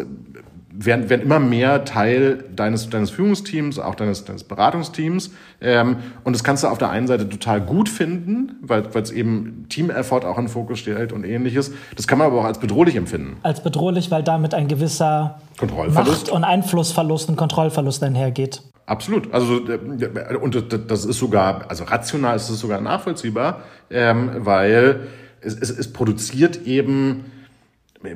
werden, 0.86 1.10
werden 1.10 1.22
immer 1.24 1.40
mehr 1.40 1.84
Teil 1.84 2.46
deines, 2.56 2.90
deines 2.90 3.10
Führungsteams, 3.10 3.80
auch 3.80 3.96
deines, 3.96 4.24
deines 4.24 4.46
Beratungsteams. 4.46 5.32
Ähm, 5.60 5.98
und 6.24 6.34
das 6.34 6.44
kannst 6.44 6.64
du 6.64 6.68
auf 6.68 6.78
der 6.78 6.90
einen 6.90 7.08
Seite 7.08 7.28
total 7.28 7.60
gut 7.60 7.90
finden, 7.90 8.56
weil 8.62 8.84
es 8.94 9.12
eben 9.12 9.66
Team-Effort 9.68 10.24
auch 10.26 10.38
in 10.38 10.46
den 10.46 10.50
Fokus 10.50 10.80
stellt 10.80 11.12
und 11.12 11.26
ähnliches. 11.26 11.72
Das 11.96 12.08
kann 12.08 12.18
man 12.18 12.28
aber 12.28 12.40
auch 12.40 12.46
als 12.46 12.60
bedrohlich 12.60 12.96
empfinden. 12.96 13.38
Als 13.44 13.62
bedrohlich, 13.62 14.10
weil 14.10 14.24
damit 14.24 14.54
ein 14.54 14.68
gewisser 14.70 15.42
Macht- 15.62 16.30
und 16.30 16.44
Einflussverlust 16.46 17.30
und 17.30 17.36
Kontrollverlust 17.36 18.02
einhergeht. 18.04 18.62
Absolut. 18.86 19.34
Also 19.34 19.60
äh, 19.68 20.36
und 20.38 20.90
das 20.90 21.06
ist 21.06 21.20
sogar, 21.20 21.70
also 21.70 21.84
rational 21.84 22.38
ist 22.38 22.50
es 22.50 22.60
sogar 22.60 22.80
nachvollziehbar, 22.80 23.64
ähm, 23.92 24.32
weil 24.38 25.02
es, 25.42 25.56
es, 25.56 25.70
es 25.70 25.92
produziert 25.92 26.66
eben 26.66 27.26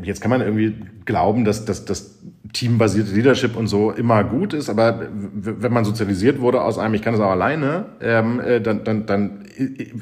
Jetzt 0.03 0.21
kann 0.21 0.31
man 0.31 0.39
irgendwie 0.39 0.75
glauben, 1.03 1.43
dass, 1.43 1.65
dass, 1.65 1.83
dass 1.83 2.19
teambasierte 2.53 3.11
Leadership 3.11 3.57
und 3.57 3.67
so 3.67 3.91
immer 3.91 4.23
gut 4.23 4.53
ist, 4.53 4.69
aber 4.69 5.07
wenn 5.11 5.73
man 5.73 5.83
sozialisiert 5.83 6.39
wurde 6.39 6.61
aus 6.61 6.77
einem, 6.77 6.93
ich 6.93 7.01
kann 7.01 7.13
das 7.13 7.21
auch 7.21 7.31
alleine, 7.31 7.85
ähm, 7.99 8.39
äh, 8.39 8.61
dann, 8.61 8.85
dann, 8.85 9.05
dann 9.05 9.41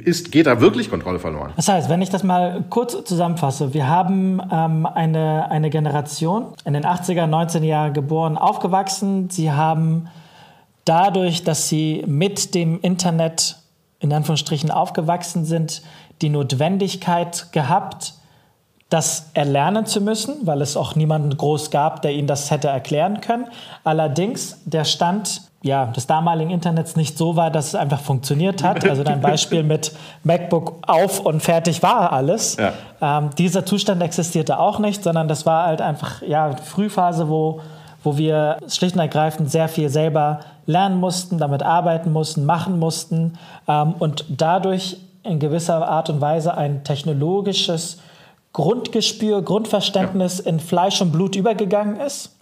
ist, 0.03 0.31
geht 0.31 0.45
da 0.45 0.61
wirklich 0.61 0.91
Kontrolle 0.91 1.17
verloren. 1.17 1.53
Das 1.55 1.67
heißt, 1.67 1.89
wenn 1.89 2.01
ich 2.01 2.09
das 2.09 2.23
mal 2.23 2.63
kurz 2.69 3.03
zusammenfasse, 3.05 3.73
wir 3.73 3.87
haben 3.87 4.39
ähm, 4.51 4.85
eine, 4.85 5.49
eine 5.49 5.71
Generation 5.71 6.53
in 6.63 6.73
den 6.73 6.83
80er, 6.83 7.23
19er 7.23 7.63
Jahren 7.63 7.93
geboren, 7.93 8.37
aufgewachsen. 8.37 9.31
Sie 9.31 9.51
haben 9.51 10.09
dadurch, 10.85 11.43
dass 11.43 11.69
sie 11.69 12.03
mit 12.05 12.53
dem 12.53 12.79
Internet 12.81 13.57
in 13.99 14.13
Anführungsstrichen 14.13 14.69
aufgewachsen 14.69 15.45
sind, 15.45 15.81
die 16.21 16.29
Notwendigkeit 16.29 17.51
gehabt, 17.51 18.15
das 18.91 19.29
erlernen 19.33 19.85
zu 19.85 20.01
müssen, 20.01 20.45
weil 20.45 20.61
es 20.61 20.75
auch 20.75 20.95
niemanden 20.95 21.35
groß 21.35 21.71
gab, 21.71 22.01
der 22.01 22.11
ihnen 22.11 22.27
das 22.27 22.51
hätte 22.51 22.67
erklären 22.67 23.21
können. 23.21 23.47
Allerdings 23.85 24.59
der 24.65 24.83
Stand 24.83 25.43
ja, 25.63 25.85
des 25.85 26.07
damaligen 26.07 26.51
Internets 26.51 26.97
nicht 26.97 27.17
so 27.17 27.37
war, 27.37 27.51
dass 27.51 27.67
es 27.67 27.75
einfach 27.75 28.01
funktioniert 28.01 28.63
hat. 28.63 28.83
Also 28.83 29.03
dein 29.03 29.21
Beispiel 29.21 29.63
mit 29.63 29.93
MacBook 30.23 30.79
auf 30.87 31.21
und 31.21 31.41
fertig 31.41 31.81
war 31.81 32.11
alles. 32.11 32.57
Ja. 32.57 32.73
Ähm, 32.99 33.29
dieser 33.37 33.65
Zustand 33.65 34.03
existierte 34.03 34.59
auch 34.59 34.79
nicht, 34.79 35.03
sondern 35.03 35.29
das 35.29 35.45
war 35.45 35.67
halt 35.67 35.81
einfach 35.81 36.21
ja, 36.23 36.53
Frühphase, 36.57 37.29
wo, 37.29 37.61
wo 38.03 38.17
wir 38.17 38.57
schlicht 38.67 38.95
und 38.95 39.01
ergreifend 39.01 39.49
sehr 39.49 39.69
viel 39.69 39.87
selber 39.87 40.41
lernen 40.65 40.99
mussten, 40.99 41.37
damit 41.37 41.63
arbeiten 41.63 42.11
mussten, 42.11 42.45
machen 42.45 42.77
mussten 42.77 43.37
ähm, 43.69 43.93
und 43.99 44.25
dadurch 44.27 44.97
in 45.23 45.39
gewisser 45.39 45.87
Art 45.87 46.09
und 46.09 46.19
Weise 46.19 46.57
ein 46.57 46.83
technologisches 46.83 47.99
Grundgespür, 48.53 49.41
Grundverständnis 49.41 50.39
ja. 50.39 50.51
in 50.51 50.59
Fleisch 50.59 51.01
und 51.01 51.11
Blut 51.11 51.35
übergegangen 51.35 51.99
ist. 51.99 52.35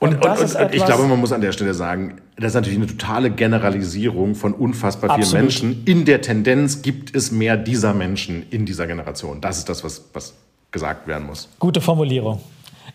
Und, 0.00 0.16
und, 0.16 0.26
und, 0.26 0.56
und 0.56 0.74
ich 0.74 0.84
glaube, 0.84 1.04
man 1.04 1.20
muss 1.20 1.30
an 1.30 1.40
der 1.40 1.52
Stelle 1.52 1.74
sagen, 1.74 2.20
das 2.36 2.48
ist 2.48 2.54
natürlich 2.54 2.78
eine 2.78 2.88
totale 2.88 3.30
Generalisierung 3.30 4.34
von 4.34 4.52
unfassbar 4.52 5.10
vielen 5.10 5.22
Absolut. 5.22 5.42
Menschen. 5.42 5.82
In 5.84 6.04
der 6.04 6.20
Tendenz 6.20 6.82
gibt 6.82 7.14
es 7.14 7.30
mehr 7.30 7.56
dieser 7.56 7.94
Menschen 7.94 8.44
in 8.50 8.66
dieser 8.66 8.88
Generation. 8.88 9.40
Das 9.40 9.58
ist 9.58 9.68
das, 9.68 9.84
was, 9.84 10.02
was 10.12 10.34
gesagt 10.72 11.06
werden 11.06 11.28
muss. 11.28 11.48
Gute 11.60 11.80
Formulierung. 11.80 12.40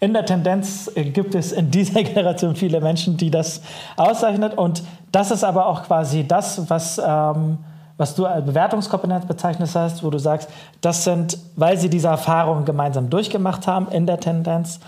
In 0.01 0.13
der 0.13 0.25
Tendenz 0.25 0.91
gibt 1.13 1.33
es 1.33 1.53
in 1.53 1.71
dieser 1.71 2.03
Generation 2.03 2.57
viele 2.57 2.81
Menschen, 2.81 3.15
die 3.15 3.31
das 3.31 3.61
auszeichnet. 3.95 4.57
Und 4.57 4.83
das 5.13 5.31
ist 5.31 5.45
aber 5.45 5.67
auch 5.67 5.83
quasi 5.83 6.27
das, 6.27 6.69
was 6.69 7.01
ähm, 7.03 7.57
was 7.97 8.15
du 8.15 8.25
als 8.25 8.45
Bewertungskompetenz 8.45 9.25
bezeichnet 9.25 9.69
hast, 9.73 10.03
wo 10.03 10.09
du 10.09 10.19
sagst, 10.19 10.49
das 10.81 11.03
sind, 11.03 11.37
weil 11.55 11.77
sie 11.77 11.89
diese 11.89 12.07
Erfahrungen 12.07 12.65
gemeinsam 12.65 13.09
durchgemacht 13.09 13.67
haben 13.67 13.87
in 13.89 14.05
der 14.05 14.19
Tendenz, 14.19 14.79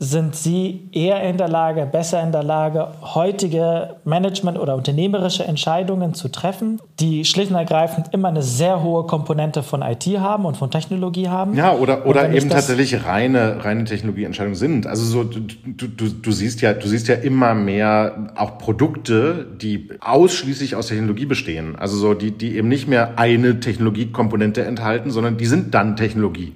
sind 0.00 0.36
Sie 0.36 0.88
eher 0.92 1.20
in 1.24 1.38
der 1.38 1.48
Lage, 1.48 1.84
besser 1.84 2.22
in 2.22 2.30
der 2.30 2.44
Lage, 2.44 2.86
heutige 3.02 3.96
Management- 4.04 4.56
oder 4.56 4.76
unternehmerische 4.76 5.42
Entscheidungen 5.44 6.14
zu 6.14 6.28
treffen, 6.28 6.80
die 7.00 7.24
schlicht 7.24 7.50
und 7.50 7.56
ergreifend 7.56 8.06
immer 8.12 8.28
eine 8.28 8.44
sehr 8.44 8.84
hohe 8.84 9.08
Komponente 9.08 9.64
von 9.64 9.82
IT 9.82 10.06
haben 10.20 10.44
und 10.44 10.56
von 10.56 10.70
Technologie 10.70 11.28
haben? 11.28 11.54
Ja, 11.54 11.74
oder, 11.74 12.06
oder 12.06 12.30
eben 12.30 12.48
tatsächlich 12.48 13.04
reine, 13.06 13.64
reine 13.64 13.82
Technologieentscheidungen 13.82 14.54
sind. 14.54 14.86
Also 14.86 15.04
so, 15.04 15.24
du, 15.24 15.40
du, 15.40 16.08
du, 16.08 16.30
siehst 16.30 16.60
ja, 16.60 16.74
du 16.74 16.86
siehst 16.86 17.08
ja 17.08 17.16
immer 17.16 17.54
mehr 17.54 18.32
auch 18.36 18.56
Produkte, 18.58 19.46
die 19.60 19.88
ausschließlich 19.98 20.76
aus 20.76 20.86
Technologie 20.86 21.26
bestehen. 21.26 21.74
Also 21.74 21.96
so, 21.96 22.14
die, 22.14 22.30
die 22.30 22.56
eben 22.56 22.68
nicht 22.68 22.86
mehr 22.86 23.18
eine 23.18 23.58
Technologiekomponente 23.58 24.64
enthalten, 24.64 25.10
sondern 25.10 25.38
die 25.38 25.46
sind 25.46 25.74
dann 25.74 25.96
Technologie. 25.96 26.52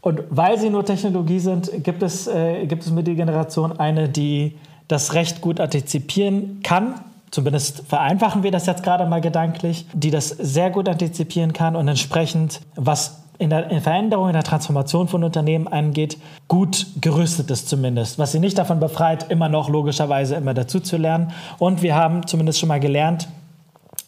Und 0.00 0.22
weil 0.30 0.58
sie 0.58 0.70
nur 0.70 0.84
Technologie 0.84 1.40
sind, 1.40 1.70
gibt 1.84 2.02
es, 2.02 2.26
äh, 2.26 2.66
gibt 2.66 2.82
es 2.84 2.90
mit 2.90 3.06
der 3.06 3.14
Generation 3.14 3.78
eine, 3.78 4.08
die 4.08 4.56
das 4.88 5.14
recht 5.14 5.40
gut 5.40 5.60
antizipieren 5.60 6.60
kann. 6.62 6.94
Zumindest 7.30 7.84
vereinfachen 7.86 8.42
wir 8.42 8.50
das 8.50 8.66
jetzt 8.66 8.82
gerade 8.82 9.06
mal 9.06 9.20
gedanklich, 9.20 9.86
die 9.92 10.10
das 10.10 10.28
sehr 10.28 10.70
gut 10.70 10.88
antizipieren 10.88 11.52
kann 11.52 11.76
und 11.76 11.86
entsprechend, 11.86 12.60
was 12.74 13.20
in 13.38 13.50
der 13.50 13.70
in 13.70 13.80
Veränderung, 13.80 14.26
in 14.26 14.34
der 14.34 14.42
Transformation 14.42 15.08
von 15.08 15.24
Unternehmen 15.24 15.68
angeht, 15.68 16.18
gut 16.48 16.86
gerüstet 17.00 17.50
ist 17.50 17.68
zumindest. 17.68 18.18
Was 18.18 18.32
sie 18.32 18.38
nicht 18.38 18.58
davon 18.58 18.80
befreit, 18.80 19.30
immer 19.30 19.48
noch 19.48 19.68
logischerweise 19.70 20.34
immer 20.34 20.52
dazu 20.52 20.80
zu 20.80 20.96
lernen. 20.96 21.32
Und 21.58 21.82
wir 21.82 21.94
haben 21.94 22.26
zumindest 22.26 22.58
schon 22.58 22.68
mal 22.68 22.80
gelernt, 22.80 23.28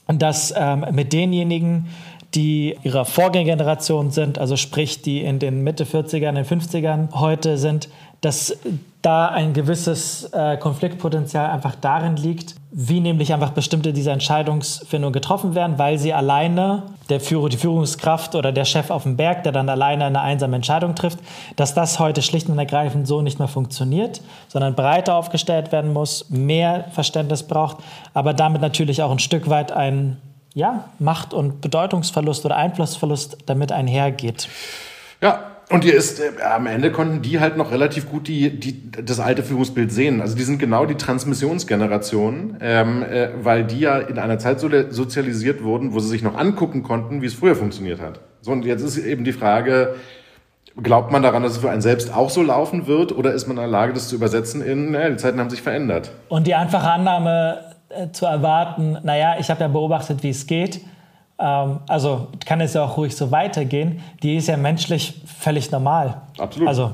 dass 0.08 0.52
ähm, 0.56 0.84
mit 0.92 1.12
denjenigen, 1.12 1.86
die 2.34 2.76
ihrer 2.82 3.04
Vorgängergeneration 3.04 4.10
sind, 4.10 4.38
also 4.38 4.56
sprich, 4.56 5.02
die 5.02 5.20
in 5.20 5.38
den 5.38 5.62
Mitte 5.62 5.84
40ern, 5.84 6.30
in 6.30 6.34
den 6.36 6.44
50ern 6.44 7.12
heute 7.12 7.58
sind, 7.58 7.88
dass 8.22 8.56
da 9.02 9.26
ein 9.28 9.52
gewisses 9.52 10.24
äh, 10.32 10.56
Konfliktpotenzial 10.56 11.50
einfach 11.50 11.74
darin 11.74 12.16
liegt, 12.16 12.54
wie 12.70 13.00
nämlich 13.00 13.34
einfach 13.34 13.50
bestimmte 13.50 13.92
dieser 13.92 14.12
Entscheidungsfindungen 14.12 15.12
getroffen 15.12 15.56
werden, 15.56 15.78
weil 15.78 15.98
sie 15.98 16.14
alleine, 16.14 16.84
der 17.10 17.20
Führer, 17.20 17.48
die 17.48 17.56
Führungskraft 17.56 18.36
oder 18.36 18.52
der 18.52 18.64
Chef 18.64 18.90
auf 18.90 19.02
dem 19.02 19.16
Berg, 19.16 19.42
der 19.42 19.50
dann 19.50 19.68
alleine 19.68 20.04
eine 20.04 20.20
einsame 20.20 20.54
Entscheidung 20.54 20.94
trifft, 20.94 21.18
dass 21.56 21.74
das 21.74 21.98
heute 21.98 22.22
schlicht 22.22 22.48
und 22.48 22.58
ergreifend 22.58 23.08
so 23.08 23.20
nicht 23.20 23.40
mehr 23.40 23.48
funktioniert, 23.48 24.22
sondern 24.48 24.76
breiter 24.76 25.16
aufgestellt 25.16 25.72
werden 25.72 25.92
muss, 25.92 26.30
mehr 26.30 26.84
Verständnis 26.92 27.42
braucht, 27.42 27.78
aber 28.14 28.32
damit 28.32 28.62
natürlich 28.62 29.02
auch 29.02 29.10
ein 29.10 29.18
Stück 29.18 29.50
weit 29.50 29.72
ein 29.72 30.16
ja, 30.54 30.88
Macht- 30.98 31.34
und 31.34 31.60
Bedeutungsverlust 31.60 32.44
oder 32.44 32.56
Einflussverlust 32.56 33.38
damit 33.46 33.72
einhergeht. 33.72 34.48
Ja, 35.20 35.52
und 35.70 35.84
hier 35.84 35.94
ist, 35.94 36.20
äh, 36.20 36.42
am 36.42 36.66
Ende 36.66 36.92
konnten 36.92 37.22
die 37.22 37.40
halt 37.40 37.56
noch 37.56 37.70
relativ 37.70 38.10
gut 38.10 38.28
die, 38.28 38.50
die, 38.50 38.90
das 38.90 39.20
alte 39.20 39.42
Führungsbild 39.42 39.90
sehen. 39.90 40.20
Also 40.20 40.36
die 40.36 40.42
sind 40.42 40.58
genau 40.58 40.84
die 40.84 40.96
Transmissionsgeneration, 40.96 42.58
ähm, 42.60 43.02
äh, 43.02 43.28
weil 43.42 43.64
die 43.64 43.80
ja 43.80 43.98
in 43.98 44.18
einer 44.18 44.38
Zeit 44.38 44.60
so 44.60 44.68
sozialisiert 44.90 45.62
wurden, 45.62 45.94
wo 45.94 46.00
sie 46.00 46.08
sich 46.08 46.22
noch 46.22 46.36
angucken 46.36 46.82
konnten, 46.82 47.22
wie 47.22 47.26
es 47.26 47.34
früher 47.34 47.56
funktioniert 47.56 48.00
hat. 48.00 48.20
So, 48.42 48.50
und 48.50 48.66
jetzt 48.66 48.82
ist 48.82 48.98
eben 48.98 49.24
die 49.24 49.32
Frage, 49.32 49.94
glaubt 50.82 51.10
man 51.10 51.22
daran, 51.22 51.42
dass 51.42 51.52
es 51.52 51.58
für 51.58 51.70
einen 51.70 51.80
selbst 51.82 52.14
auch 52.14 52.28
so 52.28 52.42
laufen 52.42 52.86
wird 52.86 53.12
oder 53.12 53.32
ist 53.32 53.46
man 53.46 53.56
in 53.56 53.62
der 53.62 53.70
Lage, 53.70 53.92
das 53.92 54.08
zu 54.08 54.16
übersetzen 54.16 54.62
in, 54.62 54.90
naja, 54.90 55.10
die 55.10 55.16
Zeiten 55.16 55.38
haben 55.38 55.50
sich 55.50 55.62
verändert. 55.62 56.10
Und 56.28 56.46
die 56.46 56.54
einfache 56.54 56.90
Annahme 56.90 57.60
äh, 57.70 57.71
zu 58.12 58.26
erwarten, 58.26 58.98
naja, 59.02 59.36
ich 59.38 59.50
habe 59.50 59.60
ja 59.60 59.68
beobachtet, 59.68 60.22
wie 60.22 60.30
es 60.30 60.46
geht, 60.46 60.80
ähm, 61.38 61.80
also 61.88 62.28
kann 62.44 62.60
es 62.60 62.74
ja 62.74 62.84
auch 62.84 62.96
ruhig 62.96 63.16
so 63.16 63.30
weitergehen, 63.30 64.02
die 64.22 64.36
ist 64.36 64.48
ja 64.48 64.56
menschlich 64.56 65.20
völlig 65.26 65.70
normal. 65.70 66.22
Absolut. 66.38 66.68
Also 66.68 66.92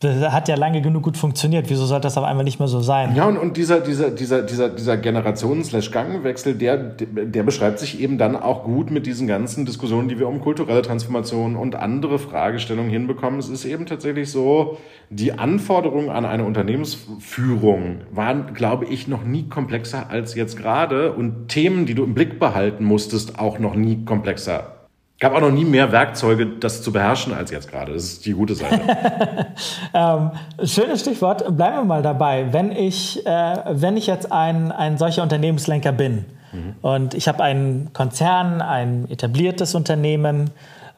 das 0.00 0.32
hat 0.32 0.48
ja 0.48 0.54
lange 0.54 0.80
genug 0.80 1.02
gut 1.02 1.16
funktioniert. 1.16 1.68
Wieso 1.70 1.84
sollte 1.84 2.06
das 2.06 2.16
auf 2.16 2.22
einmal 2.22 2.44
nicht 2.44 2.60
mehr 2.60 2.68
so 2.68 2.80
sein? 2.80 3.16
Ja, 3.16 3.26
und, 3.26 3.36
und 3.36 3.56
dieser, 3.56 3.80
dieser, 3.80 4.10
dieser, 4.10 4.42
dieser, 4.42 4.68
dieser 4.68 4.96
Generationen-Gangwechsel, 4.96 6.54
der, 6.54 6.76
der 6.76 7.42
beschreibt 7.42 7.80
sich 7.80 8.00
eben 8.00 8.16
dann 8.16 8.36
auch 8.36 8.62
gut 8.62 8.92
mit 8.92 9.06
diesen 9.06 9.26
ganzen 9.26 9.66
Diskussionen, 9.66 10.08
die 10.08 10.20
wir 10.20 10.28
um 10.28 10.40
kulturelle 10.40 10.82
Transformation 10.82 11.56
und 11.56 11.74
andere 11.74 12.20
Fragestellungen 12.20 12.90
hinbekommen. 12.90 13.40
Es 13.40 13.48
ist 13.48 13.64
eben 13.64 13.86
tatsächlich 13.86 14.30
so, 14.30 14.78
die 15.10 15.32
Anforderungen 15.32 16.10
an 16.10 16.24
eine 16.24 16.44
Unternehmensführung 16.44 18.02
waren, 18.12 18.54
glaube 18.54 18.84
ich, 18.84 19.08
noch 19.08 19.24
nie 19.24 19.48
komplexer 19.48 20.10
als 20.10 20.36
jetzt 20.36 20.56
gerade 20.56 21.12
und 21.12 21.48
Themen, 21.48 21.86
die 21.86 21.94
du 21.94 22.04
im 22.04 22.14
Blick 22.14 22.38
behalten 22.38 22.84
musstest, 22.84 23.40
auch 23.40 23.58
noch 23.58 23.74
nie 23.74 24.04
komplexer 24.04 24.77
gab 25.20 25.34
auch 25.34 25.40
noch 25.40 25.50
nie 25.50 25.64
mehr 25.64 25.90
Werkzeuge, 25.90 26.46
das 26.46 26.82
zu 26.82 26.92
beherrschen 26.92 27.34
als 27.34 27.50
jetzt 27.50 27.70
gerade. 27.70 27.92
Das 27.92 28.04
ist 28.04 28.26
die 28.26 28.32
gute 28.32 28.54
Seite. 28.54 28.80
ähm, 29.94 30.30
schönes 30.64 31.00
Stichwort. 31.00 31.44
Bleiben 31.56 31.76
wir 31.76 31.84
mal 31.84 32.02
dabei. 32.02 32.52
Wenn 32.52 32.70
ich, 32.70 33.26
äh, 33.26 33.56
wenn 33.68 33.96
ich 33.96 34.06
jetzt 34.06 34.30
ein, 34.30 34.70
ein 34.70 34.96
solcher 34.96 35.22
Unternehmenslenker 35.22 35.92
bin 35.92 36.24
mhm. 36.52 36.74
und 36.82 37.14
ich 37.14 37.26
habe 37.26 37.42
einen 37.42 37.92
Konzern, 37.92 38.62
ein 38.62 39.10
etabliertes 39.10 39.74
Unternehmen, 39.74 40.50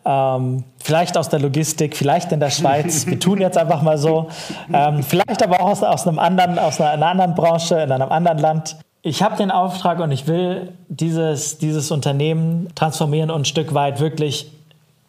ähm, 0.05 0.65
vielleicht 0.83 1.17
aus 1.17 1.29
der 1.29 1.41
Logistik, 1.41 1.97
vielleicht 1.97 2.33
in 2.33 2.41
der 2.41 2.51
Schweiz. 2.51 3.07
Wir 3.07 3.21
tun 3.21 3.41
jetzt 3.41 3.57
einfach 3.57 3.83
mal 3.83 3.99
so. 3.99 4.29
Ähm, 4.73 5.03
vielleicht 5.03 5.43
aber 5.43 5.61
auch 5.61 5.71
aus, 5.71 5.83
aus, 5.83 6.07
einem 6.07 6.19
anderen, 6.19 6.59
aus 6.59 6.81
einer, 6.81 6.91
einer 6.91 7.07
anderen 7.07 7.35
Branche, 7.35 7.81
in 7.81 7.93
einem 7.93 8.11
anderen 8.11 8.39
Land 8.39 8.77
ich 9.03 9.23
habe 9.23 9.37
den 9.37 9.51
Auftrag 9.51 10.01
und 10.01 10.13
ich 10.13 10.27
will 10.27 10.73
dieses, 10.89 11.59
dieses 11.59 11.91
Unternehmen 11.91 12.69
transformieren 12.75 13.31
und 13.31 13.43
ein 13.43 13.45
Stück 13.45 13.73
weit 13.73 14.01
wirklich 14.01 14.51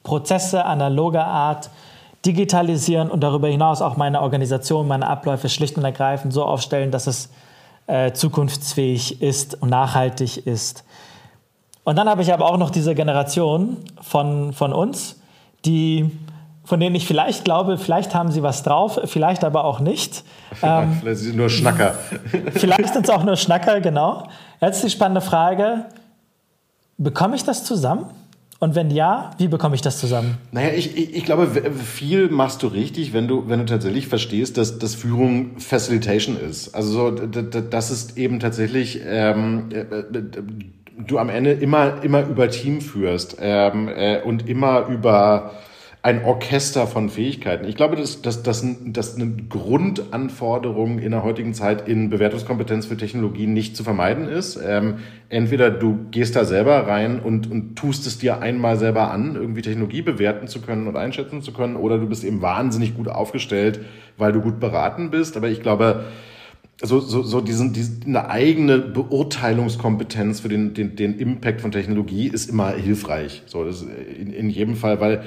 Prozesse 0.04 0.66
analoger 0.66 1.26
Art 1.26 1.70
digitalisieren 2.26 3.10
und 3.10 3.22
darüber 3.22 3.48
hinaus 3.48 3.82
auch 3.82 3.98
meine 3.98 4.22
Organisation, 4.22 4.88
meine 4.88 5.08
Abläufe 5.08 5.50
schlicht 5.50 5.78
und 5.78 5.84
ergreifend 5.84 6.34
so 6.34 6.46
aufstellen, 6.46 6.92
dass 6.92 7.08
es 7.08 7.30
äh, 7.88 8.14
zukunftsfähig 8.14 9.22
ist 9.22 9.62
und 9.62 9.70
nachhaltig 9.70 10.46
ist. 10.46 10.84
Und 11.84 11.98
dann 11.98 12.08
habe 12.08 12.22
ich 12.22 12.32
aber 12.32 12.46
auch 12.46 12.58
noch 12.58 12.70
diese 12.70 12.94
Generation 12.94 13.78
von, 14.02 14.54
von 14.54 14.72
uns, 14.72 15.20
die 15.66 16.12
von 16.64 16.80
denen 16.80 16.96
ich 16.96 17.08
vielleicht 17.08 17.44
glaube, 17.44 17.78
vielleicht 17.78 18.14
haben 18.14 18.32
sie 18.32 18.44
was 18.44 18.64
drauf, 18.64 19.00
vielleicht 19.06 19.44
aber 19.44 19.66
auch 19.66 19.80
nicht. 19.80 20.24
Ähm, 20.64 20.98
vielleicht 21.00 21.20
sind 21.20 21.32
sie 21.32 21.38
nur 21.38 21.50
Schnacker. 21.50 21.96
vielleicht 22.52 22.94
sind 22.94 23.06
es 23.06 23.10
auch 23.10 23.24
nur 23.24 23.38
Schnacker, 23.38 23.80
genau. 23.80 24.28
Jetzt 24.60 24.84
die 24.84 24.90
spannende 24.90 25.22
Frage, 25.22 25.86
bekomme 26.98 27.38
ich 27.38 27.46
das 27.46 27.64
zusammen? 27.64 28.08
Und 28.60 28.76
wenn 28.76 28.92
ja, 28.92 29.32
wie 29.40 29.48
bekomme 29.48 29.74
ich 29.76 29.82
das 29.82 29.98
zusammen? 29.98 30.38
Naja, 30.52 30.70
ich, 30.76 30.96
ich, 30.96 31.16
ich 31.16 31.26
glaube, 31.26 31.48
viel 31.72 32.30
machst 32.30 32.62
du 32.62 32.68
richtig, 32.68 33.12
wenn 33.12 33.28
du, 33.28 33.48
wenn 33.48 33.60
du 33.60 33.66
tatsächlich 33.66 34.08
verstehst, 34.08 34.58
dass, 34.58 34.78
dass 34.78 34.94
Führung 34.94 35.58
Facilitation 35.58 36.38
ist. 36.38 36.76
Also 36.76 36.92
so, 36.92 37.12
das 37.12 37.90
ist 37.90 38.18
eben 38.18 38.40
tatsächlich 38.40 39.02
ähm, 39.04 39.70
äh, 39.72 39.80
äh, 39.80 40.24
du 41.08 41.18
am 41.18 41.30
Ende 41.30 41.54
immer, 41.54 42.04
immer 42.04 42.22
über 42.28 42.50
Team 42.50 42.82
führst 42.82 43.38
ähm, 43.40 43.88
äh, 43.88 44.22
und 44.22 44.48
immer 44.48 44.86
über 44.88 45.54
ein 46.04 46.26
Orchester 46.26 46.88
von 46.88 47.10
Fähigkeiten. 47.10 47.66
Ich 47.66 47.76
glaube, 47.76 47.96
dass, 47.96 48.24
dass, 48.24 48.42
dass, 48.42 48.66
dass 48.86 49.16
eine 49.16 49.34
Grundanforderung 49.50 50.98
in 50.98 51.12
der 51.12 51.24
heutigen 51.24 51.54
Zeit 51.54 51.88
in 51.88 52.10
Bewertungskompetenz 52.10 52.88
für 52.88 52.98
Technologien 52.98 53.54
nicht 53.54 53.78
zu 53.78 53.84
vermeiden 53.84 54.28
ist. 54.28 54.60
Ähm, 54.66 54.96
entweder 55.30 55.70
du 55.70 56.08
gehst 56.10 56.36
da 56.36 56.44
selber 56.44 56.88
rein 56.88 57.20
und, 57.20 57.52
und 57.52 57.76
tust 57.76 58.08
es 58.08 58.18
dir 58.18 58.42
einmal 58.42 58.78
selber 58.78 59.12
an, 59.12 59.36
irgendwie 59.36 59.62
Technologie 59.62 60.02
bewerten 60.02 60.48
zu 60.48 60.62
können 60.62 60.88
und 60.88 60.98
einschätzen 60.98 61.44
zu 61.44 61.54
können, 61.54 61.76
oder 61.76 62.00
du 62.00 62.08
bist 62.08 62.24
eben 62.24 62.42
wahnsinnig 62.42 62.96
gut 62.96 63.08
aufgestellt, 63.08 63.82
weil 64.18 64.32
du 64.32 64.42
gut 64.42 64.60
beraten 64.60 65.12
bist. 65.12 65.38
Aber 65.38 65.50
ich 65.50 65.62
glaube, 65.62 66.06
so, 66.82 67.00
so, 67.00 67.22
so 67.22 67.42
diesen, 67.42 67.74
diesen, 67.74 68.02
eine 68.08 68.28
eigene 68.28 68.80
Beurteilungskompetenz 68.80 70.40
für 70.40 70.50
den, 70.50 70.74
den, 70.74 70.96
den 70.96 71.20
Impact 71.20 71.62
von 71.62 71.72
Technologie 71.72 72.28
ist 72.28 72.50
immer 72.50 72.72
hilfreich. 72.72 73.44
So, 73.46 73.64
das 73.64 73.84
in, 73.84 74.34
in 74.34 74.50
jedem 74.50 74.76
Fall, 74.76 75.00
weil 75.00 75.24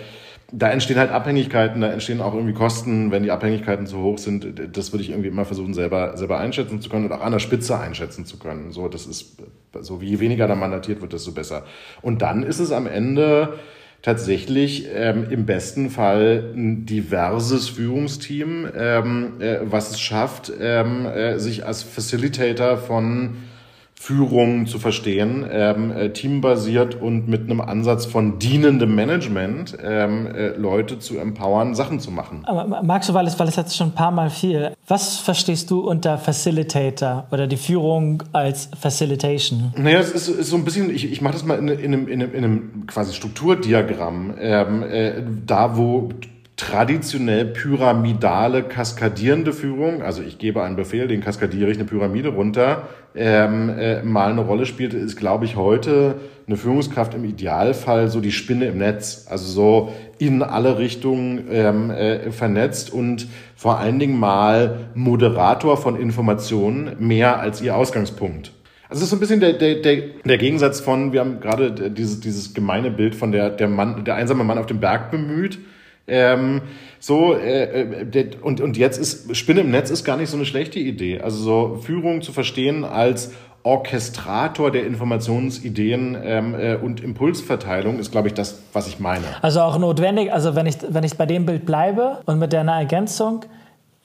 da 0.53 0.71
entstehen 0.71 0.99
halt 0.99 1.11
Abhängigkeiten, 1.11 1.81
da 1.81 1.89
entstehen 1.91 2.21
auch 2.21 2.35
irgendwie 2.35 2.55
Kosten, 2.55 3.11
wenn 3.11 3.23
die 3.23 3.31
Abhängigkeiten 3.31 3.87
zu 3.87 3.99
hoch 3.99 4.19
sind. 4.19 4.47
Das 4.77 4.93
würde 4.93 5.03
ich 5.03 5.11
irgendwie 5.11 5.29
immer 5.29 5.45
versuchen, 5.45 5.75
selber, 5.75 6.17
selber 6.17 6.39
einschätzen 6.39 6.81
zu 6.81 6.89
können 6.89 7.07
und 7.07 7.13
auch 7.13 7.23
an 7.23 7.33
der 7.33 7.39
Spitze 7.39 7.79
einschätzen 7.79 8.27
zu 8.27 8.39
können. 8.39 8.71
So, 8.71 8.89
das 8.89 9.07
ist, 9.07 9.37
so 9.81 10.01
wie 10.01 10.11
je 10.11 10.21
weniger 10.21 10.47
da 10.47 10.55
mandatiert 10.55 11.01
wird, 11.01 11.13
desto 11.13 11.33
besser. 11.33 11.65
Und 12.03 12.23
dann 12.23 12.43
ist 12.43 12.61
es 12.61 12.73
am 12.73 12.87
Ende 12.87 13.55
tatsächlich 14.03 14.87
ähm, 14.95 15.29
im 15.31 15.47
besten 15.47 15.89
Fall 15.89 16.53
ein 16.55 16.85
diverses 16.85 17.71
Führungsteam, 17.71 18.69
ähm, 18.77 19.41
äh, 19.41 19.61
was 19.63 19.93
es 19.93 20.01
schafft, 20.01 20.53
ähm, 20.61 21.07
äh, 21.07 21.39
sich 21.39 21.65
als 21.65 21.83
Facilitator 21.83 22.77
von 22.77 23.37
Führung 24.05 24.67
zu 24.67 24.79
verstehen, 24.79 25.47
ähm, 25.51 25.91
äh, 25.91 26.11
teambasiert 26.11 26.95
und 26.95 27.27
mit 27.27 27.45
einem 27.45 27.63
Ansatz 27.63 28.05
von 28.05 28.39
dienendem 28.39 28.95
Management 28.95 29.79
ähm, 29.83 30.27
äh, 30.27 30.49
Leute 30.49 30.99
zu 30.99 31.17
empowern, 31.17 31.75
Sachen 31.75 32.01
zu 32.01 32.11
machen. 32.11 32.43
Aber 32.45 32.83
magst 32.83 33.09
du, 33.09 33.15
weil 33.15 33.27
es, 33.27 33.39
weil 33.39 33.49
es 33.49 33.57
jetzt 33.57 33.75
schon 33.75 33.89
ein 33.89 33.95
paar 33.95 34.11
Mal 34.11 34.29
viel, 34.29 34.73
was 34.87 35.21
verstehst 35.21 35.71
du 35.71 35.81
unter 35.81 36.19
Facilitator 36.19 37.27
oder 37.31 37.47
die 37.47 37.57
Führung 37.57 38.23
als 38.35 38.69
Facilitation? 38.79 39.73
Naja, 39.75 40.01
es 40.01 40.11
ist, 40.11 40.29
ist 40.29 40.51
so 40.51 40.57
ein 40.57 40.67
bisschen, 40.67 40.91
ich, 40.91 41.11
ich 41.11 41.23
mache 41.23 41.33
das 41.33 41.45
mal 41.47 41.59
in, 41.59 41.69
in, 41.69 41.95
einem, 41.95 42.07
in, 42.07 42.23
einem, 42.23 42.35
in 42.35 42.45
einem 42.45 42.87
quasi 42.87 43.15
Strukturdiagramm, 43.15 44.35
ähm, 44.39 44.83
äh, 44.83 45.23
da 45.47 45.79
wo 45.79 46.11
traditionell 46.57 47.47
pyramidale, 47.47 48.63
kaskadierende 48.63 49.53
Führung, 49.53 50.03
also 50.03 50.23
ich 50.23 50.39
gebe 50.39 50.63
einen 50.63 50.77
Befehl, 50.77 51.09
den 51.09 51.21
kaskadiere 51.21 51.71
ich 51.71 51.79
eine 51.79 51.87
Pyramide 51.87 52.29
runter, 52.29 52.89
ähm, 53.17 53.71
äh, 53.77 54.03
mal 54.03 54.31
eine 54.31 54.43
Rolle 54.43 54.65
spielt, 54.65 54.95
ist, 54.95 55.17
glaube 55.17 55.47
ich, 55.47 55.57
heute 55.57 56.17
eine 56.47 56.57
Führungskraft 56.57 57.15
im 57.15 57.25
Idealfall 57.25 58.09
so 58.09 58.21
die 58.21 58.31
Spinne 58.31 58.67
im 58.67 58.79
Netz, 58.79 59.27
also 59.29 59.47
so 59.47 59.93
in 60.19 60.43
alle 60.43 60.79
Richtungen 60.79 61.49
ähm, 61.51 61.91
äh, 61.91 62.31
vernetzt 62.31 62.93
und 62.93 63.27
vor 63.57 63.79
allen 63.79 63.99
Dingen 63.99 64.19
mal 64.19 64.91
Moderator 64.95 65.77
von 65.77 65.97
Informationen 65.97 66.97
mehr 67.01 67.41
als 67.41 67.63
ihr 67.63 67.75
Ausgangspunkt. 67.77 68.53
Also 68.89 69.01
es 69.01 69.05
ist 69.05 69.11
so 69.11 69.17
ein 69.17 69.21
bisschen 69.21 69.41
der, 69.41 69.55
der, 69.55 69.77
der, 69.77 70.03
der 70.25 70.39
Gegensatz 70.39 70.79
von, 70.79 71.13
wir 71.13 71.21
haben 71.21 71.41
gerade 71.41 71.91
dieses, 71.91 72.21
dieses 72.21 72.55
gemeine 72.55 72.93
Bild 72.93 73.17
von 73.17 73.33
der, 73.33 73.51
der 73.51 73.67
Mann, 73.67 74.05
der 74.05 74.15
einsame 74.15 74.45
Mann 74.45 74.59
auf 74.59 74.67
dem 74.67 74.79
Berg 74.79 75.11
bemüht, 75.11 75.59
ähm, 76.07 76.63
so, 76.99 77.35
äh, 77.35 77.83
äh 77.83 78.31
und, 78.43 78.61
und 78.61 78.77
jetzt 78.77 78.99
ist 78.99 79.37
Spinne 79.37 79.61
im 79.61 79.71
Netz 79.71 79.91
ist 79.91 80.05
gar 80.05 80.17
nicht 80.17 80.31
so 80.31 80.37
eine 80.37 80.47
schlechte 80.47 80.79
Idee. 80.79 81.21
Also 81.21 81.39
so 81.39 81.81
Führung 81.83 82.23
zu 82.23 82.33
verstehen 82.33 82.85
als 82.85 83.33
Orchestrator 83.65 84.71
der 84.71 84.87
Informationsideen 84.87 86.19
ähm, 86.23 86.55
äh, 86.55 86.77
und 86.77 87.03
Impulsverteilung 87.03 87.99
ist, 87.99 88.13
glaube 88.13 88.29
ich, 88.29 88.35
das, 88.35 88.61
was 88.75 88.87
ich 88.87 89.01
meine. 89.01 89.25
Also 89.41 89.63
auch 89.63 89.79
notwendig, 89.79 90.31
also 90.31 90.55
wenn 90.55 90.67
ich, 90.67 90.77
wenn 90.87 91.03
ich 91.03 91.17
bei 91.17 91.25
dem 91.25 91.47
Bild 91.47 91.65
bleibe 91.65 92.21
und 92.27 92.39
mit 92.39 92.53
der 92.53 92.63
Ergänzung, 92.65 93.47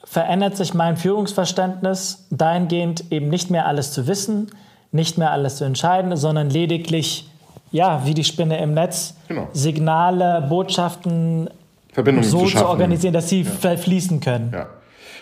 verändert 0.02 0.56
sich 0.56 0.72
mein 0.72 0.96
Führungsverständnis 0.96 2.26
dahingehend, 2.30 3.04
eben 3.12 3.28
nicht 3.28 3.50
mehr 3.50 3.66
alles 3.66 3.92
zu 3.92 4.06
wissen, 4.06 4.50
nicht 4.92 5.18
mehr 5.18 5.30
alles 5.30 5.56
zu 5.56 5.64
entscheiden, 5.64 6.16
sondern 6.16 6.48
lediglich, 6.48 7.28
ja, 7.70 8.06
wie 8.06 8.14
die 8.14 8.24
Spinne 8.24 8.62
im 8.62 8.72
Netz, 8.72 9.14
genau. 9.28 9.48
Signale, 9.52 10.46
Botschaften 10.48 11.50
so 12.22 12.46
zu, 12.46 12.56
zu, 12.56 12.66
organisieren, 12.66 13.12
dass 13.12 13.28
sie 13.28 13.46
ja. 13.62 13.76
fließen 13.76 14.20
können. 14.20 14.50
Ja. 14.52 14.68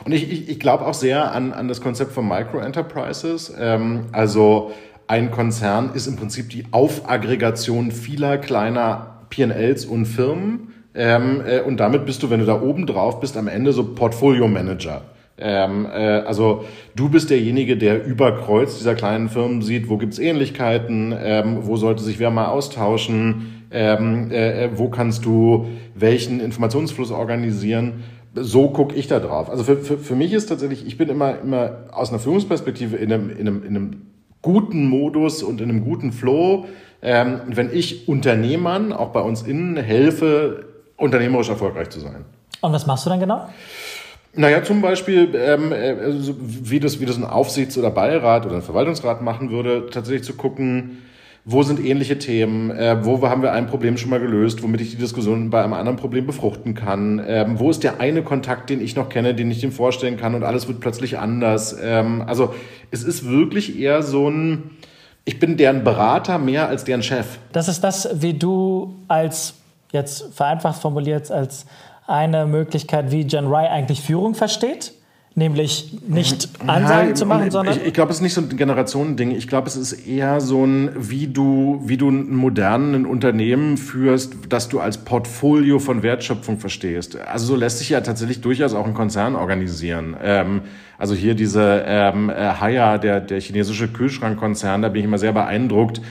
Und 0.05 0.13
ich, 0.13 0.31
ich, 0.31 0.49
ich 0.49 0.61
glaube 0.61 0.87
auch 0.87 0.95
sehr 0.95 1.33
an, 1.33 1.53
an 1.53 1.69
das 1.69 1.81
Konzept 1.81 2.13
von 2.13 2.27
Micro-Enterprises. 2.29 3.53
Ähm, 3.59 4.07
also 4.13 4.73
ein 5.07 5.31
Konzern 5.31 5.91
ist 5.95 6.07
im 6.07 6.17
Prinzip 6.17 6.51
die 6.51 6.67
Aufaggregation 6.71 7.91
vieler 7.91 8.39
kleiner 8.39 9.25
PLs 9.31 9.87
und 9.87 10.07
Firmen. 10.07 10.75
Ähm, 10.95 11.43
äh, 11.47 11.61
und 11.61 11.79
damit 11.79 12.07
bist 12.07 12.23
du, 12.23 12.31
wenn 12.31 12.41
du 12.41 12.47
da 12.47 12.61
oben 12.61 12.87
drauf 12.87 13.21
bist, 13.21 13.37
am 13.37 13.49
Ende 13.49 13.73
so 13.73 13.95
Portfolio-Manager. 13.95 15.03
Ähm, 15.41 15.87
äh, 15.87 16.21
also 16.21 16.65
du 16.97 17.09
bist 17.09 17.31
derjenige, 17.31 17.77
der 17.77 18.05
über 18.05 18.33
Kreuz 18.33 18.79
dieser 18.79 18.95
kleinen 18.95 19.29
Firmen 19.29 19.63
sieht, 19.63 19.89
wo 19.89 19.97
gibt's 19.97 20.19
Ähnlichkeiten, 20.19 21.15
ähm, 21.17 21.59
wo 21.63 21.77
sollte 21.77 22.03
sich 22.03 22.19
wer 22.19 22.31
mal 22.31 22.47
austauschen, 22.47 23.58
ähm, 23.71 24.31
äh, 24.31 24.65
äh 24.65 24.71
wo 24.75 24.89
kannst 24.89 25.25
du 25.25 25.67
welchen 25.95 26.41
Informationsfluss 26.41 27.11
organisieren 27.11 28.05
so 28.35 28.69
gucke 28.69 28.95
ich 28.95 29.07
da 29.09 29.21
drauf. 29.21 29.51
Also 29.51 29.65
für, 29.65 29.79
für, 29.79 29.99
für 29.99 30.15
mich 30.15 30.33
ist 30.33 30.47
tatsächlich, 30.47 30.87
ich 30.87 30.97
bin 30.99 31.09
immer, 31.09 31.41
immer 31.41 31.85
aus 31.93 32.11
einer 32.11 32.19
Führungsperspektive 32.19 32.97
in 32.97 33.13
einem, 33.13 33.31
in, 33.31 33.49
einem, 33.49 33.63
in 33.63 33.77
einem 33.77 34.03
guten 34.43 34.87
Modus 34.87 35.43
und 35.43 35.61
in 35.61 35.71
einem 35.71 35.85
guten 35.85 36.13
Flow. 36.13 36.67
Ähm, 37.01 37.41
wenn 37.47 37.73
ich 37.73 38.09
Unternehmern, 38.09 38.93
auch 38.93 39.11
bei 39.11 39.21
uns 39.21 39.43
innen, 39.43 39.77
helfe, 39.77 40.67
unternehmerisch 40.97 41.49
erfolgreich 41.49 41.91
zu 41.91 42.01
sein. 42.01 42.25
Und 42.61 42.73
was 42.73 42.87
machst 42.87 43.07
du 43.07 43.11
dann 43.11 43.21
genau? 43.21 43.49
Naja, 44.35 44.63
zum 44.63 44.83
Beispiel, 44.83 45.35
ähm, 45.35 45.73
äh, 45.73 45.97
wie, 46.39 46.81
das, 46.81 47.01
wie 47.01 47.07
das 47.07 47.17
ein 47.17 47.25
Aufsichts- 47.25 47.79
oder 47.79 47.91
Beirat 47.91 48.47
oder 48.47 48.57
ein 48.57 48.63
Verwaltungsrat 48.63 49.23
machen 49.23 49.51
würde, 49.51 49.89
tatsächlich 49.91 50.25
zu 50.25 50.35
gucken, 50.35 50.99
wo 51.51 51.63
sind 51.63 51.83
ähnliche 51.83 52.19
Themen, 52.19 52.71
äh, 52.71 53.07
wo 53.07 53.27
haben 53.27 53.41
wir 53.41 53.53
ein 53.53 53.67
Problem 53.67 53.97
schon 53.97 54.11
mal 54.11 54.21
gelöst, 54.21 54.63
womit 54.63 54.83
ich 54.83 54.91
die 54.91 54.97
Diskussion 54.97 55.49
bei 55.49 55.65
einem 55.65 55.73
anderen 55.73 55.97
Problem 55.97 56.27
befruchten 56.27 56.75
kann, 56.75 57.25
ähm, 57.27 57.59
wo 57.59 57.71
ist 57.71 57.83
der 57.83 58.01
eine 58.01 58.23
Kontakt, 58.23 58.69
den 58.69 58.83
ich 58.83 58.97
noch 58.97 59.09
kenne, 59.09 59.35
den 59.35 59.51
ich 59.51 59.63
dem 59.63 59.73
vorstellen 59.73 60.19
kann 60.19 60.35
und 60.35 60.45
alles 60.45 60.69
wird 60.69 60.81
plötzlich 60.81 61.19
anders. 61.19 61.75
Ähm, 61.83 62.23
also 62.27 62.55
es 62.91 63.03
ist 63.03 63.27
wirklich 63.27 63.79
eher 63.81 64.03
so 64.03 64.29
ein, 64.29 64.73
ich 65.25 65.39
bin 65.39 65.57
deren 65.57 65.85
Berater 65.85 66.37
mehr 66.37 66.69
als 66.69 66.85
deren 66.85 67.03
Chef. 67.03 67.39
Das 67.53 67.67
ist 67.69 67.83
das, 67.83 68.21
wie 68.21 68.35
du 68.35 68.95
als, 69.09 69.55
jetzt 69.91 70.35
vereinfacht 70.35 70.83
formuliert, 70.83 71.31
als 71.31 71.65
eine 72.07 72.45
Möglichkeit, 72.45 73.11
wie 73.11 73.23
Jen 73.23 73.47
Rye 73.47 73.71
eigentlich 73.71 74.03
Führung 74.03 74.35
versteht? 74.35 74.93
Nämlich 75.39 75.97
nicht 76.07 76.49
Ansagen 76.67 77.11
ja, 77.11 77.15
zu 77.15 77.25
machen, 77.25 77.51
sondern. 77.51 77.77
Ich, 77.77 77.87
ich 77.87 77.95
glaube, 77.95 78.11
es 78.11 78.19
ist 78.19 78.23
nicht 78.23 78.35
so 78.35 78.43
ein 78.43 78.49
Generationending. 78.55 79.31
Ich 79.31 79.49
glaube, 79.49 79.69
es 79.69 79.77
ist 79.77 79.93
eher 80.07 80.41
so 80.41 80.65
ein, 80.65 80.91
wie 80.97 81.29
du, 81.29 81.81
wie 81.85 81.97
du 81.97 82.11
ein 82.11 82.35
modernen 82.35 83.07
Unternehmen 83.07 83.77
führst, 83.77 84.35
das 84.49 84.69
du 84.69 84.81
als 84.81 84.99
Portfolio 84.99 85.79
von 85.79 86.03
Wertschöpfung 86.03 86.59
verstehst. 86.59 87.17
Also 87.17 87.47
so 87.47 87.57
lässt 87.57 87.79
sich 87.79 87.89
ja 87.89 88.01
tatsächlich 88.01 88.41
durchaus 88.41 88.75
auch 88.75 88.87
ein 88.87 88.95
Konzern 88.95 89.37
organisieren. 89.37 90.17
Ähm, 90.23 90.63
also 90.99 91.15
hier 91.15 91.35
diese 91.35 91.85
ähm, 91.87 92.29
äh, 92.29 92.35
Haya, 92.35 92.99
der, 92.99 93.21
der 93.21 93.41
chinesische 93.41 93.89
Kühlschrankkonzern, 93.89 94.83
da 94.83 94.89
bin 94.89 95.01
ich 95.01 95.05
immer 95.07 95.19
sehr 95.19 95.33
beeindruckt 95.33 96.03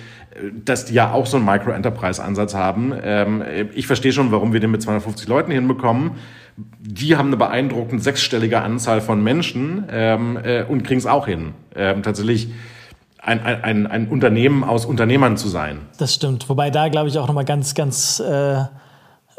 dass 0.64 0.86
die 0.86 0.94
ja 0.94 1.14
auch 1.14 1.26
so 1.26 1.38
einen 1.38 1.48
Micro-Enterprise-Ansatz 1.48 2.54
haben. 2.54 2.94
Ähm, 3.02 3.44
ich 3.74 3.88
verstehe 3.88 4.12
schon, 4.12 4.32
warum 4.32 4.54
wir 4.54 4.60
den 4.60 4.70
mit 4.70 4.84
250 4.84 5.28
Leuten 5.28 5.52
hinbekommen 5.52 6.12
die 6.58 7.16
haben 7.16 7.28
eine 7.28 7.38
beeindruckend 7.38 8.04
sechsstellige 8.04 8.62
Anzahl 8.62 9.02
von 9.02 9.24
Menschen 9.24 9.86
ähm, 9.92 10.40
äh, 10.44 10.64
und 10.64 10.84
kriegen 10.84 11.00
es 11.00 11.06
auch 11.06 11.28
hin. 11.28 11.54
Ähm, 11.76 12.02
tatsächlich 12.02 12.50
ein, 13.22 13.42
ein, 13.42 13.88
ein 13.88 14.08
Unternehmen 14.08 14.64
aus 14.64 14.86
Unternehmern 14.86 15.38
zu 15.38 15.50
sein. 15.50 15.80
Das 15.98 16.14
stimmt. 16.14 16.50
Wobei 16.50 16.70
da, 16.70 16.88
glaube 16.88 17.10
ich, 17.10 17.18
auch 17.20 17.28
nochmal 17.28 17.46
ganz, 17.46 17.76
ganz. 17.76 18.20
Äh, 18.20 18.64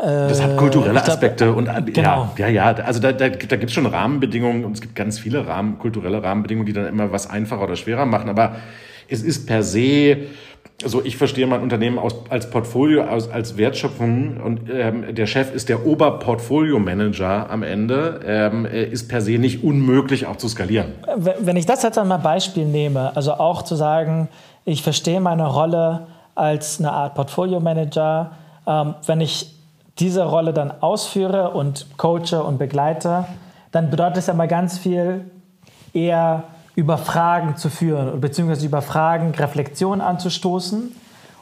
das 0.01 0.41
hat 0.41 0.57
kulturelle 0.57 1.03
Aspekte 1.03 1.53
und 1.53 1.67
äh, 1.67 1.83
genau. 1.83 2.31
ja, 2.37 2.47
ja, 2.47 2.71
ja. 2.71 2.85
Also 2.85 3.01
da, 3.01 3.11
da, 3.11 3.31
da 3.31 3.57
gibt 3.57 3.65
es 3.65 3.73
schon 3.73 3.87
Rahmenbedingungen 3.87 4.65
und 4.65 4.73
es 4.73 4.81
gibt 4.81 4.95
ganz 4.95 5.19
viele 5.19 5.49
Rahmen, 5.49 5.81
kulturelle 5.81 6.23
Rahmenbedingungen, 6.23 6.67
die 6.67 6.73
dann 6.73 6.87
immer 6.87 7.11
was 7.11 7.29
einfacher 7.29 7.63
oder 7.63 7.75
schwerer 7.75 8.07
machen. 8.07 8.29
Aber 8.29 8.57
es 9.09 9.23
ist 9.23 9.47
per 9.47 9.65
se 9.65 10.19
also 10.83 11.05
ich 11.05 11.17
verstehe 11.17 11.47
mein 11.47 11.61
Unternehmen 11.61 11.99
aus, 11.99 12.15
als 12.29 12.51
Portfolio, 12.51 13.03
als, 13.03 13.29
als 13.29 13.57
Wertschöpfung 13.57 14.37
und 14.41 14.71
ähm, 14.71 15.15
der 15.15 15.27
Chef 15.27 15.53
ist 15.53 15.69
der 15.69 15.85
Oberportfolio-Manager 15.85 17.51
am 17.51 17.65
Ende, 17.65 18.21
ähm, 18.25 18.65
ist 18.65 19.09
per 19.09 19.21
se 19.21 19.39
nicht 19.39 19.65
unmöglich 19.65 20.27
auch 20.27 20.37
zu 20.37 20.49
skalieren. 20.49 20.93
Wenn 21.41 21.57
ich 21.57 21.67
das 21.67 21.83
jetzt 21.83 21.99
einmal 21.99 22.21
Beispiel 22.21 22.65
nehme, 22.65 23.17
also 23.17 23.33
auch 23.33 23.63
zu 23.63 23.75
sagen, 23.75 24.29
ich 24.65 24.83
verstehe 24.83 25.21
meine 25.21 25.49
Rolle 25.49 26.07
als 26.37 26.79
eine 26.79 26.93
Art 26.93 27.17
Portfolio-Manager, 27.17 28.31
ähm, 28.67 28.95
wenn 29.05 29.21
ich 29.21 29.55
diese 29.99 30.25
Rolle 30.25 30.53
dann 30.53 30.73
ausführe 30.81 31.51
und 31.51 31.87
coache 31.97 32.41
und 32.41 32.59
begleite, 32.59 33.25
dann 33.73 33.91
bedeutet 33.91 34.19
es 34.19 34.27
ja 34.29 34.35
mal 34.35 34.47
ganz 34.47 34.79
viel 34.79 35.25
eher 35.93 36.45
über 36.79 36.97
Fragen 36.97 37.57
zu 37.57 37.71
führen, 37.71 38.21
beziehungsweise 38.21 38.65
über 38.65 38.83
Fragen 38.83 39.35
Reflexion 39.35 40.01
anzustoßen 40.01 40.93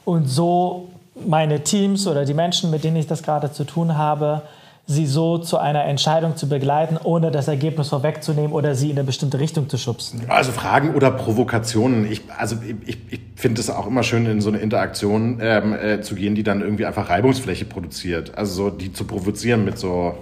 und 0.06 0.24
so 0.24 0.88
meine 1.26 1.62
Teams 1.62 2.06
oder 2.06 2.24
die 2.24 2.32
Menschen, 2.32 2.70
mit 2.70 2.84
denen 2.84 2.96
ich 2.96 3.06
das 3.06 3.22
gerade 3.22 3.52
zu 3.52 3.64
tun 3.64 3.98
habe, 3.98 4.40
sie 4.86 5.04
so 5.04 5.36
zu 5.36 5.58
einer 5.58 5.84
Entscheidung 5.84 6.36
zu 6.36 6.48
begleiten, 6.48 6.96
ohne 7.04 7.30
das 7.30 7.48
Ergebnis 7.48 7.90
vorwegzunehmen 7.90 8.50
oder 8.50 8.74
sie 8.74 8.88
in 8.88 8.96
eine 8.96 9.04
bestimmte 9.04 9.38
Richtung 9.38 9.68
zu 9.68 9.76
schubsen. 9.76 10.22
Also 10.28 10.52
Fragen 10.52 10.94
oder 10.94 11.10
Provokationen. 11.10 12.10
Ich, 12.10 12.22
also 12.38 12.56
ich, 12.86 12.96
ich 13.10 13.20
finde 13.34 13.60
es 13.60 13.68
auch 13.68 13.86
immer 13.86 14.04
schön, 14.04 14.24
in 14.24 14.40
so 14.40 14.48
eine 14.48 14.60
Interaktion 14.60 15.38
ähm, 15.42 15.74
äh, 15.74 16.00
zu 16.00 16.14
gehen, 16.14 16.34
die 16.34 16.44
dann 16.44 16.62
irgendwie 16.62 16.86
einfach 16.86 17.10
Reibungsfläche 17.10 17.66
produziert. 17.66 18.38
Also 18.38 18.54
so 18.54 18.70
die 18.70 18.90
zu 18.90 19.04
provozieren 19.04 19.66
mit 19.66 19.78
so, 19.78 20.14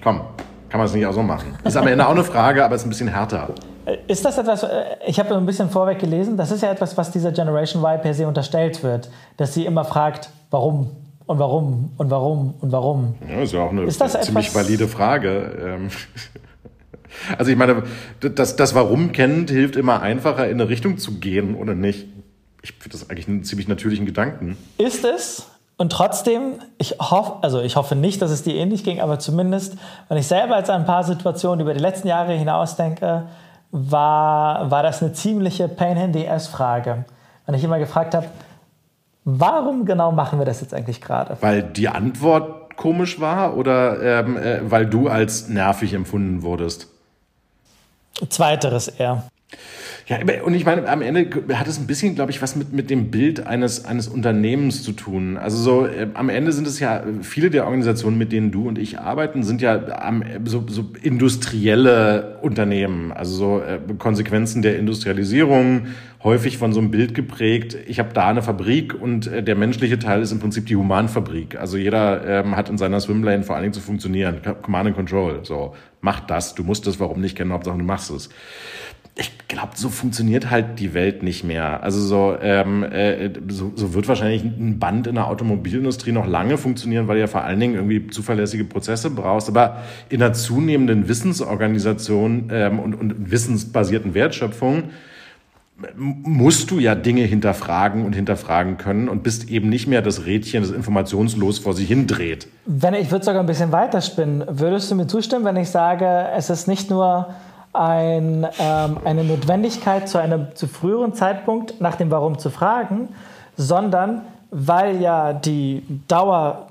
komm, 0.00 0.20
kann 0.68 0.78
man 0.78 0.86
es 0.86 0.94
nicht 0.94 1.06
auch 1.06 1.12
so 1.12 1.24
machen. 1.24 1.56
Ist 1.64 1.76
am 1.76 1.88
Ende 1.88 2.06
auch 2.06 2.12
eine 2.12 2.22
Frage, 2.22 2.64
aber 2.64 2.76
es 2.76 2.82
ist 2.82 2.86
ein 2.86 2.90
bisschen 2.90 3.08
härter. 3.08 3.48
Äh, 3.86 3.98
ist 4.08 4.24
das 4.24 4.38
etwas, 4.38 4.62
äh, 4.62 4.84
ich 5.06 5.18
habe 5.18 5.36
ein 5.36 5.46
bisschen 5.46 5.70
vorweg 5.70 5.98
gelesen, 5.98 6.36
das 6.36 6.50
ist 6.50 6.62
ja 6.62 6.70
etwas, 6.70 6.96
was 6.96 7.10
dieser 7.10 7.32
Generation 7.32 7.82
Y 7.82 8.00
per 8.00 8.14
se 8.14 8.26
unterstellt 8.26 8.82
wird, 8.82 9.10
dass 9.36 9.54
sie 9.54 9.66
immer 9.66 9.84
fragt, 9.84 10.30
warum 10.50 10.90
und 11.26 11.38
warum 11.38 11.92
und 11.96 12.10
warum 12.10 12.54
und 12.60 12.72
warum. 12.72 13.14
Ja, 13.28 13.42
ist 13.42 13.52
ja 13.52 13.62
auch 13.62 13.70
eine 13.70 13.86
ziemlich 13.88 14.54
valide 14.54 14.88
Frage. 14.88 15.56
Ähm, 15.64 15.90
also 17.38 17.50
ich 17.50 17.56
meine, 17.56 17.84
das, 18.20 18.56
das 18.56 18.74
Warum 18.74 19.12
kennt, 19.12 19.50
hilft 19.50 19.76
immer 19.76 20.02
einfacher 20.02 20.48
in 20.48 20.60
eine 20.60 20.68
Richtung 20.68 20.98
zu 20.98 21.20
gehen 21.20 21.54
oder 21.54 21.74
nicht. 21.74 22.08
Ich 22.62 22.72
finde 22.72 22.90
das 22.98 23.08
eigentlich 23.08 23.28
einen 23.28 23.44
ziemlich 23.44 23.68
natürlichen 23.68 24.06
Gedanken. 24.06 24.56
Ist 24.76 25.04
es? 25.04 25.46
Und 25.80 25.92
trotzdem, 25.92 26.58
ich 26.76 26.96
hoffe, 26.98 27.36
also 27.40 27.62
ich 27.62 27.76
hoffe 27.76 27.96
nicht, 27.96 28.20
dass 28.20 28.30
es 28.30 28.42
dir 28.42 28.54
ähnlich 28.54 28.84
ging, 28.84 29.00
aber 29.00 29.18
zumindest, 29.18 29.76
wenn 30.08 30.18
ich 30.18 30.26
selber 30.26 30.58
jetzt 30.58 30.68
an 30.68 30.82
ein 30.82 30.86
paar 30.86 31.04
Situationen 31.04 31.60
über 31.60 31.72
die 31.72 31.80
letzten 31.80 32.06
Jahre 32.06 32.34
hinaus 32.34 32.76
denke, 32.76 33.28
war, 33.72 34.70
war 34.70 34.82
das 34.82 35.02
eine 35.02 35.12
ziemliche 35.12 35.68
Pain 35.68 35.96
in 35.96 36.12
the 36.12 36.28
Ass-Frage. 36.28 37.04
Wenn 37.46 37.54
ich 37.54 37.64
immer 37.64 37.78
gefragt 37.78 38.14
habe, 38.14 38.26
warum 39.24 39.84
genau 39.84 40.12
machen 40.12 40.38
wir 40.38 40.46
das 40.46 40.60
jetzt 40.60 40.74
eigentlich 40.74 41.00
gerade? 41.00 41.36
Weil 41.40 41.62
die 41.62 41.88
Antwort 41.88 42.76
komisch 42.76 43.20
war 43.20 43.56
oder 43.56 44.20
ähm, 44.20 44.36
äh, 44.36 44.70
weil 44.70 44.86
du 44.86 45.08
als 45.08 45.48
nervig 45.48 45.92
empfunden 45.92 46.42
wurdest? 46.42 46.88
Zweiteres 48.28 48.88
eher. 48.88 49.24
Ja, 50.10 50.18
und 50.44 50.54
ich 50.54 50.64
meine, 50.64 50.88
am 50.88 51.02
Ende 51.02 51.30
hat 51.54 51.68
es 51.68 51.78
ein 51.78 51.86
bisschen, 51.86 52.16
glaube 52.16 52.32
ich, 52.32 52.42
was 52.42 52.56
mit, 52.56 52.72
mit 52.72 52.90
dem 52.90 53.12
Bild 53.12 53.46
eines, 53.46 53.84
eines 53.84 54.08
Unternehmens 54.08 54.82
zu 54.82 54.90
tun. 54.90 55.36
Also 55.36 55.56
so, 55.58 55.86
äh, 55.86 56.08
am 56.14 56.28
Ende 56.28 56.50
sind 56.50 56.66
es 56.66 56.80
ja, 56.80 57.04
viele 57.22 57.48
der 57.48 57.64
Organisationen, 57.64 58.18
mit 58.18 58.32
denen 58.32 58.50
du 58.50 58.66
und 58.66 58.76
ich 58.76 58.98
arbeiten, 58.98 59.44
sind 59.44 59.62
ja 59.62 60.00
am, 60.00 60.24
so, 60.44 60.64
so 60.68 60.90
industrielle 61.00 62.38
Unternehmen. 62.42 63.12
Also 63.12 63.36
so 63.36 63.60
äh, 63.60 63.78
Konsequenzen 63.98 64.62
der 64.62 64.80
Industrialisierung, 64.80 65.86
häufig 66.24 66.58
von 66.58 66.72
so 66.72 66.80
einem 66.80 66.90
Bild 66.90 67.14
geprägt. 67.14 67.76
Ich 67.86 68.00
habe 68.00 68.12
da 68.12 68.26
eine 68.26 68.42
Fabrik 68.42 69.00
und 69.00 69.28
äh, 69.28 69.44
der 69.44 69.54
menschliche 69.54 70.00
Teil 70.00 70.22
ist 70.22 70.32
im 70.32 70.40
Prinzip 70.40 70.66
die 70.66 70.74
Humanfabrik. 70.74 71.56
Also 71.56 71.76
jeder 71.76 72.26
ähm, 72.26 72.56
hat 72.56 72.68
in 72.68 72.78
seiner 72.78 72.98
Swimlane 72.98 73.44
vor 73.44 73.54
allen 73.54 73.62
Dingen 73.62 73.74
zu 73.74 73.80
funktionieren. 73.80 74.40
Command 74.62 74.88
and 74.88 74.96
Control. 74.96 75.38
So, 75.44 75.76
mach 76.00 76.18
das. 76.18 76.56
Du 76.56 76.64
musst 76.64 76.88
das, 76.88 76.98
warum 76.98 77.20
nicht 77.20 77.36
kennen, 77.36 77.52
Hauptsache 77.52 77.78
du 77.78 77.84
machst 77.84 78.10
es 78.10 78.28
ich 79.16 79.48
glaube, 79.48 79.72
so 79.74 79.88
funktioniert 79.88 80.50
halt 80.50 80.78
die 80.78 80.94
Welt 80.94 81.22
nicht 81.22 81.44
mehr. 81.44 81.82
Also 81.82 82.00
so, 82.00 82.36
ähm, 82.40 82.84
äh, 82.84 83.30
so, 83.48 83.72
so 83.74 83.92
wird 83.92 84.08
wahrscheinlich 84.08 84.44
ein 84.44 84.78
Band 84.78 85.06
in 85.06 85.16
der 85.16 85.26
Automobilindustrie 85.26 86.12
noch 86.12 86.26
lange 86.26 86.56
funktionieren, 86.56 87.08
weil 87.08 87.16
du 87.16 87.20
ja 87.20 87.26
vor 87.26 87.42
allen 87.42 87.60
Dingen 87.60 87.74
irgendwie 87.74 88.06
zuverlässige 88.08 88.64
Prozesse 88.64 89.10
brauchst. 89.10 89.48
Aber 89.48 89.82
in 90.08 90.22
einer 90.22 90.32
zunehmenden 90.32 91.08
Wissensorganisation 91.08 92.48
ähm, 92.52 92.78
und, 92.78 92.94
und 92.94 93.30
wissensbasierten 93.30 94.14
Wertschöpfung 94.14 94.84
musst 95.96 96.70
du 96.70 96.78
ja 96.78 96.94
Dinge 96.94 97.22
hinterfragen 97.22 98.04
und 98.04 98.14
hinterfragen 98.14 98.76
können 98.76 99.08
und 99.08 99.22
bist 99.22 99.48
eben 99.50 99.68
nicht 99.68 99.86
mehr 99.86 100.02
das 100.02 100.26
Rädchen, 100.26 100.62
das 100.62 100.70
informationslos 100.70 101.58
vor 101.58 101.74
sich 101.74 101.88
hindreht. 101.88 102.48
Wenn 102.66 102.94
ich 102.94 103.10
würde 103.10 103.24
sogar 103.24 103.40
ein 103.40 103.46
bisschen 103.46 103.72
weiterspinnen, 103.72 104.44
würdest 104.46 104.90
du 104.90 104.94
mir 104.94 105.06
zustimmen, 105.06 105.44
wenn 105.44 105.56
ich 105.56 105.70
sage, 105.70 106.28
es 106.36 106.50
ist 106.50 106.68
nicht 106.68 106.90
nur 106.90 107.34
ein, 107.72 108.46
ähm, 108.58 108.98
eine 109.04 109.24
Notwendigkeit 109.24 110.08
zu 110.08 110.18
einem 110.18 110.54
zu 110.54 110.66
früheren 110.66 111.14
Zeitpunkt 111.14 111.80
nach 111.80 111.96
dem 111.96 112.10
Warum 112.10 112.38
zu 112.38 112.50
fragen, 112.50 113.10
sondern 113.56 114.22
weil 114.50 115.00
ja 115.00 115.32
die 115.32 115.84
Dauer, 116.08 116.66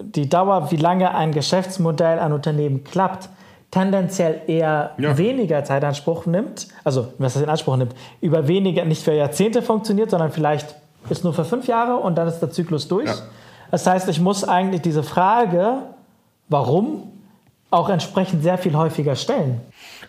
die 0.00 0.28
Dauer, 0.28 0.70
wie 0.70 0.76
lange 0.76 1.14
ein 1.14 1.32
Geschäftsmodell, 1.32 2.18
ein 2.18 2.32
Unternehmen 2.32 2.82
klappt, 2.82 3.28
tendenziell 3.70 4.42
eher 4.48 4.90
ja. 4.98 5.16
weniger 5.16 5.64
Zeitanspruch 5.64 6.26
nimmt, 6.26 6.68
also 6.84 7.08
was 7.18 7.34
das 7.34 7.42
in 7.42 7.48
Anspruch 7.48 7.76
nimmt, 7.76 7.94
über 8.20 8.48
weniger, 8.48 8.84
nicht 8.84 9.02
für 9.02 9.12
Jahrzehnte 9.12 9.62
funktioniert, 9.62 10.10
sondern 10.10 10.30
vielleicht 10.30 10.74
ist 11.08 11.24
nur 11.24 11.32
für 11.32 11.44
fünf 11.44 11.66
Jahre 11.66 11.96
und 11.96 12.16
dann 12.16 12.28
ist 12.28 12.40
der 12.40 12.50
Zyklus 12.50 12.88
durch. 12.88 13.08
Ja. 13.08 13.16
Das 13.70 13.86
heißt, 13.86 14.08
ich 14.08 14.20
muss 14.20 14.44
eigentlich 14.44 14.82
diese 14.82 15.02
Frage, 15.02 15.78
warum, 16.48 17.04
auch 17.70 17.88
entsprechend 17.88 18.42
sehr 18.42 18.58
viel 18.58 18.76
häufiger 18.76 19.16
stellen. 19.16 19.62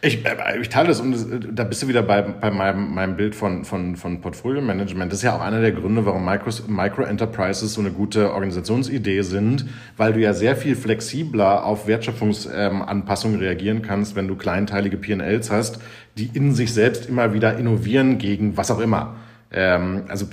Ich, 0.06 0.26
äh, 0.26 0.60
ich 0.60 0.68
teile 0.68 0.90
das 0.90 1.00
und 1.00 1.50
da 1.54 1.64
bist 1.64 1.82
du 1.82 1.88
wieder 1.88 2.04
bei, 2.04 2.22
bei 2.22 2.52
meinem, 2.52 2.94
meinem 2.94 3.16
Bild 3.16 3.36
von, 3.36 3.64
von, 3.64 3.96
von 3.96 4.20
Portfolio-Management. 4.20 5.10
Das 5.10 5.20
ist 5.20 5.24
ja 5.24 5.34
auch 5.34 5.40
einer 5.40 5.62
der 5.62 5.72
Gründe, 5.72 6.06
warum 6.06 6.26
Micro, 6.26 6.50
Micro-Enterprises 6.68 7.74
so 7.74 7.80
eine 7.80 7.92
gute 7.92 8.34
Organisationsidee 8.34 9.22
sind, 9.22 9.66
weil 9.96 10.12
du 10.12 10.20
ja 10.20 10.34
sehr 10.34 10.58
viel 10.58 10.76
flexibler 10.76 11.64
auf 11.66 11.88
Wertschöpfungsanpassungen 11.88 13.40
reagieren 13.40 13.82
kannst, 13.82 14.18
wenn 14.18 14.28
du 14.28 14.36
kleinteilige 14.36 14.98
P&Ls 14.98 15.50
hast, 15.50 15.80
die 16.18 16.30
in 16.34 16.54
sich 16.54 16.74
selbst 16.74 17.08
immer 17.08 17.34
wieder 17.34 17.58
innovieren 17.58 18.18
gegen 18.18 18.58
was 18.58 18.72
auch 18.72 18.80
immer. 18.80 19.16
Ähm, 19.54 20.04
also 20.10 20.26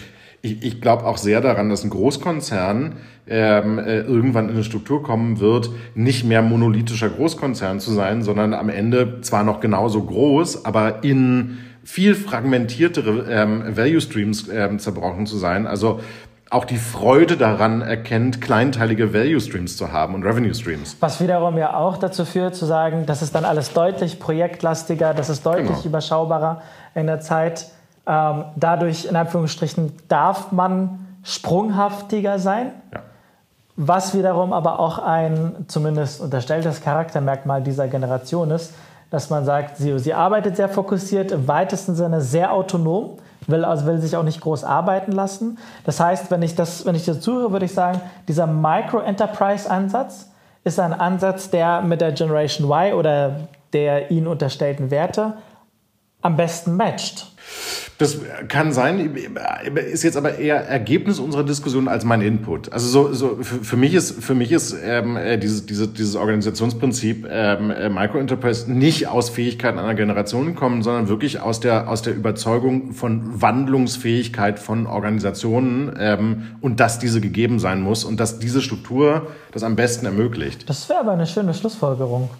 ich, 0.42 0.62
ich 0.62 0.80
glaube 0.80 1.04
auch 1.04 1.18
sehr 1.18 1.40
daran, 1.40 1.68
dass 1.68 1.84
ein 1.84 1.90
Großkonzern 1.90 2.96
ähm, 3.26 3.78
äh, 3.78 4.00
irgendwann 4.00 4.48
in 4.48 4.54
eine 4.54 4.64
Struktur 4.64 5.02
kommen 5.02 5.40
wird, 5.40 5.70
nicht 5.94 6.24
mehr 6.24 6.42
monolithischer 6.42 7.10
Großkonzern 7.10 7.80
zu 7.80 7.92
sein, 7.92 8.22
sondern 8.22 8.54
am 8.54 8.68
Ende 8.68 9.20
zwar 9.20 9.44
noch 9.44 9.60
genauso 9.60 10.02
groß, 10.02 10.64
aber 10.64 11.04
in 11.04 11.58
viel 11.84 12.14
fragmentiertere 12.14 13.26
ähm, 13.30 13.76
Value 13.76 14.00
Streams 14.00 14.48
ähm, 14.48 14.78
zerbrochen 14.78 15.26
zu 15.26 15.36
sein. 15.36 15.66
Also 15.66 16.00
auch 16.50 16.64
die 16.64 16.78
Freude 16.78 17.36
daran 17.36 17.80
erkennt, 17.80 18.40
kleinteilige 18.40 19.14
Value 19.14 19.40
Streams 19.40 19.76
zu 19.76 19.92
haben 19.92 20.14
und 20.14 20.24
Revenue 20.24 20.52
Streams. 20.52 20.96
Was 20.98 21.20
wiederum 21.20 21.56
ja 21.56 21.74
auch 21.74 21.96
dazu 21.96 22.24
führt, 22.24 22.56
zu 22.56 22.66
sagen, 22.66 23.06
das 23.06 23.22
ist 23.22 23.36
dann 23.36 23.44
alles 23.44 23.72
deutlich 23.72 24.18
projektlastiger, 24.18 25.14
das 25.14 25.28
ist 25.28 25.46
deutlich 25.46 25.68
genau. 25.68 25.84
überschaubarer 25.84 26.62
in 26.96 27.06
der 27.06 27.20
Zeit. 27.20 27.70
Ähm, 28.10 28.46
dadurch, 28.56 29.04
in 29.04 29.14
Anführungsstrichen, 29.14 29.92
darf 30.08 30.50
man 30.50 31.06
sprunghaftiger 31.22 32.40
sein. 32.40 32.72
Ja. 32.92 33.02
Was 33.76 34.14
wiederum 34.14 34.52
aber 34.52 34.80
auch 34.80 34.98
ein 34.98 35.64
zumindest 35.68 36.20
unterstelltes 36.20 36.82
Charaktermerkmal 36.82 37.62
dieser 37.62 37.86
Generation 37.86 38.50
ist, 38.50 38.74
dass 39.10 39.30
man 39.30 39.44
sagt, 39.44 39.76
sie, 39.76 39.96
sie 40.00 40.12
arbeitet 40.12 40.56
sehr 40.56 40.68
fokussiert, 40.68 41.30
im 41.30 41.46
weitesten 41.46 41.94
Sinne 41.94 42.20
sehr 42.20 42.52
autonom, 42.52 43.18
will, 43.46 43.64
also 43.64 43.86
will 43.86 43.98
sich 43.98 44.16
auch 44.16 44.24
nicht 44.24 44.40
groß 44.40 44.64
arbeiten 44.64 45.12
lassen. 45.12 45.58
Das 45.84 46.00
heißt, 46.00 46.32
wenn 46.32 46.42
ich 46.42 46.56
das, 46.56 46.84
wenn 46.84 46.96
ich 46.96 47.04
das 47.04 47.20
zuhöre, 47.20 47.52
würde 47.52 47.66
ich 47.66 47.74
sagen, 47.74 48.00
dieser 48.26 48.48
Micro-Enterprise-Ansatz 48.48 50.30
ist 50.64 50.80
ein 50.80 50.92
Ansatz, 50.92 51.50
der 51.50 51.80
mit 51.80 52.00
der 52.00 52.10
Generation 52.10 52.68
Y 52.68 52.94
oder 52.94 53.36
der 53.72 54.10
ihnen 54.10 54.26
unterstellten 54.26 54.90
Werte 54.90 55.34
am 56.22 56.36
besten 56.36 56.76
matcht. 56.76 57.28
Das 57.98 58.18
kann 58.48 58.72
sein, 58.72 59.14
ist 59.92 60.04
jetzt 60.04 60.16
aber 60.16 60.38
eher 60.38 60.56
Ergebnis 60.66 61.18
unserer 61.18 61.44
Diskussion 61.44 61.88
als 61.88 62.04
mein 62.04 62.22
Input. 62.22 62.72
Also 62.72 62.88
so, 62.88 63.12
so 63.12 63.38
für, 63.42 63.62
für 63.62 63.76
mich 63.76 63.94
ist 63.94 64.22
für 64.24 64.34
mich 64.34 64.52
ist 64.52 64.74
ähm, 64.82 65.16
äh, 65.16 65.36
dieses, 65.38 65.66
dieses, 65.66 65.92
dieses 65.92 66.16
Organisationsprinzip 66.16 67.26
ähm, 67.30 67.70
äh, 67.70 67.88
Microenterprise 67.88 68.72
nicht 68.72 69.08
aus 69.08 69.28
Fähigkeiten 69.28 69.78
einer 69.78 69.94
Generation 69.94 70.54
kommen, 70.54 70.82
sondern 70.82 71.08
wirklich 71.08 71.40
aus 71.40 71.60
der 71.60 71.88
aus 71.88 72.02
der 72.02 72.14
Überzeugung 72.14 72.92
von 72.92 73.42
Wandlungsfähigkeit 73.42 74.58
von 74.58 74.86
Organisationen 74.86 75.94
ähm, 75.98 76.56
und 76.60 76.80
dass 76.80 76.98
diese 76.98 77.20
gegeben 77.20 77.58
sein 77.58 77.82
muss 77.82 78.04
und 78.04 78.18
dass 78.18 78.38
diese 78.38 78.62
Struktur 78.62 79.26
das 79.52 79.62
am 79.62 79.76
besten 79.76 80.06
ermöglicht. 80.06 80.68
Das 80.68 80.88
wäre 80.88 81.00
aber 81.00 81.12
eine 81.12 81.26
schöne 81.26 81.54
Schlussfolgerung. 81.54 82.30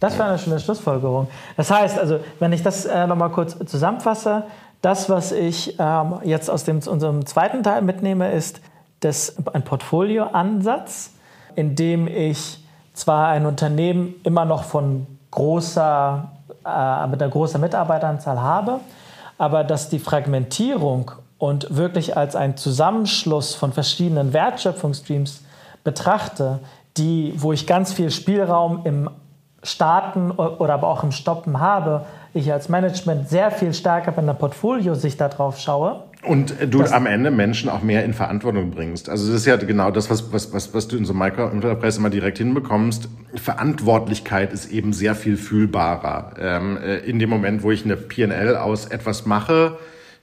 Das 0.00 0.18
wäre 0.18 0.30
eine 0.30 0.38
schöne 0.38 0.58
Schlussfolgerung. 0.58 1.28
Das 1.56 1.70
heißt, 1.70 1.98
also, 1.98 2.20
wenn 2.38 2.52
ich 2.52 2.62
das 2.62 2.86
äh, 2.86 3.06
nochmal 3.06 3.30
kurz 3.30 3.56
zusammenfasse, 3.66 4.44
das, 4.80 5.10
was 5.10 5.30
ich 5.30 5.76
ähm, 5.78 6.14
jetzt 6.24 6.48
aus 6.48 6.64
dem, 6.64 6.78
unserem 6.78 7.26
zweiten 7.26 7.62
Teil 7.62 7.82
mitnehme, 7.82 8.32
ist 8.32 8.60
das, 9.00 9.36
ein 9.52 9.62
Portfolioansatz, 9.62 11.12
in 11.54 11.76
dem 11.76 12.08
ich 12.08 12.64
zwar 12.94 13.28
ein 13.28 13.44
Unternehmen 13.44 14.14
immer 14.24 14.46
noch 14.46 14.64
von 14.64 15.06
großer, 15.30 16.30
äh, 16.64 17.06
mit 17.06 17.22
einer 17.22 17.30
großen 17.30 17.60
Mitarbeiteranzahl 17.60 18.40
habe, 18.40 18.80
aber 19.36 19.64
dass 19.64 19.90
die 19.90 19.98
Fragmentierung 19.98 21.12
und 21.38 21.74
wirklich 21.76 22.16
als 22.16 22.36
ein 22.36 22.56
Zusammenschluss 22.56 23.54
von 23.54 23.72
verschiedenen 23.72 24.32
Wertschöpfungsstreams 24.32 25.42
betrachte, 25.84 26.60
die, 26.96 27.34
wo 27.36 27.52
ich 27.52 27.66
ganz 27.66 27.92
viel 27.92 28.10
Spielraum 28.10 28.80
im 28.84 29.10
Starten 29.62 30.30
oder 30.30 30.74
aber 30.74 30.88
auch 30.88 31.04
im 31.04 31.12
Stoppen 31.12 31.60
habe, 31.60 32.06
ich 32.32 32.52
als 32.52 32.68
Management 32.68 33.28
sehr 33.28 33.50
viel 33.50 33.74
stärker 33.74 34.12
bei 34.12 34.22
einer 34.22 34.34
Portfolio-Sicht 34.34 35.20
darauf 35.20 35.58
schaue. 35.58 36.04
Und 36.22 36.54
du 36.68 36.84
am 36.84 37.06
Ende 37.06 37.30
Menschen 37.30 37.70
auch 37.70 37.82
mehr 37.82 38.04
in 38.04 38.12
Verantwortung 38.12 38.70
bringst. 38.70 39.08
Also 39.08 39.26
das 39.26 39.36
ist 39.36 39.46
ja 39.46 39.56
genau 39.56 39.90
das, 39.90 40.10
was, 40.10 40.32
was, 40.32 40.52
was, 40.52 40.74
was 40.74 40.86
du 40.86 40.96
in 40.96 41.06
so 41.06 41.14
Micro-Enterprise 41.14 41.98
immer 41.98 42.10
direkt 42.10 42.38
hinbekommst. 42.38 43.08
Verantwortlichkeit 43.36 44.52
ist 44.52 44.70
eben 44.70 44.92
sehr 44.92 45.14
viel 45.14 45.36
fühlbarer. 45.36 46.34
Ähm, 46.38 46.76
äh, 46.76 46.98
in 46.98 47.18
dem 47.18 47.30
Moment, 47.30 47.62
wo 47.62 47.70
ich 47.70 47.84
eine 47.84 47.96
PNL 47.96 48.56
aus 48.56 48.86
etwas 48.86 49.24
mache, 49.24 49.78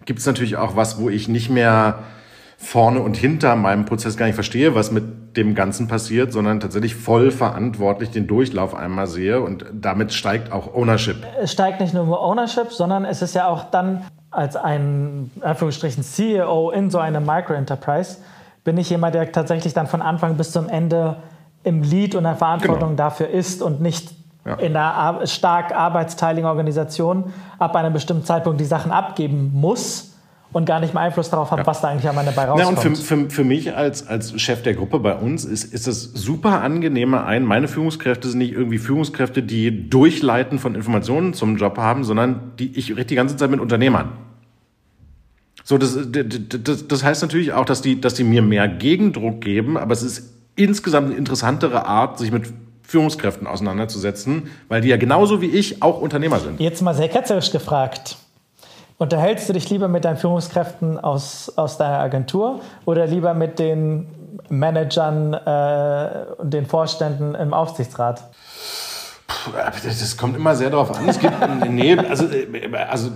gibt 0.05 0.19
es 0.19 0.25
natürlich 0.25 0.57
auch 0.57 0.75
was, 0.75 0.99
wo 0.99 1.09
ich 1.09 1.27
nicht 1.27 1.49
mehr 1.49 1.99
vorne 2.59 3.01
und 3.01 3.15
hinter 3.15 3.55
meinem 3.55 3.85
Prozess 3.85 4.17
gar 4.17 4.25
nicht 4.25 4.35
verstehe, 4.35 4.73
was 4.73 4.91
mit 4.91 5.37
dem 5.37 5.53
Ganzen 5.53 5.87
passiert, 5.87 6.33
sondern 6.33 6.59
tatsächlich 6.59 6.95
voll 6.95 7.29
verantwortlich 7.29 8.09
den 8.09 8.25
Durchlauf 8.25 8.73
einmal 8.73 9.05
sehe 9.05 9.41
und 9.41 9.65
damit 9.71 10.11
steigt 10.11 10.51
auch 10.51 10.73
Ownership. 10.73 11.17
Es 11.39 11.51
steigt 11.51 11.79
nicht 11.79 11.93
nur 11.93 12.19
Ownership, 12.19 12.71
sondern 12.71 13.05
es 13.05 13.21
ist 13.21 13.35
ja 13.35 13.47
auch 13.47 13.65
dann 13.65 14.03
als 14.31 14.55
ein 14.55 15.31
Anführungsstrichen 15.41 16.03
CEO 16.03 16.71
in 16.71 16.89
so 16.89 16.97
einem 16.97 17.25
Micro-Enterprise 17.25 18.17
bin 18.63 18.77
ich 18.77 18.89
jemand, 18.89 19.15
der 19.15 19.31
tatsächlich 19.31 19.73
dann 19.73 19.87
von 19.87 20.01
Anfang 20.01 20.35
bis 20.35 20.51
zum 20.51 20.67
Ende 20.67 21.17
im 21.63 21.83
Lead 21.83 22.15
und 22.15 22.23
der 22.23 22.35
Verantwortung 22.35 22.89
genau. 22.89 23.03
dafür 23.03 23.29
ist 23.29 23.61
und 23.61 23.81
nicht 23.81 24.11
ja. 24.45 24.55
in 24.55 24.75
einer 24.75 25.25
stark 25.27 25.73
arbeitsteiligen 25.73 26.49
Organisation 26.49 27.31
ab 27.59 27.75
einem 27.75 27.93
bestimmten 27.93 28.25
Zeitpunkt 28.25 28.59
die 28.59 28.65
Sachen 28.65 28.91
abgeben 28.91 29.51
muss 29.53 30.06
und 30.53 30.65
gar 30.65 30.79
nicht 30.79 30.93
mehr 30.93 31.03
Einfluss 31.03 31.29
darauf 31.29 31.51
habe, 31.51 31.61
ja. 31.61 31.67
was 31.67 31.81
da 31.81 31.89
eigentlich 31.89 32.07
am 32.07 32.17
Ende 32.17 32.31
bei 32.31 32.45
rauskommt. 32.45 32.77
Ja, 32.83 32.89
und 32.89 32.97
für, 32.97 33.03
für, 33.03 33.29
für 33.29 33.43
mich 33.43 33.75
als, 33.75 34.07
als 34.07 34.39
Chef 34.41 34.63
der 34.63 34.73
Gruppe 34.73 34.99
bei 34.99 35.15
uns 35.15 35.45
ist, 35.45 35.65
ist 35.73 35.87
es 35.87 36.03
super 36.13 36.61
angenehmer 36.61 37.25
ein, 37.25 37.43
meine 37.43 37.67
Führungskräfte 37.67 38.29
sind 38.29 38.39
nicht 38.39 38.53
irgendwie 38.53 38.77
Führungskräfte, 38.77 39.43
die 39.43 39.89
Durchleiten 39.89 40.59
von 40.59 40.75
Informationen 40.75 41.33
zum 41.33 41.57
Job 41.57 41.77
haben, 41.77 42.03
sondern 42.03 42.53
die 42.59 42.77
ich 42.77 42.91
rede 42.91 43.05
die 43.05 43.15
ganze 43.15 43.35
Zeit 43.35 43.51
mit 43.51 43.59
Unternehmern. 43.59 44.13
So, 45.63 45.77
das, 45.77 45.97
das, 46.09 46.87
das 46.87 47.03
heißt 47.03 47.21
natürlich 47.21 47.51
auch, 47.51 47.65
dass 47.65 47.81
die, 47.81 47.99
dass 47.99 48.13
die 48.13 48.23
mir 48.23 48.41
mehr 48.41 48.69
Gegendruck 48.69 49.41
geben, 49.41 49.77
aber 49.77 49.91
es 49.91 50.01
ist 50.01 50.33
insgesamt 50.55 51.07
eine 51.07 51.17
interessantere 51.17 51.85
Art, 51.85 52.17
sich 52.19 52.31
mit 52.31 52.45
Führungskräften 52.83 53.47
auseinanderzusetzen, 53.47 54.49
weil 54.69 54.79
die 54.79 54.87
ja 54.87 54.95
genauso 54.95 55.41
wie 55.41 55.47
ich 55.47 55.81
auch 55.81 55.99
Unternehmer 55.99 56.39
sind. 56.39 56.61
Jetzt 56.61 56.81
mal 56.81 56.93
sehr 56.93 57.09
ketzerisch 57.09 57.51
gefragt. 57.51 58.15
Unterhältst 58.99 59.47
du 59.47 59.53
dich 59.53 59.69
lieber 59.69 59.87
mit 59.87 60.05
deinen 60.05 60.17
Führungskräften 60.17 60.99
aus, 60.99 61.53
aus 61.55 61.77
deiner 61.77 61.99
Agentur 61.99 62.61
oder 62.85 63.05
lieber 63.05 63.35
mit 63.35 63.59
den 63.59 64.07
Managern 64.49 65.33
äh, 65.33 66.25
und 66.37 66.51
den 66.51 66.65
Vorständen 66.65 67.35
im 67.35 67.53
Aufsichtsrat? 67.53 68.23
Das 69.83 70.17
kommt 70.17 70.35
immer 70.35 70.55
sehr 70.55 70.69
darauf 70.69 70.97
an. 70.97 71.07
Es 71.07 71.19
gibt, 71.19 71.33
nee, 71.69 71.95
also, 71.97 72.27
also 72.89 73.11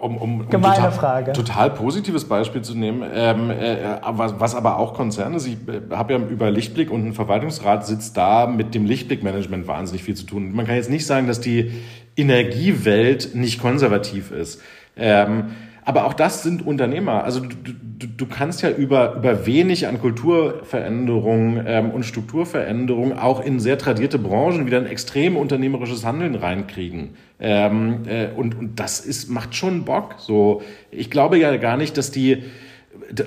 um, 0.00 0.16
um, 0.18 0.40
um 0.40 0.48
Gemeine 0.48 0.74
total, 0.74 0.92
Frage. 0.92 1.32
total 1.32 1.70
positives 1.70 2.28
Beispiel 2.28 2.62
zu 2.62 2.74
nehmen, 2.74 3.08
ähm, 3.12 3.50
äh, 3.50 3.98
was 4.02 4.54
aber 4.54 4.78
auch 4.78 4.94
Konzerne, 4.94 5.36
ich 5.38 5.56
äh, 5.68 5.94
habe 5.94 6.12
ja 6.12 6.18
über 6.18 6.50
Lichtblick 6.50 6.90
und 6.90 7.06
ein 7.06 7.12
Verwaltungsrat 7.14 7.86
sitzt 7.86 8.16
da 8.16 8.46
mit 8.46 8.74
dem 8.74 8.84
Lichtblick-Management 8.84 9.66
wahnsinnig 9.66 10.04
viel 10.04 10.14
zu 10.14 10.26
tun. 10.26 10.52
Man 10.52 10.66
kann 10.66 10.76
jetzt 10.76 10.90
nicht 10.90 11.06
sagen, 11.06 11.26
dass 11.26 11.40
die 11.40 11.72
Energiewelt 12.16 13.34
nicht 13.34 13.60
konservativ 13.60 14.30
ist. 14.30 14.60
Ähm, 14.96 15.52
aber 15.84 16.06
auch 16.06 16.14
das 16.14 16.42
sind 16.42 16.66
Unternehmer. 16.66 17.24
Also 17.24 17.40
du, 17.40 17.54
du, 17.98 18.06
du 18.06 18.26
kannst 18.26 18.62
ja 18.62 18.70
über, 18.70 19.16
über 19.16 19.46
wenig 19.46 19.86
an 19.86 20.00
Kulturveränderung 20.00 21.60
ähm, 21.66 21.90
und 21.90 22.04
Strukturveränderung 22.04 23.18
auch 23.18 23.44
in 23.44 23.60
sehr 23.60 23.76
tradierte 23.76 24.18
Branchen 24.18 24.66
wieder 24.66 24.78
ein 24.78 24.86
extrem 24.86 25.36
unternehmerisches 25.36 26.04
Handeln 26.04 26.34
reinkriegen. 26.34 27.10
Ähm, 27.38 28.02
äh, 28.06 28.28
und, 28.34 28.58
und 28.58 28.80
das 28.80 29.00
ist, 29.00 29.28
macht 29.28 29.54
schon 29.54 29.84
Bock. 29.84 30.14
So, 30.18 30.62
ich 30.90 31.10
glaube 31.10 31.38
ja 31.38 31.54
gar 31.56 31.76
nicht, 31.76 31.98
dass 31.98 32.10
die 32.10 32.44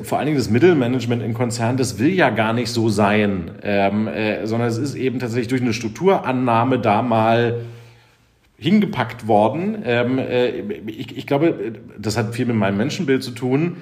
vor 0.04 0.18
allen 0.18 0.28
Dingen 0.28 0.38
das 0.38 0.50
Mittelmanagement 0.50 1.22
in 1.22 1.34
Konzernen, 1.34 1.78
das 1.78 2.00
will 2.00 2.14
ja 2.14 2.30
gar 2.30 2.54
nicht 2.54 2.70
so 2.70 2.90
sein, 2.90 3.52
ähm, 3.64 4.08
äh, 4.08 4.46
sondern 4.48 4.70
es 4.70 4.78
ist 4.78 4.96
eben 4.96 5.20
tatsächlich 5.20 5.50
durch 5.50 5.62
eine 5.62 5.74
Strukturannahme 5.74 6.80
da 6.80 7.02
mal 7.02 7.62
hingepackt 8.58 9.28
worden. 9.28 9.84
Ähm, 9.86 10.18
äh, 10.18 10.50
ich, 10.88 11.18
ich 11.18 11.28
glaube, 11.28 11.74
das 11.98 12.18
hat 12.18 12.34
viel 12.34 12.46
mit 12.46 12.56
meinem 12.56 12.78
Menschenbild 12.78 13.24
zu 13.24 13.32
tun. 13.32 13.78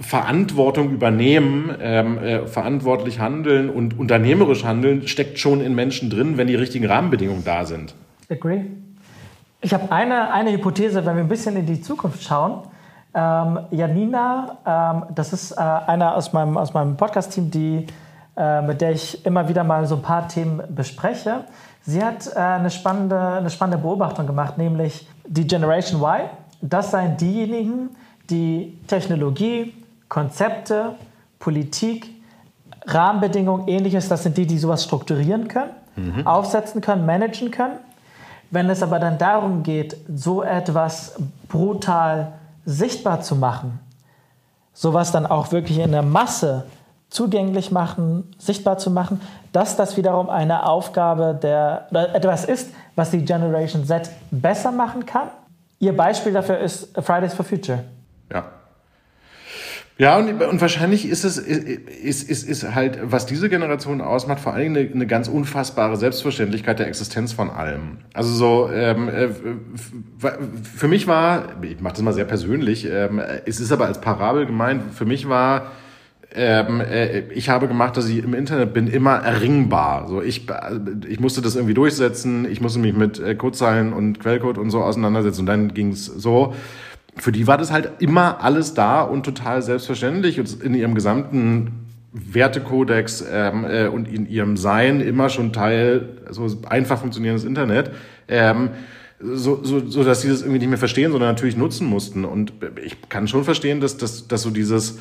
Verantwortung 0.00 0.90
übernehmen, 0.90 1.74
ähm, 1.80 2.18
äh, 2.18 2.46
verantwortlich 2.46 3.20
handeln 3.20 3.70
und 3.70 3.98
unternehmerisch 3.98 4.64
handeln 4.64 5.06
steckt 5.06 5.38
schon 5.38 5.60
in 5.60 5.74
Menschen 5.74 6.10
drin, 6.10 6.36
wenn 6.36 6.48
die 6.48 6.56
richtigen 6.56 6.86
Rahmenbedingungen 6.86 7.44
da 7.44 7.64
sind. 7.64 7.94
Agree. 8.28 8.62
Ich 9.60 9.72
habe 9.72 9.90
eine, 9.92 10.32
eine 10.32 10.52
Hypothese, 10.52 11.06
wenn 11.06 11.16
wir 11.16 11.22
ein 11.22 11.28
bisschen 11.28 11.56
in 11.56 11.66
die 11.66 11.80
Zukunft 11.80 12.22
schauen. 12.22 12.62
Ähm, 13.14 13.60
Janina, 13.70 14.58
ähm, 14.66 15.14
das 15.14 15.32
ist 15.32 15.52
äh, 15.52 15.60
einer 15.60 16.16
aus 16.16 16.32
meinem, 16.32 16.56
aus 16.56 16.74
meinem 16.74 16.96
Podcast-Team, 16.96 17.86
äh, 18.36 18.62
mit 18.62 18.80
der 18.80 18.90
ich 18.90 19.24
immer 19.24 19.48
wieder 19.48 19.62
mal 19.62 19.86
so 19.86 19.94
ein 19.96 20.02
paar 20.02 20.26
Themen 20.26 20.60
bespreche. 20.68 21.44
Sie 21.86 22.02
hat 22.02 22.26
äh, 22.34 22.38
eine, 22.38 22.70
spannende, 22.70 23.18
eine 23.18 23.50
spannende 23.50 23.78
Beobachtung 23.78 24.26
gemacht, 24.26 24.56
nämlich 24.56 25.06
die 25.26 25.46
Generation 25.46 26.00
Y. 26.00 26.28
Das 26.60 26.90
seien 26.90 27.16
diejenigen, 27.16 27.90
die 28.30 28.78
Technologie, 28.86 29.74
Konzepte, 30.08 30.94
Politik, 31.38 32.10
Rahmenbedingungen, 32.86 33.68
ähnliches, 33.68 34.08
das 34.08 34.22
sind 34.22 34.36
die, 34.36 34.46
die 34.46 34.58
sowas 34.58 34.84
strukturieren 34.84 35.48
können, 35.48 35.70
mhm. 35.96 36.26
aufsetzen 36.26 36.80
können, 36.80 37.04
managen 37.04 37.50
können. 37.50 37.78
Wenn 38.50 38.70
es 38.70 38.82
aber 38.82 38.98
dann 38.98 39.18
darum 39.18 39.62
geht, 39.62 39.96
so 40.14 40.42
etwas 40.42 41.16
brutal 41.48 42.32
sichtbar 42.64 43.20
zu 43.20 43.36
machen, 43.36 43.80
sowas 44.72 45.12
dann 45.12 45.26
auch 45.26 45.52
wirklich 45.52 45.78
in 45.78 45.92
der 45.92 46.02
Masse 46.02 46.64
zugänglich 47.14 47.70
machen, 47.70 48.34
sichtbar 48.38 48.76
zu 48.76 48.90
machen, 48.90 49.20
dass 49.52 49.76
das 49.76 49.96
wiederum 49.96 50.28
eine 50.28 50.66
Aufgabe 50.66 51.38
der, 51.40 51.86
oder 51.90 52.12
etwas 52.12 52.44
ist, 52.44 52.70
was 52.96 53.12
die 53.12 53.24
Generation 53.24 53.84
Z 53.86 54.10
besser 54.32 54.72
machen 54.72 55.06
kann. 55.06 55.28
Ihr 55.78 55.96
Beispiel 55.96 56.32
dafür 56.32 56.58
ist 56.58 56.88
Fridays 57.00 57.32
for 57.32 57.44
Future. 57.44 57.84
Ja. 58.32 58.46
Ja, 59.96 60.16
und, 60.18 60.42
und 60.42 60.60
wahrscheinlich 60.60 61.08
ist 61.08 61.22
es 61.22 61.38
ist, 61.38 62.28
ist, 62.28 62.48
ist 62.48 62.74
halt, 62.74 62.98
was 63.00 63.26
diese 63.26 63.48
Generation 63.48 64.00
ausmacht, 64.00 64.40
vor 64.40 64.52
allem 64.52 64.74
eine, 64.74 64.90
eine 64.92 65.06
ganz 65.06 65.28
unfassbare 65.28 65.96
Selbstverständlichkeit 65.96 66.80
der 66.80 66.88
Existenz 66.88 67.32
von 67.32 67.48
allem. 67.48 67.98
Also 68.12 68.34
so, 68.34 68.70
ähm, 68.72 69.08
äh, 69.08 69.28
für 70.64 70.88
mich 70.88 71.06
war, 71.06 71.62
ich 71.62 71.80
mache 71.80 71.92
das 71.92 72.02
mal 72.02 72.12
sehr 72.12 72.24
persönlich, 72.24 72.90
ähm, 72.90 73.22
es 73.46 73.60
ist 73.60 73.70
aber 73.70 73.86
als 73.86 74.00
Parabel 74.00 74.46
gemeint, 74.46 74.82
für 74.94 75.04
mich 75.04 75.28
war 75.28 75.70
ähm, 76.34 76.80
äh, 76.80 77.20
ich 77.32 77.48
habe 77.48 77.68
gemacht, 77.68 77.96
dass 77.96 78.08
ich 78.08 78.22
im 78.22 78.34
Internet 78.34 78.74
bin, 78.74 78.86
immer 78.86 79.16
erringbar. 79.16 80.08
So, 80.08 80.22
ich, 80.22 80.46
ich 81.08 81.20
musste 81.20 81.42
das 81.42 81.56
irgendwie 81.56 81.74
durchsetzen, 81.74 82.46
ich 82.50 82.60
musste 82.60 82.78
mich 82.78 82.94
mit 82.94 83.20
äh, 83.20 83.34
Codezeilen 83.34 83.92
und 83.92 84.20
Quellcode 84.20 84.58
und 84.58 84.70
so 84.70 84.82
auseinandersetzen 84.82 85.40
und 85.40 85.46
dann 85.46 85.74
ging 85.74 85.90
es 85.90 86.06
so 86.06 86.54
für 87.16 87.32
die 87.32 87.46
war 87.46 87.58
das 87.58 87.70
halt 87.70 87.90
immer 88.00 88.42
alles 88.42 88.74
da 88.74 89.02
und 89.02 89.24
total 89.24 89.62
selbstverständlich 89.62 90.40
und 90.40 90.62
in 90.62 90.74
ihrem 90.74 90.94
gesamten 90.94 91.84
Wertekodex 92.12 93.24
ähm, 93.30 93.64
äh, 93.64 93.86
und 93.86 94.08
in 94.08 94.28
ihrem 94.28 94.56
Sein 94.56 95.00
immer 95.00 95.28
schon 95.28 95.52
Teil 95.52 96.08
so 96.30 96.46
einfach 96.68 96.98
funktionierendes 96.98 97.44
Internet. 97.44 97.90
Ähm, 98.28 98.70
so, 99.20 99.62
so, 99.64 99.86
so 99.88 100.04
dass 100.04 100.22
sie 100.22 100.28
das 100.28 100.42
irgendwie 100.42 100.58
nicht 100.58 100.68
mehr 100.68 100.78
verstehen, 100.78 101.12
sondern 101.12 101.30
natürlich 101.30 101.56
nutzen 101.56 101.86
mussten. 101.86 102.24
Und 102.24 102.52
ich 102.84 102.96
kann 103.08 103.26
schon 103.26 103.44
verstehen, 103.44 103.80
dass, 103.80 103.96
dass, 103.96 104.28
dass 104.28 104.42
so 104.42 104.50
dieses 104.50 104.98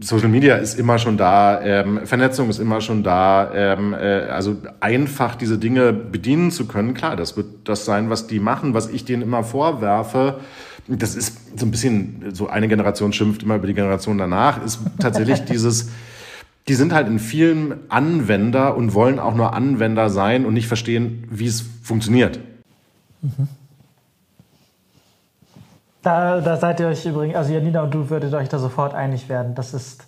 Social 0.00 0.28
Media 0.28 0.56
ist 0.56 0.78
immer 0.78 0.98
schon 0.98 1.16
da, 1.16 1.60
ähm, 1.62 2.06
Vernetzung 2.06 2.48
ist 2.48 2.58
immer 2.58 2.80
schon 2.80 3.02
da, 3.02 3.50
ähm, 3.52 3.94
äh, 3.94 4.22
also 4.24 4.56
einfach 4.80 5.34
diese 5.34 5.58
Dinge 5.58 5.92
bedienen 5.92 6.50
zu 6.50 6.66
können, 6.66 6.94
klar, 6.94 7.16
das 7.16 7.36
wird 7.36 7.46
das 7.64 7.84
sein, 7.84 8.08
was 8.08 8.26
die 8.26 8.40
machen, 8.40 8.72
was 8.72 8.88
ich 8.88 9.04
denen 9.04 9.22
immer 9.22 9.42
vorwerfe 9.42 10.40
das 10.98 11.14
ist 11.14 11.58
so 11.58 11.66
ein 11.66 11.70
bisschen, 11.70 12.34
so 12.34 12.48
eine 12.48 12.68
Generation 12.68 13.12
schimpft 13.12 13.42
immer 13.42 13.56
über 13.56 13.66
die 13.66 13.74
Generation 13.74 14.18
danach, 14.18 14.62
ist 14.64 14.80
tatsächlich 14.98 15.44
dieses, 15.44 15.90
die 16.68 16.74
sind 16.74 16.92
halt 16.92 17.08
in 17.08 17.18
vielen 17.18 17.74
Anwender 17.88 18.76
und 18.76 18.94
wollen 18.94 19.18
auch 19.18 19.34
nur 19.34 19.54
Anwender 19.54 20.10
sein 20.10 20.44
und 20.44 20.54
nicht 20.54 20.66
verstehen, 20.68 21.24
wie 21.30 21.46
es 21.46 21.64
funktioniert. 21.82 22.40
Mhm. 23.22 23.48
Da, 26.02 26.40
da 26.40 26.56
seid 26.56 26.80
ihr 26.80 26.86
euch 26.86 27.04
übrigens, 27.04 27.36
also 27.36 27.52
Janina 27.52 27.82
und 27.82 27.92
du 27.92 28.08
würdet 28.08 28.32
euch 28.32 28.48
da 28.48 28.58
sofort 28.58 28.94
einig 28.94 29.28
werden. 29.28 29.54
Das 29.54 29.74
ist, 29.74 30.06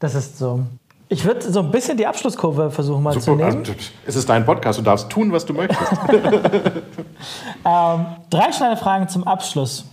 das 0.00 0.14
ist 0.14 0.38
so. 0.38 0.64
Ich 1.08 1.24
würde 1.24 1.50
so 1.50 1.60
ein 1.60 1.70
bisschen 1.70 1.96
die 1.96 2.06
Abschlusskurve 2.06 2.70
versuchen 2.70 3.02
mal 3.02 3.12
Super, 3.14 3.24
zu 3.24 3.34
nehmen. 3.34 3.58
Also, 3.58 3.72
es 4.06 4.16
ist 4.16 4.28
dein 4.28 4.44
Podcast, 4.44 4.78
du 4.78 4.82
darfst 4.82 5.08
tun, 5.10 5.32
was 5.32 5.44
du 5.44 5.54
möchtest. 5.54 5.80
ähm, 7.64 8.06
drei 8.28 8.52
schnelle 8.52 8.76
Fragen 8.76 9.08
zum 9.08 9.26
Abschluss. 9.26 9.84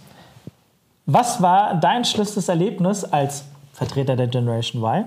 Was 1.06 1.42
war 1.42 1.76
dein 1.76 2.06
schlimmstes 2.06 2.50
Erlebnis 2.50 3.04
als 3.04 3.46
Vertreter 3.74 4.16
der 4.16 4.28
Generation 4.28 4.84
Y 4.84 5.06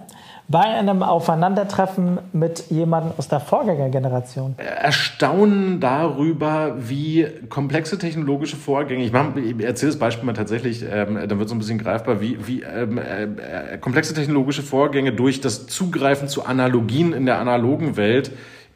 bei 0.51 0.65
einem 0.65 1.05
Aufeinandertreffen 1.05 2.19
mit 2.33 2.71
jemandem 2.71 3.13
aus 3.17 3.29
der 3.29 3.39
Vorgängergeneration? 3.39 4.57
Erstaunen 4.59 5.79
darüber, 5.79 6.75
wie 6.79 7.27
komplexe 7.49 7.99
technologische 7.99 8.57
Vorgänge, 8.57 9.05
ich, 9.05 9.13
mache, 9.13 9.39
ich 9.39 9.63
erzähle 9.63 9.93
das 9.93 9.99
Beispiel 9.99 10.27
mal 10.27 10.33
tatsächlich, 10.33 10.83
ähm, 10.83 11.15
dann 11.15 11.39
wird 11.39 11.47
es 11.47 11.53
ein 11.53 11.59
bisschen 11.59 11.79
greifbar, 11.79 12.21
wie, 12.21 12.37
wie 12.49 12.63
ähm, 12.63 12.99
äh, 12.99 13.79
komplexe 13.79 14.13
technologische 14.13 14.63
Vorgänge 14.63 15.13
durch 15.13 15.41
das 15.41 15.69
Zugreifen 15.69 16.27
zu 16.27 16.45
Analogien 16.45 17.13
in 17.13 17.27
der 17.27 17.39
analogen 17.39 17.97
Welt 17.97 18.33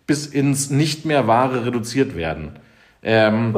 bis 0.07 0.27
ins 0.27 0.71
nicht 0.71 1.05
mehr 1.05 1.27
wahre 1.27 1.67
reduziert 1.67 2.15
werden. 2.15 2.53
Ähm, 3.03 3.55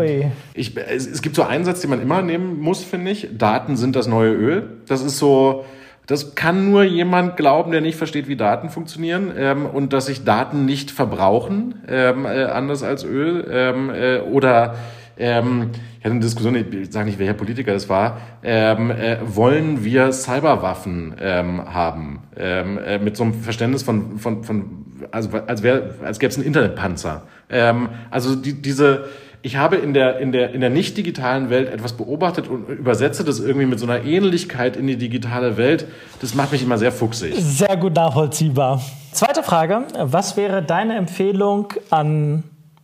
ich, 0.54 0.76
es, 0.76 1.06
es, 1.06 1.22
gibt 1.22 1.36
so 1.36 1.42
einen 1.42 1.64
Satz, 1.64 1.80
den 1.82 1.90
man 1.90 2.00
immer 2.00 2.22
nehmen 2.22 2.58
muss, 2.60 2.82
finde 2.82 3.10
ich. 3.10 3.28
Daten 3.36 3.76
sind 3.76 3.94
das 3.94 4.06
neue 4.06 4.32
Öl. 4.32 4.80
Das 4.88 5.02
ist 5.02 5.18
so, 5.18 5.64
das 6.06 6.36
kann 6.36 6.70
nur 6.70 6.84
jemand 6.84 7.36
glauben, 7.36 7.72
der 7.72 7.80
nicht 7.80 7.96
versteht, 7.96 8.28
wie 8.28 8.36
Daten 8.36 8.70
funktionieren 8.70 9.32
ähm, 9.36 9.66
und 9.66 9.92
dass 9.92 10.06
sich 10.06 10.24
Daten 10.24 10.64
nicht 10.64 10.90
verbrauchen, 10.90 11.82
ähm, 11.88 12.24
äh, 12.26 12.44
anders 12.44 12.82
als 12.82 13.04
Öl. 13.04 13.46
Ähm, 13.50 13.90
äh, 13.90 14.18
oder 14.20 14.76
ähm, 15.18 15.70
ich 15.98 16.04
hatte 16.04 16.12
eine 16.12 16.20
Diskussion, 16.20 16.54
ich 16.54 16.92
sage 16.92 17.06
nicht, 17.06 17.18
welcher 17.18 17.34
Politiker 17.34 17.72
das 17.72 17.88
war, 17.88 18.20
ähm, 18.44 18.90
äh, 18.90 19.16
wollen 19.24 19.82
wir 19.84 20.12
Cyberwaffen 20.12 21.16
ähm, 21.20 21.74
haben? 21.74 22.20
Ähm, 22.36 22.78
äh, 22.78 22.98
mit 22.98 23.16
so 23.16 23.24
einem 23.24 23.34
Verständnis 23.34 23.82
von, 23.82 24.18
von, 24.18 24.44
von 24.44 24.84
also 25.10 25.30
als, 25.46 25.62
wär, 25.62 25.94
als 26.04 26.18
gäbe 26.18 26.30
es 26.30 26.36
einen 26.36 26.46
Internetpanzer. 26.46 27.22
Ähm, 27.48 27.88
also 28.10 28.36
die, 28.36 28.60
diese 28.60 29.06
ich 29.46 29.54
habe 29.54 29.76
in 29.76 29.94
der, 29.94 30.18
in 30.18 30.32
der, 30.32 30.52
in 30.54 30.60
der 30.60 30.70
nicht 30.70 30.96
digitalen 30.96 31.50
Welt 31.50 31.72
etwas 31.72 31.92
beobachtet 31.92 32.48
und 32.48 32.68
übersetze 32.68 33.22
das 33.22 33.38
irgendwie 33.38 33.66
mit 33.66 33.78
so 33.78 33.86
einer 33.86 34.04
Ähnlichkeit 34.04 34.76
in 34.76 34.88
die 34.88 34.96
digitale 34.96 35.56
Welt. 35.56 35.86
Das 36.20 36.34
macht 36.34 36.50
mich 36.50 36.64
immer 36.64 36.78
sehr 36.78 36.90
fuchsig. 36.90 37.32
Sehr 37.38 37.76
gut 37.76 37.94
nachvollziehbar. 37.94 38.82
Zweite 39.12 39.44
Frage. 39.44 39.84
Was 40.00 40.36
wäre 40.36 40.64
deine 40.64 40.96
Empfehlung 40.96 41.72
an 41.90 42.42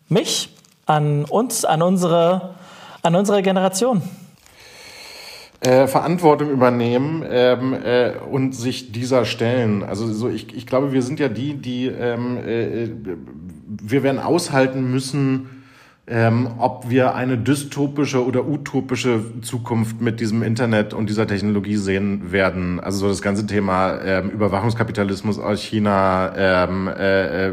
mich, 0.08 0.50
an 0.86 1.24
uns, 1.24 1.64
an 1.64 1.82
unsere, 1.82 2.54
an 3.02 3.16
unsere 3.16 3.42
Generation? 3.42 4.00
Äh, 5.62 5.88
Verantwortung 5.88 6.48
übernehmen 6.48 7.24
ähm, 7.28 7.74
äh, 7.74 8.12
und 8.30 8.52
sich 8.52 8.92
dieser 8.92 9.24
stellen. 9.24 9.82
Also 9.82 10.12
so 10.12 10.28
ich, 10.28 10.54
ich 10.54 10.68
glaube, 10.68 10.92
wir 10.92 11.02
sind 11.02 11.18
ja 11.18 11.28
die, 11.28 11.54
die 11.54 11.88
ähm, 11.88 12.36
äh, 12.36 12.88
wir 13.66 14.04
werden 14.04 14.20
aushalten 14.20 14.88
müssen, 14.92 15.61
ähm, 16.09 16.48
ob 16.59 16.90
wir 16.90 17.14
eine 17.14 17.38
dystopische 17.38 18.26
oder 18.26 18.46
utopische 18.46 19.22
Zukunft 19.42 20.00
mit 20.00 20.18
diesem 20.18 20.42
Internet 20.42 20.94
und 20.94 21.09
dieser 21.09 21.28
Technologie 21.28 21.76
sehen 21.76 22.32
werden. 22.32 22.80
Also 22.80 22.98
so 22.98 23.09
das 23.09 23.22
ganze 23.22 23.46
Thema 23.46 24.00
ähm, 24.00 24.30
Überwachungskapitalismus 24.30 25.38
aus 25.38 25.62
China, 25.62 26.32
ähm, 26.36 26.88
äh, 26.88 27.46
äh 27.46 27.53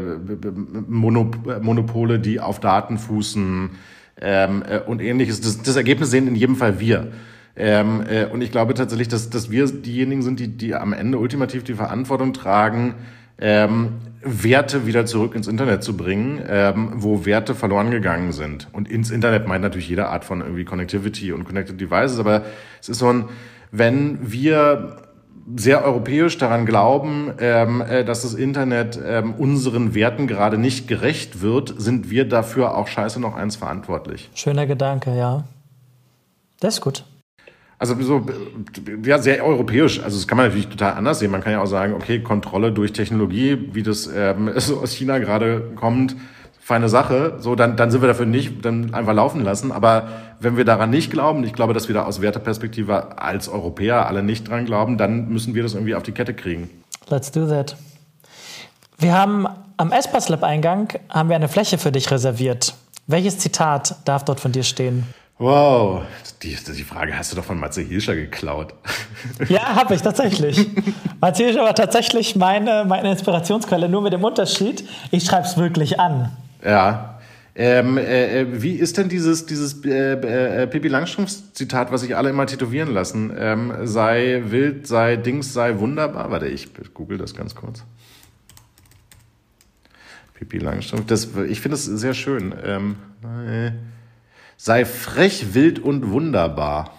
Monop 0.88 1.62
Monopole, 1.62 2.18
die 2.18 2.40
auf 2.40 2.58
Daten 2.58 2.98
fußen 2.98 3.70
ähm, 4.20 4.64
äh, 4.68 4.80
und 4.80 5.00
ähnliches. 5.00 5.40
Das, 5.40 5.62
das 5.62 5.76
Ergebnis 5.76 6.10
sehen 6.10 6.26
in 6.26 6.34
jedem 6.34 6.56
Fall 6.56 6.80
wir. 6.80 7.12
Ähm, 7.54 8.02
äh, 8.08 8.26
und 8.26 8.42
ich 8.42 8.50
glaube 8.50 8.74
tatsächlich, 8.74 9.08
dass, 9.08 9.30
dass 9.30 9.50
wir 9.50 9.66
diejenigen 9.66 10.22
sind, 10.22 10.40
die, 10.40 10.48
die 10.48 10.74
am 10.74 10.92
Ende 10.92 11.18
ultimativ 11.18 11.62
die 11.62 11.74
Verantwortung 11.74 12.32
tragen, 12.32 12.94
ähm, 13.38 13.92
Werte 14.22 14.86
wieder 14.86 15.06
zurück 15.06 15.34
ins 15.34 15.48
Internet 15.48 15.82
zu 15.82 15.96
bringen, 15.96 16.42
ähm, 16.46 16.92
wo 16.96 17.24
Werte 17.24 17.54
verloren 17.54 17.90
gegangen 17.90 18.32
sind. 18.32 18.68
Und 18.72 18.88
ins 18.88 19.10
Internet 19.10 19.46
meint 19.46 19.62
natürlich 19.62 19.88
jede 19.88 20.08
Art 20.08 20.24
von 20.24 20.40
irgendwie 20.40 20.64
Connectivity 20.64 21.32
und 21.32 21.44
Connected 21.44 21.80
Devices, 21.80 22.18
aber 22.18 22.44
es 22.80 22.88
ist 22.88 22.98
so 22.98 23.10
ein, 23.10 23.24
wenn 23.70 24.30
wir 24.30 24.96
sehr 25.56 25.84
europäisch 25.84 26.38
daran 26.38 26.66
glauben, 26.66 27.32
ähm, 27.40 27.80
äh, 27.80 28.04
dass 28.04 28.22
das 28.22 28.34
Internet 28.34 29.00
ähm, 29.04 29.34
unseren 29.34 29.94
Werten 29.94 30.26
gerade 30.26 30.58
nicht 30.58 30.86
gerecht 30.86 31.40
wird, 31.40 31.74
sind 31.76 32.10
wir 32.10 32.28
dafür 32.28 32.76
auch 32.76 32.88
scheiße 32.88 33.20
noch 33.20 33.34
eins 33.34 33.56
verantwortlich. 33.56 34.30
Schöner 34.34 34.66
Gedanke, 34.66 35.16
ja. 35.16 35.44
Das 36.60 36.74
ist 36.74 36.80
gut. 36.82 37.04
Also 37.80 37.98
so, 38.02 38.26
ja, 39.02 39.18
sehr 39.20 39.42
europäisch. 39.42 40.02
Also 40.02 40.18
das 40.18 40.28
kann 40.28 40.36
man 40.36 40.48
natürlich 40.48 40.68
total 40.68 40.92
anders 40.92 41.18
sehen. 41.18 41.30
Man 41.30 41.40
kann 41.40 41.54
ja 41.54 41.62
auch 41.62 41.66
sagen, 41.66 41.94
okay, 41.94 42.20
Kontrolle 42.20 42.72
durch 42.72 42.92
Technologie, 42.92 43.56
wie 43.72 43.82
das 43.82 44.06
ähm, 44.14 44.50
so 44.56 44.80
aus 44.80 44.92
China 44.92 45.18
gerade 45.18 45.72
kommt, 45.76 46.14
feine 46.60 46.90
Sache. 46.90 47.38
So, 47.38 47.54
dann, 47.54 47.78
dann 47.78 47.90
sind 47.90 48.02
wir 48.02 48.08
dafür 48.08 48.26
nicht, 48.26 48.62
dann 48.66 48.92
einfach 48.92 49.14
laufen 49.14 49.42
lassen. 49.42 49.72
Aber 49.72 50.08
wenn 50.40 50.58
wir 50.58 50.66
daran 50.66 50.90
nicht 50.90 51.10
glauben, 51.10 51.42
ich 51.42 51.54
glaube, 51.54 51.72
dass 51.72 51.88
wir 51.88 51.94
da 51.94 52.04
aus 52.04 52.20
Werteperspektive 52.20 53.18
als 53.18 53.48
Europäer 53.48 54.06
alle 54.06 54.22
nicht 54.22 54.48
dran 54.48 54.66
glauben, 54.66 54.98
dann 54.98 55.30
müssen 55.30 55.54
wir 55.54 55.62
das 55.62 55.72
irgendwie 55.72 55.94
auf 55.94 56.02
die 56.02 56.12
Kette 56.12 56.34
kriegen. 56.34 56.68
Let's 57.08 57.32
do 57.32 57.46
that. 57.46 57.78
Wir 58.98 59.14
haben 59.14 59.48
am 59.78 59.90
Espas 59.90 60.28
Lab 60.28 60.42
Eingang 60.42 60.88
haben 61.08 61.30
wir 61.30 61.36
eine 61.36 61.48
Fläche 61.48 61.78
für 61.78 61.92
dich 61.92 62.10
reserviert. 62.10 62.74
Welches 63.06 63.38
Zitat 63.38 63.96
darf 64.04 64.26
dort 64.26 64.38
von 64.38 64.52
dir 64.52 64.64
stehen? 64.64 65.06
Wow, 65.40 66.02
die, 66.42 66.54
die 66.54 66.82
Frage 66.82 67.16
hast 67.16 67.32
du 67.32 67.36
doch 67.36 67.46
von 67.46 67.58
Matze 67.58 67.80
Hilscher 67.80 68.14
geklaut. 68.14 68.74
Ja, 69.48 69.74
habe 69.74 69.94
ich 69.94 70.02
tatsächlich. 70.02 70.68
Matze 71.18 71.44
Hilscher 71.44 71.62
war 71.62 71.74
tatsächlich 71.74 72.36
meine, 72.36 72.84
meine 72.86 73.10
Inspirationsquelle, 73.12 73.88
nur 73.88 74.02
mit 74.02 74.12
dem 74.12 74.22
Unterschied, 74.22 74.86
ich 75.10 75.24
schreibe 75.24 75.46
es 75.46 75.56
wirklich 75.56 75.98
an. 75.98 76.30
Ja. 76.62 77.20
Ähm, 77.54 77.96
äh, 77.96 78.40
äh, 78.40 78.62
wie 78.62 78.74
ist 78.74 78.98
denn 78.98 79.08
dieses, 79.08 79.46
dieses 79.46 79.82
äh, 79.86 80.12
äh, 80.12 80.66
Pippi 80.66 80.88
Langstrumpf-Zitat, 80.88 81.90
was 81.90 82.02
sich 82.02 82.16
alle 82.16 82.28
immer 82.28 82.46
tätowieren 82.46 82.92
lassen? 82.92 83.32
Ähm, 83.34 83.72
sei 83.84 84.42
wild, 84.44 84.86
sei 84.86 85.16
Dings, 85.16 85.54
sei 85.54 85.78
wunderbar. 85.78 86.30
Warte, 86.30 86.48
ich 86.48 86.68
google 86.92 87.16
das 87.16 87.34
ganz 87.34 87.54
kurz. 87.54 87.82
Pippi 90.34 90.58
Langstrumpf, 90.58 91.06
das, 91.06 91.28
ich 91.48 91.62
finde 91.62 91.76
es 91.76 91.86
sehr 91.86 92.12
schön. 92.12 92.54
Ähm, 92.62 92.96
äh, 93.24 93.72
sei 94.62 94.84
frech, 94.84 95.54
wild 95.54 95.78
und 95.78 96.10
wunderbar. 96.10 96.90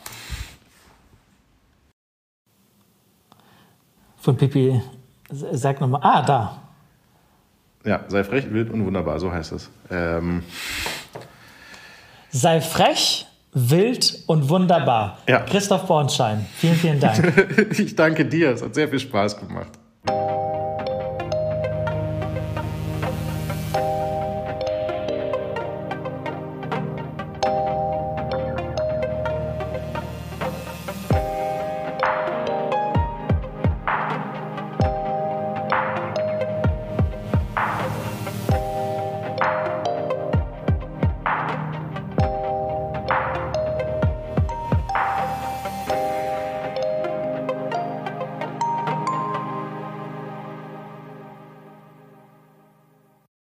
Von 4.18 4.36
Pippi, 4.36 4.82
sag 5.30 5.80
nochmal, 5.80 6.02
ah, 6.04 6.22
da. 6.24 6.62
Ja, 7.86 8.04
sei 8.08 8.24
frech, 8.24 8.52
wild 8.52 8.72
und 8.72 8.84
wunderbar, 8.86 9.20
so 9.20 9.32
heißt 9.32 9.52
es. 9.52 9.70
Ähm. 9.92 10.44
Sei 12.32 12.62
frech, 12.62 13.28
wild 13.54 14.24
und 14.26 14.50
wunderbar. 14.50 15.20
Ja. 15.28 15.42
Christoph 15.42 15.86
Bornschein, 15.86 16.48
vielen, 16.56 16.76
vielen 16.76 17.00
Dank. 17.00 17.70
ich 17.80 17.96
danke 17.96 18.26
dir, 18.26 18.52
es 18.54 18.64
hat 18.64 18.74
sehr 18.74 18.88
viel 18.88 19.00
Spaß 19.00 19.40
gemacht. 19.40 19.78